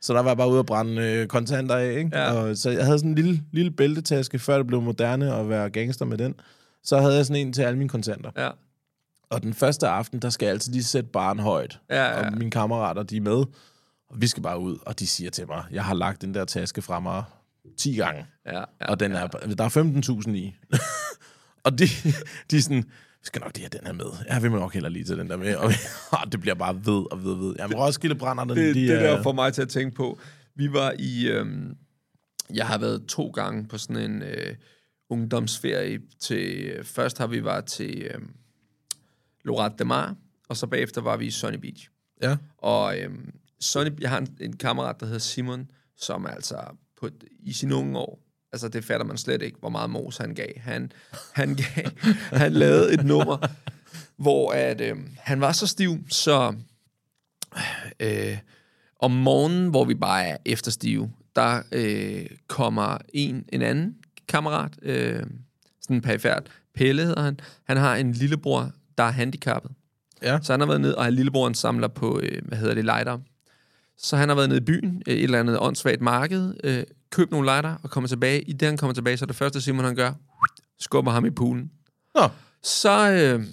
så 0.00 0.14
der 0.14 0.20
var 0.20 0.30
jeg 0.30 0.36
bare 0.36 0.50
ude 0.50 0.58
og 0.58 0.66
brænde 0.66 1.02
øh, 1.02 1.26
kontanter 1.26 1.76
af, 1.76 1.98
ikke? 1.98 2.10
Ja. 2.18 2.32
Og, 2.32 2.56
så 2.56 2.70
jeg 2.70 2.84
havde 2.84 2.98
sådan 2.98 3.10
en 3.10 3.14
lille, 3.14 3.42
lille 3.52 3.70
bæltetaske, 3.70 4.38
før 4.38 4.56
det 4.56 4.66
blev 4.66 4.82
moderne 4.82 5.34
at 5.34 5.48
være 5.48 5.70
gangster 5.70 6.04
med 6.04 6.18
den. 6.18 6.34
Så 6.82 6.98
havde 7.00 7.14
jeg 7.14 7.26
sådan 7.26 7.46
en 7.46 7.52
til 7.52 7.62
alle 7.62 7.78
mine 7.78 7.88
kontanter. 7.88 8.30
Ja. 8.36 8.50
Og 9.30 9.42
den 9.42 9.54
første 9.54 9.88
aften, 9.88 10.22
der 10.22 10.30
skal 10.30 10.46
jeg 10.46 10.52
altid 10.52 10.72
lige 10.72 10.84
sætte 10.84 11.10
barn 11.10 11.38
højt. 11.38 11.80
Ja, 11.90 12.04
ja. 12.04 12.26
Og 12.26 12.38
mine 12.38 12.50
kammerater, 12.50 13.02
de 13.02 13.16
er 13.16 13.20
med. 13.20 13.44
Og 14.10 14.16
vi 14.20 14.26
skal 14.26 14.42
bare 14.42 14.58
ud, 14.58 14.78
og 14.86 14.98
de 14.98 15.06
siger 15.06 15.30
til 15.30 15.46
mig, 15.46 15.64
jeg 15.70 15.84
har 15.84 15.94
lagt 15.94 16.22
den 16.22 16.34
der 16.34 16.44
taske 16.44 16.82
fra 16.82 17.00
mig 17.00 17.24
10 17.78 17.94
gange. 17.96 18.26
Ja, 18.46 18.58
ja, 18.58 18.64
og 18.88 19.00
den 19.00 19.12
er, 19.12 19.26
der 19.26 19.64
er 19.64 20.22
15.000 20.26 20.30
i. 20.30 20.54
og 21.64 21.78
de, 21.78 21.84
de 22.50 22.56
er 22.56 22.60
sådan, 22.60 22.84
vi 23.20 23.26
skal 23.26 23.40
nok 23.40 23.52
lige 23.54 23.68
have 23.72 23.78
den 23.78 23.86
her 23.86 23.92
med. 23.92 24.26
Ja, 24.30 24.40
vi 24.40 24.48
må 24.48 24.58
nok 24.58 24.74
heller 24.74 24.88
lige 24.88 25.04
til 25.04 25.18
den 25.18 25.30
der 25.30 25.36
med. 25.36 25.56
Og, 25.56 25.72
og 26.10 26.18
det 26.32 26.40
bliver 26.40 26.54
bare 26.54 26.74
ved 26.74 27.12
og 27.12 27.24
ved 27.24 27.32
og 27.32 27.38
ved. 27.40 27.54
Jamen, 27.58 27.76
Roskilde 27.76 28.14
brænderne, 28.14 28.54
det, 28.54 28.74
de 28.74 28.80
det 28.80 28.92
er... 28.92 29.16
der 29.16 29.22
får 29.22 29.32
mig 29.32 29.52
til 29.52 29.62
at 29.62 29.68
tænke 29.68 29.96
på. 29.96 30.18
Vi 30.54 30.72
var 30.72 30.94
i... 30.98 31.28
Øhm, 31.28 31.76
jeg 32.54 32.66
har 32.66 32.78
været 32.78 33.06
to 33.06 33.30
gange 33.30 33.68
på 33.68 33.78
sådan 33.78 34.10
en 34.10 34.22
øh, 34.22 34.54
ungdomsferie. 35.10 36.00
Til, 36.20 36.74
først 36.84 37.18
har 37.18 37.26
vi 37.26 37.44
været 37.44 37.64
til 37.64 38.02
øh, 38.02 38.20
Lorette 39.44 39.76
de 39.78 39.84
Mar, 39.84 40.16
og 40.48 40.56
så 40.56 40.66
bagefter 40.66 41.00
var 41.00 41.16
vi 41.16 41.26
i 41.26 41.30
Sunny 41.30 41.56
Beach. 41.56 41.88
Ja. 42.22 42.36
Og 42.58 42.98
øhm, 42.98 43.32
Sonny, 43.60 44.00
jeg 44.00 44.10
har 44.10 44.18
en, 44.18 44.36
en 44.40 44.56
kammerat, 44.56 45.00
der 45.00 45.06
hedder 45.06 45.18
Simon, 45.18 45.70
som 45.96 46.26
altså 46.26 46.56
på, 47.00 47.08
i 47.40 47.52
sine 47.52 47.74
unge 47.74 47.98
år, 47.98 48.27
altså 48.52 48.68
det 48.68 48.84
fatter 48.84 49.06
man 49.06 49.16
slet 49.16 49.42
ikke, 49.42 49.58
hvor 49.60 49.68
meget 49.68 49.90
mos 49.90 50.16
han 50.16 50.34
gav. 50.34 50.48
Han, 50.56 50.92
han, 51.32 51.54
gav, 51.54 51.84
han 52.32 52.52
lavede 52.52 52.94
et 52.94 53.04
nummer, 53.04 53.48
hvor 54.16 54.52
at, 54.52 54.80
øhm, 54.80 55.08
han 55.18 55.40
var 55.40 55.52
så 55.52 55.66
stiv, 55.66 55.98
så 56.10 56.54
øh, 58.00 58.38
om 59.00 59.10
morgenen, 59.10 59.70
hvor 59.70 59.84
vi 59.84 59.94
bare 59.94 60.26
er 60.26 60.36
efterstive, 60.44 61.10
der 61.36 61.62
øh, 61.72 62.26
kommer 62.46 62.98
en, 63.08 63.44
en 63.52 63.62
anden 63.62 63.96
kammerat, 64.28 64.72
øh, 64.82 65.26
sådan 65.82 65.96
en 65.96 66.02
perifært, 66.02 66.50
Pelle 66.74 67.04
hedder 67.04 67.22
han, 67.22 67.40
han 67.64 67.76
har 67.76 67.96
en 67.96 68.12
lillebror, 68.12 68.70
der 68.98 69.04
er 69.04 69.10
handicappet. 69.10 69.70
Ja. 70.22 70.38
Så 70.42 70.52
han 70.52 70.60
har 70.60 70.66
været 70.66 70.80
ned, 70.80 70.92
og 70.92 71.04
han 71.04 71.14
lillebroren 71.14 71.54
samler 71.54 71.88
på, 71.88 72.20
øh, 72.22 72.42
hvad 72.44 72.58
hedder 72.58 72.74
det, 72.74 72.84
lighter. 72.84 73.18
Så 73.98 74.16
han 74.16 74.28
har 74.28 74.36
været 74.36 74.48
nede 74.48 74.60
i 74.60 74.64
byen, 74.64 75.02
øh, 75.06 75.14
et 75.14 75.22
eller 75.22 75.40
andet 75.40 75.58
åndssvagt 75.60 76.00
marked, 76.00 76.54
øh, 76.64 76.84
købt 77.10 77.30
nogle 77.30 77.46
lighter 77.46 77.74
og 77.82 77.90
kommer 77.90 78.08
tilbage. 78.08 78.42
I 78.42 78.52
det, 78.52 78.68
han 78.68 78.76
kommer 78.76 78.94
tilbage, 78.94 79.16
så 79.16 79.24
er 79.24 79.26
det 79.26 79.36
første, 79.36 79.60
Simon 79.60 79.84
han 79.84 79.94
gør, 79.94 80.12
skubber 80.80 81.12
ham 81.12 81.24
i 81.24 81.30
poolen. 81.30 81.70
Nå, 82.14 82.28
Så, 82.62 83.10
øh, 83.12 83.44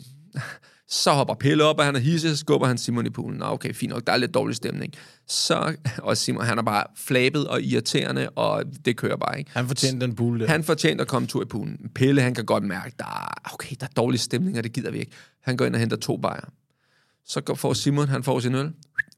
så 0.88 1.12
hopper 1.12 1.34
Pelle 1.34 1.64
op, 1.64 1.80
og 1.80 1.86
han 1.86 1.96
er 1.96 2.00
hisse, 2.00 2.30
så 2.30 2.38
skubber 2.38 2.68
han 2.68 2.78
Simon 2.78 3.06
i 3.06 3.10
poolen. 3.10 3.40
Nå, 3.40 3.46
okay, 3.46 3.74
fint 3.74 3.90
nok, 3.90 4.08
der 4.08 4.14
er 4.14 4.18
lidt 4.18 4.34
dårlig 4.34 4.56
stemning. 4.56 4.94
Så, 5.28 5.76
og 5.98 6.18
Simon, 6.18 6.46
han 6.46 6.58
er 6.58 6.64
bare 6.64 6.84
flabet 6.98 7.48
og 7.48 7.62
irriterende, 7.62 8.30
og 8.30 8.64
det 8.86 8.98
kører 8.98 9.18
bare, 9.18 9.40
ikke? 9.40 9.52
han 9.54 9.68
fortjente 9.68 10.06
den 10.06 10.16
pool 10.16 10.40
der. 10.40 10.48
Han 10.48 10.64
fortjente 10.64 11.02
at 11.02 11.08
komme 11.08 11.28
tur 11.28 11.42
i 11.42 11.46
poolen. 11.46 11.78
Pelle, 11.96 12.22
han 12.22 12.34
kan 12.34 12.46
godt 12.46 12.64
mærke, 12.64 12.96
der 13.00 13.06
er, 13.06 13.54
okay, 13.54 13.76
der 13.80 13.86
er 13.86 13.92
dårlig 13.96 14.20
stemning, 14.20 14.58
og 14.58 14.64
det 14.64 14.74
gider 14.74 14.92
vi 14.92 15.00
ikke. 15.00 15.12
Han 15.42 15.58
går 15.58 15.66
ind 15.66 15.74
og 15.76 15.80
henter 15.80 15.98
to 15.98 16.18
bajer. 16.18 16.50
Så 17.28 17.42
går, 17.42 17.56
får 17.56 17.74
Simon, 17.74 18.08
han 18.08 18.24
får 18.24 18.40
sin 18.40 18.56
øl, 18.56 18.72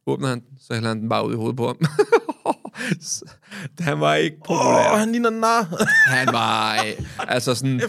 åbner 0.06 0.28
han, 0.28 0.44
så 0.62 0.74
hælder 0.74 0.90
han 0.90 1.00
den 1.00 1.10
bare 1.10 1.28
ud 1.28 1.34
i 1.34 1.36
hovedet 1.36 1.58
på 1.58 1.68
ham. 1.68 1.78
Han 3.80 4.00
var 4.00 4.16
ikke 4.16 4.38
populær. 4.46 4.88
Åh, 4.88 4.94
oh, 4.94 5.00
han 5.00 5.12
ligner 5.12 5.30
nar. 5.30 5.86
Han 6.18 6.28
var 6.32 6.76
øh, 6.76 7.06
altså 7.20 7.56
sådan 7.56 7.82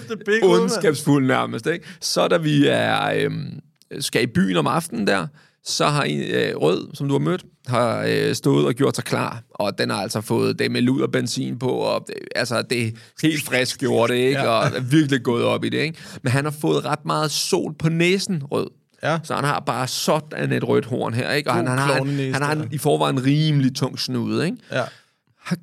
ondskabsfuld 0.43 1.27
nærmest. 1.27 1.67
Ikke? 1.67 1.87
Så 2.01 2.29
da 2.29 2.37
vi 2.37 2.67
er, 2.67 3.13
øhm, 3.15 3.61
skal 4.01 4.23
i 4.23 4.27
byen 4.27 4.57
om 4.57 4.67
aftenen 4.67 5.07
der, 5.07 5.27
så 5.65 5.87
har 5.87 6.03
en 6.03 6.21
øh, 6.21 6.57
rød, 6.57 6.89
som 6.95 7.09
du 7.09 7.15
har 7.15 7.19
mødt, 7.19 7.45
har 7.67 8.05
øh, 8.09 8.35
stået 8.35 8.67
og 8.67 8.75
gjort 8.75 8.97
sig 8.97 9.05
klar. 9.05 9.43
Og 9.51 9.79
den 9.79 9.91
har 9.91 10.03
altså 10.03 10.21
fået 10.21 10.59
det 10.59 10.71
med 10.71 10.83
lud 10.83 11.01
og 11.01 11.13
benzin 11.13 11.59
på. 11.59 11.71
Og 11.71 12.05
det, 12.07 12.15
altså, 12.37 12.63
det 12.63 12.87
er 12.87 12.91
helt 13.23 13.45
frisk 13.45 13.81
gjort 13.81 14.11
det, 14.11 14.17
ikke? 14.17 14.41
Ja. 14.41 14.49
Og 14.49 14.65
er 14.65 14.81
virkelig 14.81 15.23
gået 15.23 15.45
op 15.45 15.65
i 15.65 15.69
det. 15.69 15.79
Ikke? 15.79 15.99
Men 16.23 16.33
han 16.33 16.45
har 16.45 16.55
fået 16.61 16.85
ret 16.85 17.05
meget 17.05 17.31
sol 17.31 17.75
på 17.79 17.89
næsen, 17.89 18.43
rød. 18.51 18.71
Ja. 19.03 19.19
Så 19.23 19.35
han 19.35 19.45
har 19.45 19.61
bare 19.61 19.89
sådan 19.89 20.53
et 20.53 20.69
rødt 20.69 20.87
horn 20.87 21.15
her, 21.15 21.31
ikke? 21.31 21.51
Og 21.51 21.57
han, 21.57 21.67
han, 21.67 21.79
har, 21.79 21.97
en, 21.97 22.33
han 22.33 22.43
har 22.43 22.53
en, 22.53 22.69
i 22.73 22.79
forvejen 22.79 23.25
rimelig 23.25 23.75
tung 23.75 23.99
snude, 23.99 24.47
ikke? 24.47 24.59
ja. 24.73 24.85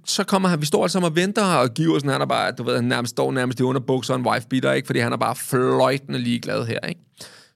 Så 0.06 0.24
kommer 0.24 0.50
han, 0.50 0.62
vi 0.62 0.66
står 0.66 0.88
sammen 0.88 1.12
og 1.12 1.16
venter, 1.16 1.44
og 1.44 1.74
giver 1.74 2.00
sådan, 2.00 2.12
han 2.12 2.22
er 2.22 2.26
bare, 2.26 2.52
du 2.52 2.64
ved, 2.64 2.76
han 2.76 2.84
nærmest 2.84 3.12
står 3.12 3.32
nærmest 3.32 3.60
i 3.60 3.64
underbukser 3.64 4.14
og 4.14 4.20
en 4.20 4.26
wife 4.26 4.48
beater, 4.50 4.72
ikke? 4.72 4.86
Fordi 4.86 5.00
han 5.00 5.14
er 5.14 5.18
bare 5.18 5.36
fløjtende 5.36 6.20
ligeglad 6.20 6.66
her, 6.66 6.80
ikke? 6.80 7.02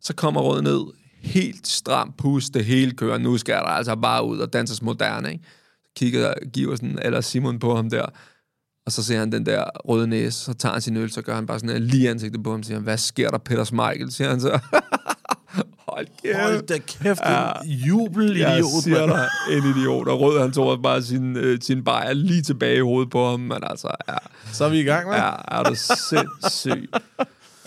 Så 0.02 0.14
kommer 0.16 0.42
Rød 0.42 0.62
ned, 0.62 0.82
helt 1.22 1.68
stram 1.68 2.14
pus, 2.18 2.46
det 2.50 2.66
hele 2.66 2.92
kører, 2.92 3.18
nu 3.18 3.38
skal 3.38 3.56
der 3.56 3.62
altså 3.62 3.96
bare 3.96 4.26
ud 4.26 4.40
og 4.40 4.54
danses 4.54 4.82
moderne, 4.82 5.32
ikke? 5.32 5.44
Kigger 5.98 6.34
Giversen 6.54 7.00
eller 7.02 7.22
Simon 7.22 7.60
på 7.60 7.76
ham 7.76 7.90
der, 7.90 8.06
og 8.86 8.92
så 8.92 9.04
ser 9.04 9.20
han 9.20 9.32
den 9.32 9.46
der 9.46 9.64
røde 9.64 10.08
næse, 10.08 10.40
så 10.40 10.54
tager 10.54 10.74
han 10.74 10.82
sin 10.82 10.98
øl, 10.98 11.12
så 11.12 11.22
gør 11.22 11.36
han 11.36 11.46
bare 11.46 11.60
sådan 11.60 11.70
her 11.70 11.80
lige 11.80 12.10
ansigtet 12.10 12.44
på 12.44 12.52
ham, 12.52 12.64
siger 12.64 12.76
han, 12.76 12.84
hvad 12.84 12.98
sker 12.98 13.30
der, 13.30 13.38
Peter 13.38 13.64
Smeichel, 13.64 14.12
siger 14.12 14.30
han 14.30 14.42
så. 14.42 14.60
Hold 15.96 16.08
kæft. 16.24 16.38
Hold 16.40 16.68
da 16.68 16.78
kæft, 16.78 17.20
Ja. 17.26 17.52
en 17.66 17.70
jubelidiot, 17.70 18.50
Jeg 18.50 18.64
siger 18.84 19.06
dig, 19.06 19.28
en 19.52 19.64
idiot. 19.78 20.08
Og 20.08 20.20
Rød, 20.22 20.42
han 20.42 20.52
tog 20.52 20.82
bare 20.84 21.02
sin, 21.04 21.38
øh, 21.38 21.60
sin 21.62 21.84
bajer 21.84 22.14
lige 22.14 22.42
tilbage 22.42 22.78
i 22.78 22.80
hovedet 22.80 23.12
på 23.12 23.30
ham. 23.30 23.40
Men 23.40 23.58
altså, 23.64 23.88
ja, 24.10 24.14
Så 24.54 24.66
er 24.66 24.70
vi 24.70 24.80
i 24.80 24.84
gang, 24.84 25.08
mand. 25.10 25.22
ja 25.24 25.32
er 25.60 25.64
du 25.64 25.76
sindssyg. 25.76 26.90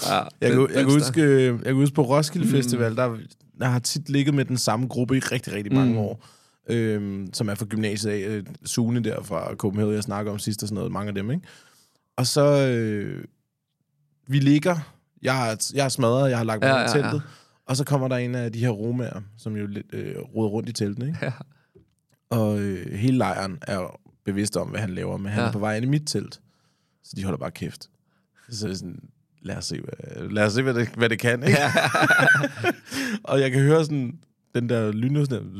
Ja, 0.09 0.21
Jeg 0.41 0.51
kan, 0.51 0.61
jeg, 0.61 0.69
kan 0.85 0.85
huske, 0.85 1.23
øh, 1.23 1.45
jeg 1.45 1.65
kan 1.65 1.75
huske 1.75 1.95
på 1.95 2.03
Roskilde 2.03 2.49
Festival, 2.49 2.97
der, 2.97 3.17
der 3.59 3.67
har 3.67 3.79
tit 3.79 4.09
ligget 4.09 4.35
med 4.35 4.45
den 4.45 4.57
samme 4.59 4.87
gruppe 4.89 5.17
i 5.17 5.21
rigtig, 5.21 5.53
rigtig 5.53 5.75
mange 5.75 5.93
Mm. 5.93 5.99
år. 5.99 6.25
Øhm, 6.71 7.29
som 7.33 7.49
er 7.49 7.55
fra 7.55 7.65
gymnasiet 7.65 8.13
af. 8.13 8.19
Øh, 8.29 8.43
Sune 8.65 9.01
der 9.05 9.23
fra 9.23 9.55
Copenhagen, 9.55 9.95
jeg 9.95 10.03
snakker 10.03 10.33
om 10.33 10.39
sidst 10.39 10.63
og 10.63 10.69
sådan 10.69 10.75
noget. 10.75 10.93
Mange 10.93 11.09
af 11.09 11.15
dem, 11.15 11.31
ikke? 11.31 11.43
Og 12.17 12.27
så... 12.27 12.45
Øh, 12.69 13.25
vi 14.29 14.39
ligger... 14.39 14.77
Jeg 15.23 15.35
har, 15.35 15.59
jeg 15.75 15.85
har 15.85 15.89
smadret, 15.89 16.31
jeg 16.31 16.39
har 16.39 16.45
lagt 16.45 16.61
mig 16.63 16.69
Ja, 16.69 16.75
ja, 16.77 16.81
i 16.81 16.87
ja, 16.87 16.93
teltet. 16.93 17.13
ja. 17.13 17.21
Og 17.73 17.77
så 17.77 17.85
kommer 17.85 18.09
der 18.09 18.17
en 18.17 18.35
af 18.35 18.53
de 18.53 18.59
her 18.59 18.69
romager, 18.71 19.21
som 19.37 19.57
jo 19.57 19.67
lidt 19.67 19.87
øh, 19.93 20.17
roder 20.19 20.49
rundt 20.51 20.69
i 20.69 20.73
teltene, 20.73 21.07
ikke? 21.07 21.19
Ja. 21.23 21.33
Og 22.31 22.59
øh, 22.61 22.93
hele 22.93 23.19
lejren 23.19 23.59
er 23.63 24.01
bevidst 24.25 24.57
om, 24.57 24.69
hvad 24.69 24.81
han 24.81 24.91
laver, 24.95 25.17
men 25.17 25.33
han 25.33 25.43
Ja. 25.43 25.49
er 25.49 25.53
på 25.53 25.59
vej 25.59 25.77
ind 25.77 25.85
i 25.85 25.89
mit 25.89 26.03
telt. 26.07 26.41
Så 27.05 27.13
de 27.17 27.25
holder 27.25 27.39
bare 27.39 27.51
kæft. 27.51 27.91
Så 28.51 28.69
er 28.69 28.75
sådan, 28.75 28.99
lad 29.43 29.57
os 29.57 29.65
se, 29.65 29.81
hvad, 29.81 30.29
lad 30.29 30.45
os 30.47 30.53
se, 30.53 30.63
hvad, 30.63 30.75
det, 30.75 30.89
hvad 30.89 31.09
det 31.09 31.19
kan, 31.19 31.43
ikke? 31.43 31.59
Ja. 31.61 31.73
og 33.31 33.41
jeg 33.41 33.51
kan 33.51 33.61
høre 33.63 33.85
sådan, 33.85 34.19
den 34.55 34.69
der 34.69 34.93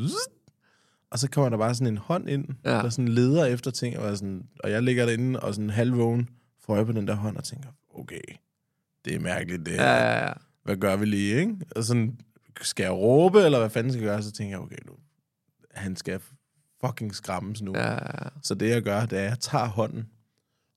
zzzt, 0.09 0.29
og 1.11 1.19
så 1.19 1.31
kommer 1.31 1.49
der 1.49 1.57
bare 1.57 1.75
sådan 1.75 1.87
en 1.87 1.99
hånd 1.99 2.29
ind, 2.29 2.45
Ja. 2.65 2.71
der 2.71 2.89
sådan 2.89 3.09
leder 3.09 3.45
efter 3.45 3.71
ting, 3.71 3.99
og, 3.99 4.17
sådan, 4.17 4.43
og 4.65 4.71
jeg 4.71 4.83
ligger 4.83 5.07
derinde 5.07 5.41
og 5.41 5.55
sådan 5.55 5.71
halvvågen, 5.71 6.29
får 6.61 6.75
øje 6.75 6.87
på 6.87 6.93
den 6.93 7.07
der 7.09 7.15
hånd 7.15 7.37
og 7.37 7.45
tænker, 7.45 7.69
okay, 7.95 8.21
det 9.05 9.15
er 9.15 9.21
mærkeligt 9.21 9.67
det. 9.67 9.73
Ja, 9.75 9.95
ja, 9.95 10.27
ja. 10.27 10.33
Hvad 10.65 10.77
gør 10.77 10.97
vi 10.97 11.05
lige, 11.07 11.41
ikke? 11.41 11.57
Og 11.77 11.85
sådan, 11.85 12.19
skal 12.61 12.83
jeg 12.83 12.93
råbe, 12.93 13.43
eller 13.43 13.59
hvad 13.59 13.71
fanden 13.71 13.93
skal 13.93 14.03
jeg 14.03 14.11
gøre? 14.11 14.23
Så 14.23 14.33
tænker 14.33 14.57
jeg, 14.57 14.61
okay, 14.61 14.77
nu, 14.87 14.93
han 15.75 15.97
skal 15.97 16.21
fucking 16.87 17.15
skræmmes 17.15 17.63
nu. 17.63 17.73
ja. 17.77 17.97
Så 18.43 18.55
det 18.55 18.69
jeg 18.71 18.83
gør, 18.83 19.07
det 19.07 19.19
er, 19.19 19.23
at 19.25 19.29
jeg 19.31 19.39
tager 19.41 19.67
hånden, 19.67 20.07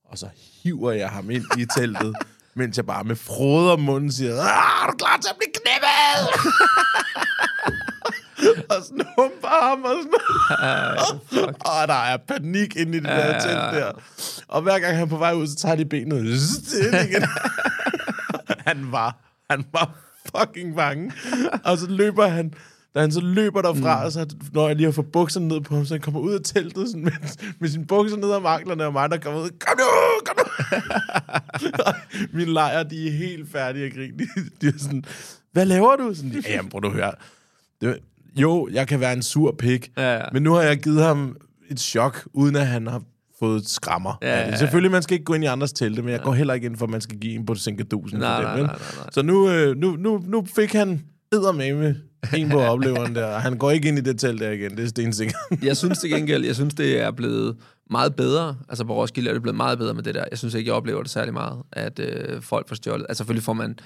og 0.05 0.17
så 0.17 0.29
hiver 0.63 0.91
jeg 0.91 1.09
ham 1.09 1.29
ind 1.29 1.45
i 1.57 1.65
teltet, 1.77 2.15
mens 2.55 2.77
jeg 2.77 2.85
bare 2.85 3.03
med 3.03 3.15
frode 3.15 3.73
om 3.73 3.79
munden 3.79 4.11
siger, 4.11 4.31
"Ah, 4.41 4.87
er 4.87 4.91
du 4.91 4.97
klar 4.97 5.17
til 5.17 5.29
at 5.29 5.35
blive 5.37 5.53
knippet? 5.53 6.51
og 8.69 8.83
sådan 8.83 9.05
humper 9.17 9.65
ham, 9.69 9.83
og 9.83 9.95
sådan 10.03 11.55
Og 11.81 11.87
der 11.87 11.93
er 12.03 12.17
panik 12.17 12.75
inde 12.75 12.97
i 12.97 12.99
det 13.01 13.07
Ja, 13.07 13.27
der 13.31 13.39
telt 13.39 13.53
der. 13.81 13.91
Og 14.47 14.61
hver 14.61 14.79
gang 14.79 14.93
han 14.95 15.03
er 15.03 15.09
på 15.09 15.17
vej 15.17 15.33
ud, 15.33 15.47
så 15.47 15.55
tager 15.55 15.75
de 15.75 15.85
benet 15.85 16.17
ind 16.19 16.95
igen. 17.09 17.23
han 18.65 18.91
var, 18.91 19.24
han 19.49 19.65
var 19.73 19.97
fucking 20.37 20.75
bange. 20.75 21.11
Og 21.63 21.77
så 21.77 21.87
løber 21.89 22.27
han, 22.27 22.53
da 22.95 22.99
han 22.99 23.11
så 23.11 23.21
løber 23.21 23.61
derfra, 23.61 24.05
mm. 24.05 24.11
så 24.11 24.35
når 24.53 24.67
jeg 24.67 24.75
lige 24.75 24.85
har 24.85 24.91
fået 24.91 25.11
bukserne 25.11 25.47
ned 25.47 25.61
på 25.61 25.75
ham, 25.75 25.85
så 25.85 25.93
han 25.93 26.01
kommer 26.01 26.19
ud 26.19 26.33
af 26.33 26.39
teltet 26.43 26.87
sådan, 26.89 27.03
med, 27.03 27.11
med 27.59 27.69
sine 27.69 27.85
bukser 27.85 28.17
ned 28.17 28.31
om 28.31 28.45
anklerne, 28.45 28.85
og 28.85 28.93
mig, 28.93 29.09
der 29.09 29.17
kommer 29.17 29.41
ud, 29.41 29.49
kom 29.59 29.77
nu, 29.77 29.85
kom 30.25 30.35
nu. 30.37 30.77
Og 31.85 31.93
Mine 32.33 32.53
lejre, 32.53 32.83
de 32.83 33.07
er 33.07 33.11
helt 33.11 33.51
færdige 33.51 33.85
at 33.85 33.93
grine. 33.93 34.17
De, 34.17 34.25
de 34.61 34.67
er 34.67 34.71
sådan, 34.77 35.05
hvad 35.51 35.65
laver 35.65 35.95
du? 35.95 36.13
Sådan, 36.13 36.31
ja, 36.31 36.51
jamen, 36.53 36.69
prøv 36.69 36.81
at 36.83 36.91
høre. 36.91 37.11
Det, 37.81 37.99
jo, 38.35 38.69
jeg 38.71 38.87
kan 38.87 38.99
være 38.99 39.13
en 39.13 39.23
sur 39.23 39.51
pik, 39.51 39.91
Ja, 39.97 40.13
ja. 40.17 40.25
men 40.33 40.43
nu 40.43 40.53
har 40.53 40.61
jeg 40.61 40.77
givet 40.77 41.03
ham 41.03 41.37
et 41.69 41.79
chok, 41.79 42.27
uden 42.33 42.55
at 42.55 42.67
han 42.67 42.87
har 42.87 43.01
fået 43.39 43.67
skrammer. 43.69 44.17
Ja, 44.21 44.27
Ja, 44.27 44.39
ja, 44.39 44.49
ja. 44.49 44.57
Selvfølgelig, 44.57 44.91
man 44.91 45.01
skal 45.01 45.13
ikke 45.13 45.25
gå 45.25 45.33
ind 45.33 45.43
i 45.43 45.47
andres 45.47 45.73
telte, 45.73 46.01
men 46.01 46.11
jeg 46.11 46.21
går 46.21 46.33
heller 46.33 46.53
ikke 46.53 46.65
ind 46.65 46.77
for, 46.77 46.85
at 46.85 46.89
man 46.89 47.01
skal 47.01 47.17
give 47.19 47.33
en 47.33 47.45
på 47.45 47.55
sænkedusen. 47.55 48.19
Nej, 48.19 48.35
for 48.35 48.43
nej, 48.43 48.51
dem, 48.51 48.59
vel? 48.59 48.67
nej, 48.67 48.77
nej, 48.77 49.01
nej. 49.01 49.09
Så 49.11 49.21
nu, 49.21 49.49
øh, 49.49 49.77
nu, 49.77 49.95
nu, 49.99 50.23
nu 50.27 50.45
fik 50.55 50.73
han 50.73 51.05
med 51.31 51.95
en 52.33 52.49
på 52.49 52.59
opleveren 52.73 53.15
der, 53.15 53.25
og 53.25 53.41
han 53.41 53.57
går 53.57 53.71
ikke 53.71 53.87
ind 53.87 53.97
i 53.97 54.01
det 54.01 54.19
telt 54.19 54.41
der 54.41 54.51
igen, 54.51 54.77
det 54.77 54.83
er 54.83 54.87
stensikkert. 54.87 55.35
Jeg 55.63 55.77
synes 55.77 55.99
til 55.99 56.09
gengæld, 56.09 56.45
jeg 56.45 56.55
synes, 56.55 56.73
det 56.73 57.01
er 57.01 57.11
blevet 57.11 57.57
meget 57.89 58.15
bedre. 58.15 58.57
Altså 58.69 58.85
på 58.85 58.93
Roskilde 58.95 59.29
er 59.29 59.33
det 59.33 59.41
blevet 59.41 59.57
meget 59.57 59.77
bedre 59.77 59.93
med 59.93 60.03
det 60.03 60.15
der. 60.15 60.23
Jeg 60.31 60.37
synes 60.37 60.53
ikke, 60.53 60.67
jeg 60.67 60.75
oplever 60.75 61.01
det 61.01 61.11
særlig 61.11 61.33
meget, 61.33 61.57
at 61.73 61.99
øh, 61.99 62.41
folk 62.41 62.67
får 62.67 62.75
stjålet. 62.75 63.05
Altså 63.09 63.17
selvfølgelig 63.17 63.43
får 63.43 63.53
man 63.53 63.79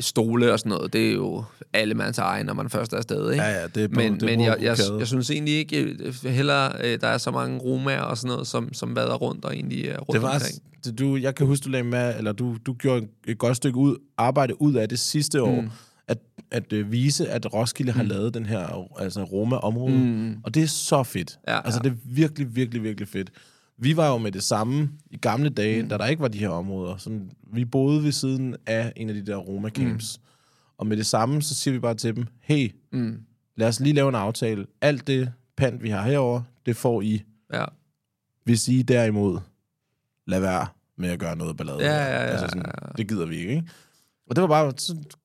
stole 0.00 0.52
og 0.52 0.58
sådan 0.58 0.70
noget. 0.70 0.92
Det 0.92 1.08
er 1.08 1.12
jo 1.12 1.44
alle 1.72 1.94
mands 1.94 2.18
egen, 2.18 2.46
når 2.46 2.54
man 2.54 2.70
først 2.70 2.92
er 2.92 2.96
afsted, 2.96 3.30
ikke? 3.32 3.44
Ja, 3.44 3.60
ja, 3.60 3.66
det 3.66 3.84
er 3.84 3.88
på- 3.88 3.94
men, 3.94 4.12
det 4.14 4.22
men 4.22 4.40
jeg, 4.40 4.56
jeg, 4.60 4.76
jeg, 4.98 5.06
synes 5.06 5.30
egentlig 5.30 5.54
ikke, 5.54 5.82
øh, 5.82 6.14
heller 6.24 6.70
øh, 6.84 7.00
der 7.00 7.06
er 7.08 7.18
så 7.18 7.30
mange 7.30 7.58
romager 7.58 8.00
og 8.00 8.18
sådan 8.18 8.28
noget, 8.32 8.46
som, 8.46 8.72
som 8.74 8.96
vader 8.96 9.14
rundt 9.14 9.44
og 9.44 9.54
egentlig 9.54 9.84
er 9.88 9.98
rundt 9.98 10.12
Det 10.12 10.22
var, 10.22 10.34
omkring. 10.34 10.62
det, 10.84 10.98
du, 10.98 11.16
jeg 11.16 11.34
kan 11.34 11.46
huske, 11.46 11.64
du 11.64 11.68
lagde 11.70 11.84
med, 11.84 12.14
eller 12.18 12.32
du, 12.32 12.56
du 12.66 12.72
gjorde 12.72 13.06
et 13.26 13.38
godt 13.38 13.56
stykke 13.56 13.78
ud, 13.78 13.96
arbejde 14.18 14.62
ud 14.62 14.74
af 14.74 14.88
det 14.88 14.98
sidste 14.98 15.42
år, 15.42 15.60
Mm. 15.60 15.70
at, 16.08 16.18
at 16.50 16.72
øh, 16.72 16.92
vise, 16.92 17.28
at 17.28 17.54
Roskilde 17.54 17.92
har 17.92 18.02
lavet 18.02 18.34
den 18.34 18.46
her 18.46 18.88
altså 19.00 19.22
Roma-område. 19.24 19.94
Mm. 19.96 20.36
Og 20.44 20.54
det 20.54 20.62
er 20.62 20.66
så 20.66 21.02
fedt. 21.02 21.38
Ja, 21.48 21.60
altså, 21.64 21.80
ja. 21.84 21.88
det 21.88 21.96
er 21.96 22.00
virkelig, 22.04 22.56
virkelig, 22.56 22.82
virkelig 22.82 23.08
fedt. 23.08 23.30
Vi 23.78 23.96
var 23.96 24.08
jo 24.08 24.18
med 24.18 24.32
det 24.32 24.42
samme 24.42 24.90
i 25.10 25.16
gamle 25.16 25.48
dage, 25.48 25.82
mm. 25.82 25.88
da 25.88 25.98
der 25.98 26.06
ikke 26.06 26.22
var 26.22 26.28
de 26.28 26.38
her 26.38 26.48
områder. 26.48 26.96
Sådan, 26.96 27.30
vi 27.52 27.64
boede 27.64 28.02
ved 28.02 28.12
siden 28.12 28.56
af 28.66 28.92
en 28.96 29.08
af 29.08 29.14
de 29.14 29.26
der 29.26 29.36
Roma-camps. 29.38 30.16
Mm. 30.18 30.22
Og 30.78 30.86
med 30.86 30.96
det 30.96 31.06
samme, 31.06 31.42
så 31.42 31.54
siger 31.54 31.72
vi 31.74 31.78
bare 31.80 31.94
til 31.94 32.16
dem, 32.16 32.26
hey, 32.40 32.72
Mm. 32.92 33.18
lad 33.56 33.68
os 33.68 33.80
lige 33.80 33.92
lave 33.94 34.08
en 34.08 34.14
aftale. 34.14 34.66
Alt 34.80 35.06
det 35.06 35.32
pant, 35.56 35.82
vi 35.82 35.90
har 35.90 36.02
herover, 36.02 36.42
det 36.66 36.76
får 36.76 37.02
I. 37.02 37.22
Ja. 37.52 37.64
Hvis 38.44 38.68
I 38.68 38.82
derimod, 38.82 39.38
lad 40.26 40.40
være 40.40 40.66
med 40.98 41.08
at 41.08 41.18
gøre 41.18 41.36
noget 41.36 41.56
ballade. 41.56 41.78
Ja, 41.80 41.94
ja, 41.94 42.04
ja, 42.04 42.18
altså 42.18 42.46
sådan, 42.48 42.62
ja. 42.82 42.88
Det 42.96 43.08
gider 43.08 43.26
vi 43.26 43.36
ikke, 43.36 43.50
ikke? 43.54 43.68
Og 44.30 44.36
det 44.36 44.42
var 44.42 44.48
bare 44.48 44.72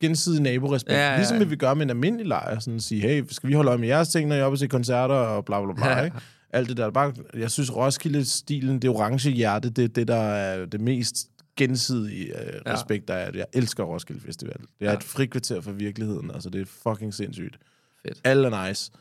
gensidig 0.01 0.41
naborespekt. 0.41 0.91
Ja, 0.91 0.97
Ja, 0.97 1.03
ja, 1.03 1.07
ja, 1.07 1.11
ja. 1.13 1.17
Ligesom 1.17 1.49
vi 1.49 1.55
gøre 1.55 1.75
med 1.75 1.83
en 1.83 1.89
almindelig 1.89 2.27
lejr. 2.27 2.59
Sådan 2.59 2.75
at 2.77 2.83
sige, 2.83 3.01
hey, 3.01 3.23
skal 3.29 3.49
vi 3.49 3.53
holde 3.53 3.69
øje 3.69 3.77
med 3.77 3.87
jeres 3.87 4.09
ting, 4.09 4.29
når 4.29 4.35
I 4.35 4.39
er 4.39 4.43
oppe 4.43 4.57
se 4.57 4.67
koncerter 4.67 5.15
og 5.15 5.45
bla 5.45 5.63
bla 5.65 5.73
bla, 5.73 5.89
Ja. 5.89 6.03
ikke? 6.03 6.17
Alt 6.53 6.69
det 6.69 6.77
der. 6.77 6.89
Bare, 6.91 7.13
jeg 7.33 7.51
synes, 7.51 7.75
Roskilde-stilen, 7.75 8.79
det 8.79 8.89
orange 8.89 9.29
hjerte, 9.31 9.69
det 9.69 9.83
er 9.83 9.87
det, 9.87 10.07
der 10.07 10.15
er 10.15 10.65
det 10.65 10.81
mest 10.81 11.27
gensidige 11.57 12.33
uh, 12.35 12.41
Ja. 12.65 12.73
respekt, 12.73 13.07
der 13.07 13.13
er. 13.13 13.31
Jeg 13.35 13.45
elsker 13.53 13.83
Roskilde 13.83 14.21
Festival. 14.21 14.53
Det 14.59 14.65
er 14.87 14.91
Ja. 14.91 14.97
et 14.97 15.03
frikvarter 15.03 15.61
for 15.61 15.71
virkeligheden. 15.71 16.31
Altså, 16.31 16.49
det 16.49 16.61
er 16.61 16.65
fucking 16.65 17.13
sindssygt. 17.13 17.57
Fedt. 18.05 18.21
Alle 18.23 18.47
er 18.47 18.67
nice. 18.67 18.91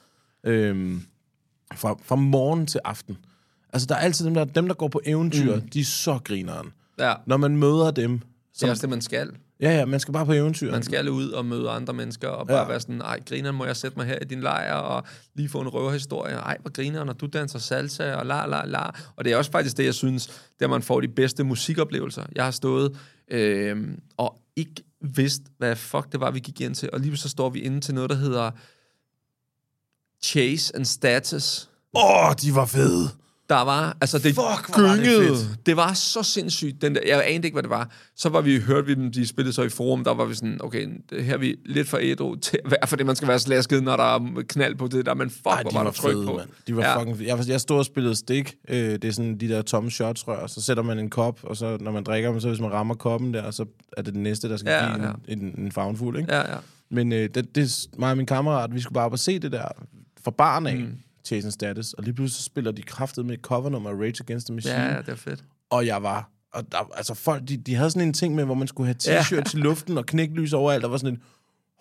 Øhm, 0.45 1.03
fra, 1.75 1.97
fra 2.05 2.17
morgen 2.17 2.67
til 2.67 2.81
aften. 2.85 3.17
Altså, 3.73 3.87
der 3.87 3.95
er 3.95 3.99
altid 3.99 4.25
dem, 4.27 4.35
der, 4.35 4.45
dem, 4.45 4.67
der 4.67 4.75
går 4.75 4.89
på 4.89 5.01
eventyr, 5.07 5.55
mm. 5.57 5.69
de 5.69 5.81
er 5.81 5.85
så 5.85 6.19
grineren. 6.25 6.73
ja. 6.99 7.15
Når 7.27 7.37
man 7.37 7.57
møder 7.57 7.91
dem, 7.91 8.19
Det 8.19 8.25
er 8.25 8.59
som, 8.59 8.69
også 8.71 8.81
det, 8.83 8.91
man 8.91 9.01
skal. 9.01 9.31
Ja, 9.61 9.79
ja, 9.79 9.85
man 9.85 10.01
skal 10.01 10.13
bare 10.13 10.27
på 10.27 10.33
eventyr. 10.33 10.71
Man 10.71 10.83
skal 10.83 11.09
ud 11.09 11.31
og 11.31 11.47
møde 11.47 11.71
andre 11.71 11.95
mennesker, 11.95 12.29
og 12.29 12.47
bare 12.47 12.59
ja. 12.59 12.69
Være 12.69 12.81
sådan, 12.81 13.01
ej, 13.01 13.21
grineren, 13.29 13.57
må 13.57 13.65
jeg 13.65 13.77
sætte 13.77 13.99
mig 13.99 14.07
her 14.07 14.19
i 14.23 14.25
din 14.25 14.41
lejr, 14.41 14.75
og 14.75 15.05
lige 15.35 15.49
få 15.49 15.61
en 15.61 15.69
røverhistorie. 15.69 16.35
Ej, 16.35 16.57
hvor 16.61 16.71
griner, 16.71 17.05
når 17.05 17.13
du 17.13 17.27
danser 17.27 17.59
salsa, 17.59 18.15
og 18.15 18.27
la, 18.27 18.47
la, 18.47 18.65
la. 18.65 18.91
Og 19.17 19.25
det 19.25 19.33
er 19.33 19.37
også 19.37 19.51
faktisk 19.51 19.77
det, 19.77 19.85
jeg 19.85 19.95
synes, 19.95 20.43
der 20.61 20.69
man 20.69 20.83
får 20.83 21.01
de 21.01 21.09
bedste 21.09 21.45
musikoplevelser. 21.45 22.25
Jeg 22.35 22.45
har 22.45 22.51
stået 22.51 22.99
øh, 23.31 23.89
og 24.17 24.37
ikke 24.57 24.83
vidst, 25.01 25.43
hvad 25.59 25.77
fuck 25.77 26.13
det 26.13 26.21
var, 26.21 26.31
vi 26.31 26.41
gik 26.41 26.61
ind 26.61 26.75
til, 26.75 26.91
og 26.93 27.01
lige 27.01 27.17
så 27.17 27.29
står 27.29 27.51
vi 27.51 27.61
inde 27.61 27.81
til 27.81 27.95
noget, 27.95 28.11
der 28.11 28.17
hedder 28.17 28.51
Chase 30.23 30.77
and 30.77 30.85
Status. 30.85 31.69
Åh, 31.95 32.29
oh, 32.29 32.35
de 32.43 32.55
var 32.55 32.67
fede. 32.67 33.09
Der 33.51 33.65
var, 33.65 33.97
altså 34.01 34.19
det 34.19 34.25
Fuck, 34.27 34.37
hvor 34.37 34.83
var 34.83 34.95
det 34.95 35.05
gyngede. 35.05 35.27
fedt. 35.37 35.67
Det 35.67 35.77
var 35.77 35.93
så 35.93 36.23
sindssygt. 36.23 36.83
Den 36.83 36.95
der, 36.95 37.01
jeg 37.07 37.23
anede 37.27 37.47
ikke, 37.47 37.55
hvad 37.55 37.63
det 37.63 37.71
var. 37.71 37.91
Så 38.17 38.29
var 38.29 38.41
vi, 38.41 38.59
hørte 38.61 38.87
vi 38.87 38.95
dem, 38.95 39.13
de 39.13 39.27
spillede 39.27 39.53
så 39.55 39.63
i 39.63 39.69
forum, 39.69 40.05
der 40.05 40.15
var 40.15 40.25
vi 40.25 40.35
sådan, 40.35 40.59
okay, 40.63 40.89
det 41.11 41.25
her 41.25 41.35
er 41.35 41.39
vi 41.39 41.57
lidt 41.67 41.89
for 41.89 41.99
ædru 42.03 42.37
til 42.37 42.59
at 42.65 42.71
være, 42.71 42.87
fordi 42.87 43.03
man 43.03 43.17
skal 43.17 43.29
være 43.29 43.39
slasket, 43.39 43.83
når 43.83 43.97
der 43.97 44.15
er 44.15 44.43
knald 44.49 44.75
på 44.75 44.89
det 44.89 45.07
der, 45.07 45.15
men 45.15 45.31
fuck, 45.31 45.47
Ej, 45.47 45.63
hvor 45.63 45.71
var 45.71 45.79
var 45.79 45.85
der 45.85 45.91
tryk 45.91 46.13
fede, 46.13 46.27
på. 46.27 46.37
mand. 46.37 46.49
De 46.67 46.77
var 46.77 46.83
Ja. 46.83 46.99
fucking 47.01 47.17
fede. 47.17 47.29
Jeg, 47.29 47.49
jeg 47.49 47.61
stod 47.61 47.79
og 47.79 47.85
spillede 47.85 48.15
stik. 48.17 48.55
Øh, 48.69 48.77
det 48.93 49.05
er 49.05 49.13
sådan 49.13 49.39
de 49.39 49.49
der 49.49 49.63
tomme 49.63 49.91
shotsrør. 49.91 50.47
Så 50.47 50.61
sætter 50.61 50.83
man 50.83 50.99
en 50.99 51.11
kop, 51.11 51.41
og 51.43 51.57
så 51.57 51.79
når 51.81 51.91
man 51.93 52.05
drikker 52.05 52.31
dem, 52.31 52.41
så 52.41 52.49
hvis 52.49 52.61
man 52.61 52.73
rammer 52.73 52.95
koppen 52.95 53.35
der, 53.35 53.51
så 53.51 53.65
er 53.97 54.03
det 54.03 54.15
den 54.15 54.23
næste, 54.23 54.49
der 54.49 54.57
skal 54.57 54.71
Ja, 54.71 54.95
give 54.97 55.07
ja. 55.07 55.13
En, 55.29 55.39
en, 55.45 55.55
en 55.59 55.73
fagnfuld, 55.73 56.19
ikke? 56.19 56.35
Ja, 56.35 56.53
ja. 56.53 56.59
Men 56.91 57.13
øh, 57.13 57.29
det, 57.35 57.55
det 57.55 57.87
mig 57.99 58.11
og 58.11 58.17
min 58.17 58.27
kammerat, 58.27 58.75
vi 58.75 58.81
skulle 58.81 58.95
bare 58.95 59.05
op 59.05 59.13
og 59.13 59.19
se 59.19 59.39
det 59.39 59.53
der 59.53 59.65
fra 60.25 60.31
barn 60.31 60.67
af, 60.67 60.77
mm. 60.77 60.93
Chasing 61.25 61.53
Status. 61.53 61.93
Og 61.93 62.05
lige 62.05 62.15
pludselig 62.15 62.37
så 62.37 62.43
spiller 62.45 62.73
de 62.73 62.83
kraftet 62.83 63.27
med 63.27 63.37
covernummer 63.37 63.91
Rage 63.91 64.15
Against 64.21 64.47
the 64.47 64.55
Machine. 64.55 64.75
Ja, 64.75 64.93
ja, 64.93 64.99
det 64.99 65.09
er 65.09 65.15
fedt. 65.15 65.45
Og 65.71 65.87
jeg 65.87 66.03
var... 66.03 66.31
Og 66.55 66.73
der, 66.73 66.91
altså 66.95 67.15
folk, 67.15 67.49
de, 67.49 67.57
de 67.57 67.75
havde 67.75 67.91
sådan 67.91 68.09
en 68.09 68.15
ting 68.15 68.35
med, 68.35 68.45
hvor 68.45 68.55
man 68.55 68.69
skulle 68.69 68.87
have 68.87 68.97
Ja. 69.15 69.21
t-shirts 69.21 69.57
i 69.57 69.61
luften 69.61 69.99
og 69.99 70.07
knæklys 70.07 70.53
overalt. 70.53 70.83
Der 70.83 70.89
var 70.89 70.97
sådan 70.97 71.15
en, 71.15 71.23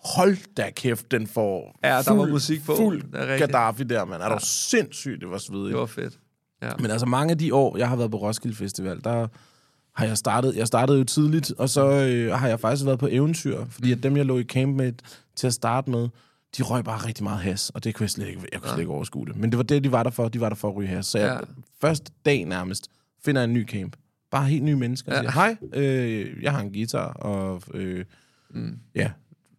hold 0.04 0.36
da 0.56 0.70
kæft, 0.76 1.10
den 1.10 1.26
får 1.26 1.78
Ja, 1.84 2.02
der 2.02 2.12
var 2.12 2.26
musik 2.26 2.64
på. 2.64 2.76
Fuld 2.76 3.02
er 3.14 3.26
rigtigt. 3.32 3.52
Gaddafi 3.52 3.84
der, 3.84 4.04
mand. 4.04 4.22
Er 4.22 4.26
ja. 4.28 4.34
du 4.34 4.40
sindssygt, 4.42 5.20
det 5.20 5.30
var 5.30 5.38
svedigt. 5.38 5.68
Det 5.68 5.76
var 5.78 5.86
fedt. 5.86 6.18
Ja. 6.62 6.70
Men 6.78 6.90
altså 6.90 7.06
mange 7.06 7.30
af 7.30 7.38
de 7.38 7.54
år, 7.54 7.76
jeg 7.76 7.88
har 7.88 7.96
været 7.96 8.10
på 8.10 8.16
Roskilde 8.16 8.56
Festival, 8.56 9.00
der 9.04 9.26
har 9.94 10.06
jeg 10.06 10.18
startet, 10.18 10.56
jeg 10.56 10.66
startede 10.66 10.98
jo 10.98 11.04
tidligt, 11.04 11.52
og 11.58 11.68
så 11.68 11.86
øh, 11.86 12.32
har 12.38 12.48
jeg 12.48 12.60
faktisk 12.60 12.86
været 12.86 12.98
på 12.98 13.08
eventyr, 13.10 13.64
fordi 13.68 13.92
at 13.92 14.02
dem, 14.02 14.16
jeg 14.16 14.26
lå 14.26 14.38
i 14.38 14.44
camp 14.44 14.76
med 14.76 14.92
til 15.36 15.46
at 15.46 15.52
starte 15.52 15.90
med, 15.90 16.08
de 16.58 16.62
røg 16.62 16.84
bare 16.84 17.06
rigtig 17.06 17.24
meget 17.24 17.38
has, 17.40 17.70
og 17.70 17.84
det 17.84 17.94
kunne 17.94 18.04
jeg 18.04 18.10
slet 18.10 18.28
ikke, 18.28 18.40
jeg 18.52 18.60
kunne 18.60 18.68
slet 18.70 18.80
ikke 18.80 18.92
overskue 18.92 19.26
det. 19.26 19.36
Men 19.36 19.50
det 19.50 19.56
var 19.56 19.62
det, 19.62 19.84
de 19.84 19.92
var 19.92 20.02
der 20.02 20.10
for, 20.10 20.28
de 20.28 20.40
var 20.40 20.48
der 20.48 20.56
for 20.56 20.68
at 20.68 20.76
ryge 20.76 20.88
has. 20.88 21.06
Så 21.06 21.18
jeg, 21.18 21.26
Ja. 21.26 21.32
ja. 21.34 21.40
første 21.80 22.12
dag 22.24 22.44
nærmest, 22.44 22.88
finder 23.24 23.44
en 23.44 23.52
ny 23.52 23.66
camp. 23.68 23.96
Bare 24.30 24.44
helt 24.46 24.64
nye 24.64 24.76
mennesker. 24.76 25.12
Ja. 25.14 25.22
Ja. 25.22 25.30
Siger, 25.30 25.32
hej, 25.32 25.56
øh, 25.82 26.42
jeg 26.42 26.52
har 26.52 26.60
en 26.60 26.72
guitar, 26.72 27.12
og 27.12 27.62
øh, 27.74 28.04
mm. 28.50 28.78
ja, 28.94 29.10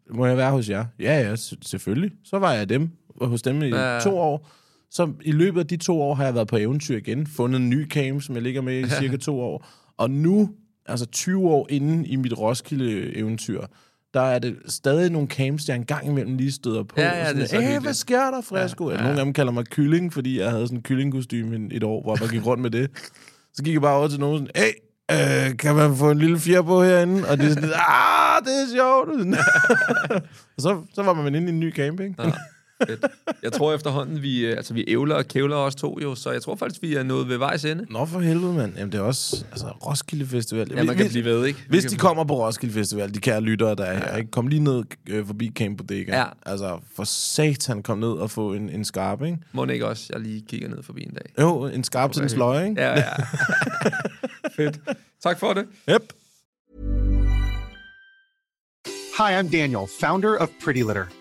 må 0.09 0.25
jeg 0.25 0.37
være 0.37 0.51
hos 0.51 0.69
jer? 0.69 0.85
Ja, 0.99 1.19
ja, 1.21 1.35
selvfølgelig. 1.61 2.11
Så 2.23 2.39
var 2.39 2.53
jeg 2.53 2.69
dem, 2.69 2.89
hos 3.21 3.41
dem 3.41 3.61
i 3.61 3.65
Ja. 3.67 3.93
ja. 3.93 3.99
to 3.99 4.17
år. 4.19 4.49
Så 4.89 5.13
i 5.23 5.31
løbet 5.31 5.59
af 5.59 5.67
de 5.67 5.77
to 5.77 6.01
år 6.01 6.15
har 6.15 6.23
jeg 6.23 6.35
været 6.35 6.47
på 6.47 6.57
eventyr 6.57 6.97
igen, 6.97 7.27
fundet 7.27 7.59
en 7.61 7.69
ny 7.69 7.89
camp, 7.89 8.21
som 8.21 8.35
jeg 8.35 8.43
ligger 8.43 8.61
med 8.61 8.79
i 8.79 8.89
cirka 9.01 9.17
to 9.17 9.39
år. 9.39 9.65
Og 9.97 10.11
nu 10.11 10.49
altså 10.85 11.05
20 11.05 11.49
år 11.49 11.67
inden 11.69 12.05
i 12.05 12.15
mit 12.15 12.33
Roskilde-eventyr, 12.37 13.61
der 14.13 14.21
er 14.21 14.39
det 14.39 14.55
stadig 14.67 15.09
nogle 15.11 15.27
camps, 15.27 15.67
jeg 15.67 15.75
engang 15.75 16.07
imellem 16.07 16.37
lige 16.37 16.51
støder 16.51 16.83
på. 16.83 16.95
Ja, 16.97 17.03
ja, 17.03 17.19
Og 17.21 17.25
sådan, 17.27 17.35
det 17.35 17.43
er 17.43 17.47
så 17.47 17.55
"Æh, 17.55 17.61
hyggeligt." 17.61 17.83
hvad 17.83 17.93
sker 17.93 18.31
der, 18.31 18.41
Fresco? 18.41 18.89
Ja, 18.89 18.95
Ja. 18.95 19.01
Nogle 19.03 19.19
af 19.19 19.25
dem 19.25 19.33
kalder 19.33 19.51
mig 19.51 19.65
kylling, 19.65 20.13
fordi 20.13 20.39
jeg 20.39 20.49
havde 20.51 20.67
sådan 20.67 20.77
en 20.77 20.83
kyllingkostyme 20.83 21.67
et 21.71 21.83
år, 21.83 22.01
hvor 22.03 22.17
jeg 22.21 22.29
gik 22.29 22.45
rundt 22.45 22.61
med 22.61 22.69
det. 22.71 22.89
Så 23.53 23.63
gik 23.63 23.73
jeg 23.73 23.81
bare 23.81 23.95
over 23.97 24.07
til 24.07 24.19
nogen 24.19 24.47
sådan, 24.47 24.63
hey, 24.63 24.71
øh, 25.51 25.57
kan 25.57 25.75
man 25.75 25.95
få 25.95 26.11
en 26.11 26.17
lille 26.19 26.39
fjer 26.39 26.61
på 26.61 26.83
herinde? 26.83 27.27
Og 27.29 27.37
det 27.37 27.45
er 27.45 27.49
sådan, 27.49 27.69
ah, 27.69 28.41
det 28.45 28.53
er 28.53 28.75
sjovt. 28.75 29.09
og 30.55 30.61
så, 30.61 30.81
så 30.93 31.03
var 31.03 31.13
man 31.13 31.35
inde 31.35 31.47
i 31.47 31.49
en 31.49 31.59
ny 31.59 31.73
camping. 31.75 32.15
Ja, 32.19 32.31
fedt. 32.87 33.05
Jeg 33.43 33.51
tror 33.51 33.73
efterhånden, 33.73 34.21
vi, 34.21 34.45
øh, 34.45 34.57
altså, 34.57 34.73
vi 34.73 34.85
ævler 34.87 35.15
og 35.15 35.25
kævler 35.25 35.55
os 35.55 35.75
to 35.75 35.99
jo, 36.03 36.15
så 36.15 36.31
jeg 36.31 36.41
tror 36.41 36.55
faktisk, 36.55 36.81
vi 36.81 36.95
er 36.95 37.03
nået 37.03 37.29
ved 37.29 37.37
vejs 37.37 37.65
ende. 37.65 37.85
Nå 37.89 38.05
for 38.05 38.19
helvede, 38.19 38.53
mand. 38.53 38.73
Jamen, 38.77 38.91
det 38.91 38.97
er 38.97 39.03
også 39.03 39.45
altså, 39.51 39.67
Roskilde 39.67 40.27
Festival. 40.27 40.67
Ja, 40.69 40.75
man 40.75 40.87
kan 40.87 40.95
hvis, 40.95 41.11
blive 41.11 41.25
ved, 41.25 41.45
ikke? 41.45 41.59
Vi 41.59 41.65
hvis 41.69 41.85
de 41.85 41.97
kommer 41.97 42.23
på 42.23 42.45
Roskilde 42.45 42.73
Festival, 42.73 43.13
de 43.13 43.19
kære 43.19 43.41
lyttere, 43.41 43.75
der 43.75 43.83
er 43.83 43.97
her, 43.97 44.17
ikke? 44.17 44.31
kom 44.31 44.47
lige 44.47 44.63
ned 44.63 44.83
øh, 45.09 45.25
forbi 45.27 45.51
Camp 45.55 45.77
Bodega. 45.77 46.17
Ja. 46.17 46.25
Altså, 46.45 46.79
for 46.95 47.03
satan, 47.03 47.83
kom 47.83 47.97
ned 47.97 48.11
og 48.11 48.31
få 48.31 48.53
en, 48.53 48.69
en 48.69 48.85
skarp, 48.85 49.23
ikke? 49.23 49.37
Må 49.51 49.65
ikke 49.65 49.87
også, 49.87 50.07
jeg 50.13 50.21
lige 50.21 50.43
kigger 50.47 50.69
ned 50.69 50.83
forbi 50.83 51.03
en 51.03 51.13
dag. 51.13 51.43
Jo, 51.43 51.65
en 51.65 51.83
skarp 51.83 52.11
til 52.11 52.23
en 52.23 52.29
sløj, 52.29 52.63
ikke? 52.63 52.81
Ja, 52.81 52.99
ja. 52.99 53.13
Fedt. 54.55 54.79
Tak 55.23 55.39
for 55.39 55.53
det. 55.53 55.65
Yep. 55.89 56.13
Hi, 59.17 59.39
I'm 59.39 59.49
Daniel, 59.49 59.87
founder 59.99 60.37
of 60.37 60.49
Pretty 60.63 60.81
Litter. 60.81 61.20